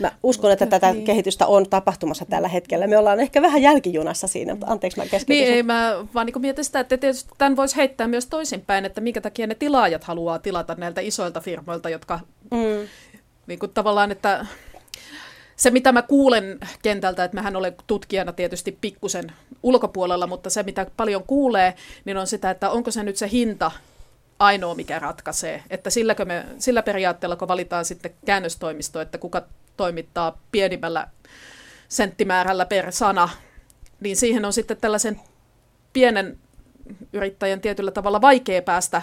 Mä 0.00 0.12
uskon, 0.22 0.50
että 0.50 0.66
tätä 0.66 0.92
niin. 0.92 1.04
kehitystä 1.04 1.46
on 1.46 1.70
tapahtumassa 1.70 2.24
tällä 2.24 2.48
hetkellä. 2.48 2.86
Me 2.86 2.98
ollaan 2.98 3.20
ehkä 3.20 3.42
vähän 3.42 3.62
jälkijunassa 3.62 4.26
siinä, 4.26 4.54
mutta 4.54 4.72
anteeksi 4.72 4.98
mä 4.98 5.06
keskeytin. 5.06 5.44
Niin, 5.44 5.54
ei, 5.54 5.62
mä 5.62 6.06
vaan 6.14 6.26
niin 6.26 6.40
mietin 6.40 6.64
sitä, 6.64 6.80
että 6.80 6.96
tietysti 6.96 7.30
tämän 7.38 7.56
voisi 7.56 7.76
heittää 7.76 8.08
myös 8.08 8.26
toisinpäin, 8.26 8.84
että 8.84 9.00
minkä 9.00 9.20
takia 9.20 9.46
ne 9.46 9.54
tilaajat 9.54 10.04
haluaa 10.04 10.38
tilata 10.38 10.74
näiltä 10.74 11.00
isoilta 11.00 11.40
firmoilta, 11.40 11.88
jotka 11.88 12.20
mm. 12.50 12.88
niin 13.46 13.58
kuin 13.58 13.72
tavallaan, 13.72 14.10
että 14.10 14.46
se, 15.56 15.70
mitä 15.70 15.92
mä 15.92 16.02
kuulen 16.02 16.58
kentältä, 16.82 17.24
että 17.24 17.34
mähän 17.34 17.56
olen 17.56 17.74
tutkijana 17.86 18.32
tietysti 18.32 18.78
pikkusen 18.80 19.32
ulkopuolella, 19.62 20.26
mutta 20.26 20.50
se, 20.50 20.62
mitä 20.62 20.86
paljon 20.96 21.22
kuulee, 21.26 21.74
niin 22.04 22.16
on 22.16 22.26
sitä, 22.26 22.50
että 22.50 22.70
onko 22.70 22.90
se 22.90 23.02
nyt 23.02 23.16
se 23.16 23.28
hinta 23.32 23.70
ainoa, 24.40 24.74
mikä 24.74 24.98
ratkaisee. 24.98 25.62
Että 25.70 25.90
silläkö 25.90 26.24
me, 26.24 26.46
sillä 26.58 26.82
periaatteella, 26.82 27.36
kun 27.36 27.48
valitaan 27.48 27.84
sitten 27.84 28.14
käännöstoimisto, 28.26 29.00
että 29.00 29.18
kuka 29.18 29.42
toimittaa 29.76 30.38
pienimmällä 30.52 31.08
senttimäärällä 31.88 32.66
per 32.66 32.92
sana, 32.92 33.28
niin 34.00 34.16
siihen 34.16 34.44
on 34.44 34.52
sitten 34.52 34.76
tällaisen 34.76 35.20
pienen 35.92 36.38
yrittäjän 37.12 37.60
tietyllä 37.60 37.90
tavalla 37.90 38.20
vaikea 38.20 38.62
päästä 38.62 39.02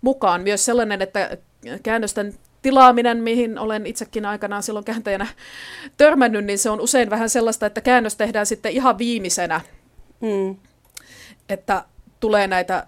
mukaan. 0.00 0.42
Myös 0.42 0.64
sellainen, 0.64 1.02
että 1.02 1.36
käännösten 1.82 2.34
tilaaminen, 2.62 3.18
mihin 3.18 3.58
olen 3.58 3.86
itsekin 3.86 4.26
aikanaan 4.26 4.62
silloin 4.62 4.84
kääntäjänä 4.84 5.26
törmännyt, 5.96 6.44
niin 6.44 6.58
se 6.58 6.70
on 6.70 6.80
usein 6.80 7.10
vähän 7.10 7.30
sellaista, 7.30 7.66
että 7.66 7.80
käännös 7.80 8.16
tehdään 8.16 8.46
sitten 8.46 8.72
ihan 8.72 8.98
viimeisenä. 8.98 9.60
Mm. 10.20 10.56
Että 11.48 11.84
tulee 12.20 12.46
näitä 12.46 12.86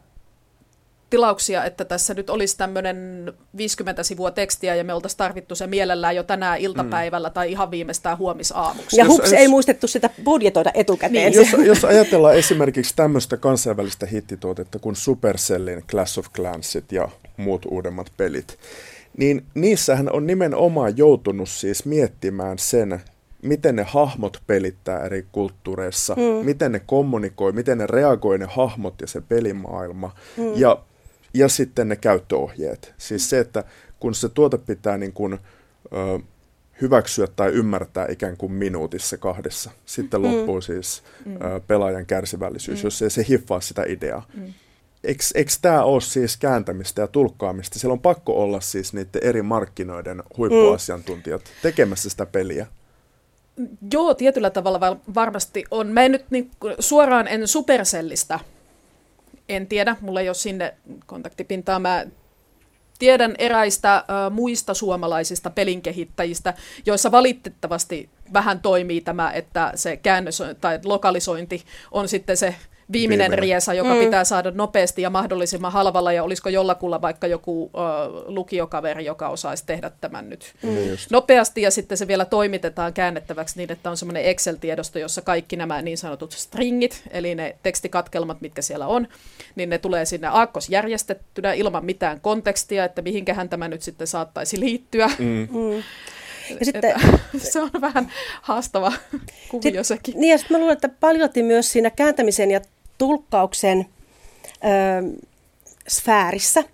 tilauksia, 1.10 1.64
että 1.64 1.84
tässä 1.84 2.14
nyt 2.14 2.30
olisi 2.30 2.56
tämmöinen 2.56 3.32
50 3.56 4.02
sivua 4.02 4.30
tekstiä 4.30 4.74
ja 4.74 4.84
me 4.84 4.94
oltaisiin 4.94 5.18
tarvittu 5.18 5.54
se 5.54 5.66
mielellään 5.66 6.16
jo 6.16 6.22
tänään 6.22 6.58
iltapäivällä 6.58 7.28
mm. 7.28 7.32
tai 7.32 7.52
ihan 7.52 7.70
viimeistään 7.70 8.18
huomisaamuksi. 8.18 8.96
Ja 8.96 9.06
hups, 9.06 9.24
jos, 9.24 9.32
ei 9.32 9.48
muistettu 9.48 9.86
sitä 9.86 10.10
budjetoida 10.24 10.70
etukäteen. 10.74 11.32
Niin, 11.32 11.34
jos, 11.34 11.66
jos 11.66 11.84
ajatellaan 11.84 12.36
esimerkiksi 12.36 12.96
tämmöistä 12.96 13.36
kansainvälistä 13.36 14.06
hittituotetta 14.06 14.78
kuin 14.78 14.96
Supercellin 14.96 15.84
Clash 15.90 16.18
of 16.18 16.26
Clansit 16.32 16.92
ja 16.92 17.08
muut 17.36 17.66
uudemmat 17.70 18.12
pelit, 18.16 18.58
niin 19.16 19.44
niissähän 19.54 20.12
on 20.12 20.26
nimenomaan 20.26 20.96
joutunut 20.96 21.48
siis 21.48 21.84
miettimään 21.84 22.58
sen, 22.58 23.00
miten 23.42 23.76
ne 23.76 23.82
hahmot 23.82 24.42
pelittää 24.46 25.04
eri 25.04 25.26
kulttuureissa, 25.32 26.14
mm. 26.14 26.46
miten 26.46 26.72
ne 26.72 26.80
kommunikoi, 26.86 27.52
miten 27.52 27.78
ne 27.78 27.86
reagoi 27.86 28.38
ne 28.38 28.46
hahmot 28.50 28.94
ja 29.00 29.06
se 29.06 29.20
pelimaailma 29.20 30.14
mm. 30.36 30.52
ja, 30.54 30.78
ja 31.34 31.48
sitten 31.48 31.88
ne 31.88 31.96
käyttöohjeet. 31.96 32.94
Siis 32.98 33.30
se, 33.30 33.38
että 33.38 33.64
kun 34.00 34.14
se 34.14 34.28
tuote 34.28 34.58
pitää 34.58 34.98
niin 34.98 35.12
kuin, 35.12 35.32
ö, 35.92 36.18
hyväksyä 36.80 37.26
tai 37.36 37.50
ymmärtää 37.50 38.06
ikään 38.10 38.36
kuin 38.36 38.52
minuutissa 38.52 39.16
kahdessa, 39.16 39.70
sitten 39.86 40.20
mm. 40.20 40.26
loppuu 40.26 40.60
siis 40.60 41.02
mm. 41.24 41.36
ö, 41.36 41.60
pelaajan 41.66 42.06
kärsivällisyys, 42.06 42.82
mm. 42.82 42.86
jos 42.86 43.02
ei 43.02 43.10
se 43.10 43.26
hiffaa 43.28 43.60
sitä 43.60 43.84
ideaa. 43.86 44.26
Mm 44.34 44.52
eikö 45.04 45.52
tämä 45.62 45.82
ole 45.82 46.00
siis 46.00 46.36
kääntämistä 46.36 47.02
ja 47.02 47.06
tulkkaamista? 47.06 47.78
Siellä 47.78 47.92
on 47.92 48.00
pakko 48.00 48.42
olla 48.42 48.60
siis 48.60 48.92
niiden 48.92 49.22
eri 49.24 49.42
markkinoiden 49.42 50.22
huippuasiantuntijat 50.36 51.40
mm. 51.40 51.50
tekemässä 51.62 52.10
sitä 52.10 52.26
peliä. 52.26 52.66
Joo, 53.92 54.14
tietyllä 54.14 54.50
tavalla 54.50 54.96
varmasti 55.14 55.64
on. 55.70 55.88
Mä 55.88 56.02
en 56.02 56.12
nyt 56.12 56.24
niin, 56.30 56.50
suoraan 56.78 57.28
en 57.28 57.48
Supercellistä, 57.48 58.40
en 59.48 59.66
tiedä, 59.66 59.96
mulla 60.00 60.20
ei 60.20 60.28
ole 60.28 60.34
sinne 60.34 60.74
kontaktipintaa. 61.06 61.78
Mä 61.78 62.06
tiedän 62.98 63.34
eräistä 63.38 63.96
äh, 63.96 64.04
muista 64.30 64.74
suomalaisista 64.74 65.50
pelinkehittäjistä, 65.50 66.54
joissa 66.86 67.10
valitettavasti 67.10 68.10
vähän 68.32 68.60
toimii 68.60 69.00
tämä, 69.00 69.32
että 69.32 69.72
se 69.74 69.96
käännös 69.96 70.42
tai 70.60 70.80
lokalisointi 70.84 71.62
on 71.90 72.08
sitten 72.08 72.36
se 72.36 72.54
viimeinen, 72.92 73.24
viimeinen. 73.24 73.38
riesa, 73.38 73.74
joka 73.74 73.94
mm. 73.94 74.00
pitää 74.00 74.24
saada 74.24 74.50
nopeasti 74.50 75.02
ja 75.02 75.10
mahdollisimman 75.10 75.72
halvalla, 75.72 76.12
ja 76.12 76.22
olisiko 76.22 76.48
jollakulla 76.48 77.02
vaikka 77.02 77.26
joku 77.26 77.62
uh, 77.62 77.70
lukiokaveri, 78.26 79.04
joka 79.04 79.28
osaisi 79.28 79.66
tehdä 79.66 79.90
tämän 80.00 80.28
nyt 80.28 80.54
mm. 80.62 80.70
nopeasti, 81.10 81.62
ja 81.62 81.70
sitten 81.70 81.98
se 81.98 82.08
vielä 82.08 82.24
toimitetaan 82.24 82.92
käännettäväksi 82.92 83.58
niin, 83.58 83.72
että 83.72 83.90
on 83.90 83.96
semmoinen 83.96 84.24
Excel-tiedosto, 84.24 84.98
jossa 84.98 85.22
kaikki 85.22 85.56
nämä 85.56 85.82
niin 85.82 85.98
sanotut 85.98 86.32
stringit, 86.32 87.02
eli 87.10 87.34
ne 87.34 87.56
tekstikatkelmat, 87.62 88.40
mitkä 88.40 88.62
siellä 88.62 88.86
on, 88.86 89.08
niin 89.56 89.70
ne 89.70 89.78
tulee 89.78 90.04
sinne 90.04 90.28
aakkosjärjestettynä 90.28 91.52
ilman 91.52 91.84
mitään 91.84 92.20
kontekstia, 92.20 92.84
että 92.84 93.02
mihinkähän 93.02 93.48
tämä 93.48 93.68
nyt 93.68 93.82
sitten 93.82 94.06
saattaisi 94.06 94.60
liittyä. 94.60 95.10
Mm. 95.18 95.48
Mm. 95.50 95.82
Ja 96.60 96.64
sitten, 96.64 96.94
se 97.52 97.60
on 97.60 97.70
vähän 97.80 98.12
haastava 98.42 98.92
kuvio 99.48 99.84
sekin. 99.84 100.14
Niin 100.20 100.30
ja 100.30 100.38
sitten 100.38 100.54
mä 100.54 100.58
luulen, 100.58 100.72
että 100.72 100.88
paljolti 100.88 101.42
myös 101.42 101.72
siinä 101.72 101.90
kääntämisen 101.90 102.50
ja 102.50 102.60
tulkkauksen 102.98 103.86
ö, 104.54 105.20
sfäärissä 105.88 106.64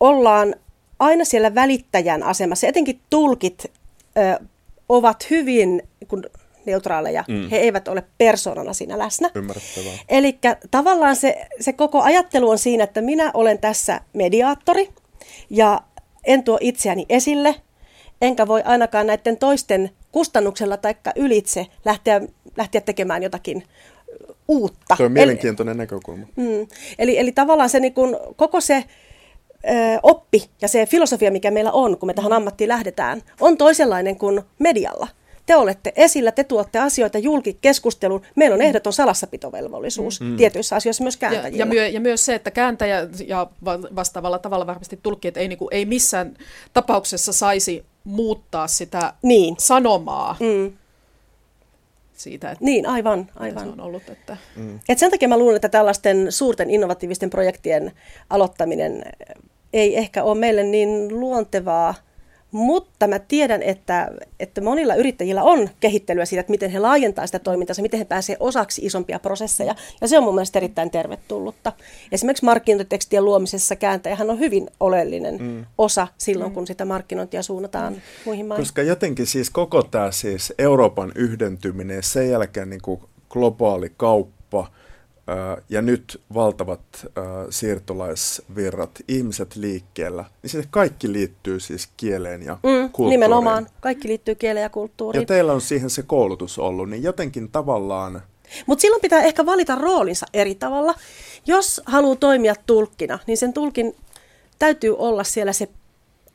ollaan 0.00 0.54
aina 0.98 1.24
siellä 1.24 1.54
välittäjän 1.54 2.22
asemassa. 2.22 2.66
Etenkin 2.66 3.00
tulkit 3.10 3.64
ö, 3.64 4.44
ovat 4.88 5.30
hyvin 5.30 5.82
kun 6.08 6.24
neutraaleja. 6.66 7.24
Mm. 7.28 7.48
He 7.50 7.56
eivät 7.56 7.88
ole 7.88 8.04
persoonana 8.18 8.72
siinä 8.72 8.98
läsnä. 8.98 9.30
Ymmärrettävää. 9.34 9.92
Eli 10.08 10.38
tavallaan 10.70 11.16
se, 11.16 11.46
se 11.60 11.72
koko 11.72 12.02
ajattelu 12.02 12.50
on 12.50 12.58
siinä, 12.58 12.84
että 12.84 13.00
minä 13.00 13.30
olen 13.34 13.58
tässä 13.58 14.00
mediaattori 14.12 14.88
ja 15.50 15.80
en 16.24 16.42
tuo 16.42 16.58
itseäni 16.60 17.06
esille, 17.08 17.54
enkä 18.22 18.46
voi 18.46 18.62
ainakaan 18.62 19.06
näiden 19.06 19.36
toisten 19.36 19.90
kustannuksella 20.12 20.76
tai 20.76 20.94
ylitse 21.16 21.66
lähteä, 21.84 22.20
lähteä 22.56 22.80
tekemään 22.80 23.22
jotakin 23.22 23.64
uutta. 24.50 24.96
Tuo 24.96 25.06
on 25.06 25.12
mielenkiintoinen 25.12 25.72
eli, 25.72 25.78
näkökulma. 25.78 26.26
Mm, 26.36 26.66
eli, 26.98 27.18
eli 27.18 27.32
tavallaan 27.32 27.70
se 27.70 27.80
niin 27.80 27.94
kun, 27.94 28.16
koko 28.36 28.60
se 28.60 28.84
ö, 29.64 29.70
oppi 30.02 30.50
ja 30.62 30.68
se 30.68 30.86
filosofia, 30.86 31.30
mikä 31.30 31.50
meillä 31.50 31.72
on, 31.72 31.98
kun 31.98 32.06
me 32.06 32.14
tähän 32.14 32.32
ammattiin 32.32 32.68
lähdetään, 32.68 33.22
on 33.40 33.56
toisenlainen 33.56 34.16
kuin 34.16 34.40
medialla. 34.58 35.08
Te 35.46 35.56
olette 35.56 35.92
esillä, 35.96 36.32
te 36.32 36.44
tuotte 36.44 36.78
asioita 36.78 37.18
julkikeskusteluun. 37.18 38.22
Meillä 38.36 38.54
on 38.54 38.62
ehdoton 38.62 38.92
salassapitovelvollisuus 38.92 40.20
mm. 40.20 40.36
tietyissä 40.36 40.76
asioissa 40.76 41.04
myös 41.04 41.16
kääntäjillä. 41.16 41.58
Ja, 41.58 41.58
ja, 41.58 41.66
myö, 41.66 41.88
ja 41.88 42.00
myös 42.00 42.26
se, 42.26 42.34
että 42.34 42.50
kääntäjä 42.50 43.08
ja 43.26 43.46
vastaavalla 43.96 44.38
tavalla 44.38 44.66
varmasti 44.66 44.98
tulkit 45.02 45.36
ei, 45.36 45.48
niin 45.48 45.58
kuin, 45.58 45.68
ei 45.70 45.84
missään 45.84 46.36
tapauksessa 46.72 47.32
saisi 47.32 47.84
muuttaa 48.04 48.68
sitä 48.68 49.14
niin. 49.22 49.54
sanomaa. 49.58 50.36
Mm 50.40 50.72
siitä, 52.22 52.50
että 52.50 52.64
niin, 52.64 52.86
aivan, 52.86 53.30
aivan. 53.36 53.64
se 53.64 53.68
on 53.72 53.80
ollut. 53.80 54.08
Että... 54.08 54.36
Mm. 54.56 54.78
Et 54.88 54.98
sen 54.98 55.10
takia 55.10 55.28
mä 55.28 55.38
luulen, 55.38 55.56
että 55.56 55.68
tällaisten 55.68 56.32
suurten 56.32 56.70
innovatiivisten 56.70 57.30
projektien 57.30 57.92
aloittaminen 58.30 59.02
ei 59.72 59.96
ehkä 59.96 60.24
ole 60.24 60.38
meille 60.38 60.62
niin 60.62 61.20
luontevaa, 61.20 61.94
mutta 62.52 63.06
mä 63.06 63.18
tiedän, 63.18 63.62
että, 63.62 64.10
että 64.40 64.60
monilla 64.60 64.94
yrittäjillä 64.94 65.42
on 65.42 65.68
kehittelyä 65.80 66.24
siitä, 66.24 66.40
että 66.40 66.50
miten 66.50 66.70
he 66.70 66.78
laajentavat 66.78 67.28
sitä 67.28 67.38
toimintaa, 67.38 67.76
miten 67.80 67.98
he 67.98 68.04
pääsevät 68.04 68.38
osaksi 68.40 68.86
isompia 68.86 69.18
prosesseja. 69.18 69.74
Ja 70.00 70.08
se 70.08 70.18
on 70.18 70.24
mun 70.24 70.34
mielestä 70.34 70.58
erittäin 70.58 70.90
tervetullutta. 70.90 71.72
Esimerkiksi 72.12 72.44
markkinointitekstien 72.44 73.24
luomisessa 73.24 73.76
kääntäjähän 73.76 74.30
on 74.30 74.38
hyvin 74.38 74.70
oleellinen 74.80 75.42
mm. 75.42 75.66
osa 75.78 76.08
silloin, 76.18 76.50
mm. 76.50 76.54
kun 76.54 76.66
sitä 76.66 76.84
markkinointia 76.84 77.42
suunnataan 77.42 77.92
mm. 77.92 78.00
muihin 78.24 78.46
maihin. 78.46 78.62
Koska 78.62 78.82
jotenkin 78.82 79.26
siis 79.26 79.50
koko 79.50 79.82
tämä 79.82 80.10
siis 80.10 80.52
Euroopan 80.58 81.12
yhdentyminen 81.14 81.96
ja 81.96 82.02
sen 82.02 82.30
jälkeen 82.30 82.70
niin 82.70 82.82
kuin 82.82 83.00
globaali 83.28 83.92
kauppa– 83.96 84.66
ja 85.68 85.82
nyt 85.82 86.20
valtavat 86.34 86.80
siirtolaisvirrat, 87.50 88.90
ihmiset 89.08 89.56
liikkeellä, 89.56 90.24
niin 90.42 90.50
sinne 90.50 90.66
kaikki 90.70 91.12
liittyy 91.12 91.60
siis 91.60 91.88
kieleen 91.96 92.42
ja 92.42 92.54
mm, 92.54 92.60
kulttuuriin. 92.62 93.10
Nimenomaan, 93.10 93.66
kaikki 93.80 94.08
liittyy 94.08 94.34
kieleen 94.34 94.62
ja 94.62 94.70
kulttuuriin. 94.70 95.22
Ja 95.22 95.26
teillä 95.26 95.52
on 95.52 95.60
siihen 95.60 95.90
se 95.90 96.02
koulutus 96.02 96.58
ollut, 96.58 96.90
niin 96.90 97.02
jotenkin 97.02 97.48
tavallaan... 97.48 98.22
Mutta 98.66 98.82
silloin 98.82 99.02
pitää 99.02 99.22
ehkä 99.22 99.46
valita 99.46 99.74
roolinsa 99.74 100.26
eri 100.34 100.54
tavalla. 100.54 100.94
Jos 101.46 101.80
haluaa 101.86 102.16
toimia 102.16 102.54
tulkkina, 102.66 103.18
niin 103.26 103.36
sen 103.36 103.52
tulkin 103.52 103.96
täytyy 104.58 104.96
olla 104.98 105.24
siellä 105.24 105.52
se, 105.52 105.68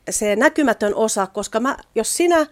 se 0.09 0.35
näkymätön 0.35 0.95
osa, 0.95 1.27
koska 1.27 1.59
mä, 1.59 1.77
jos 1.95 2.17
sinä, 2.17 2.47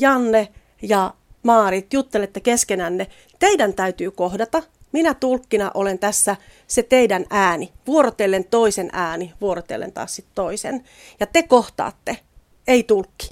Janne 0.00 0.48
ja 0.82 1.14
Maarit 1.42 1.92
juttelette 1.92 2.40
keskenänne, 2.40 3.06
teidän 3.38 3.74
täytyy 3.74 4.10
kohdata– 4.10 4.62
minä 4.92 5.14
tulkkina 5.14 5.70
olen 5.74 5.98
tässä 5.98 6.36
se 6.66 6.82
teidän 6.82 7.24
ääni, 7.30 7.72
vuorotellen 7.86 8.44
toisen 8.44 8.88
ääni, 8.92 9.32
vuorotellen 9.40 9.92
taas 9.92 10.16
sitten 10.16 10.34
toisen. 10.34 10.84
Ja 11.20 11.26
te 11.26 11.42
kohtaatte, 11.42 12.18
ei 12.66 12.82
tulkki. 12.82 13.26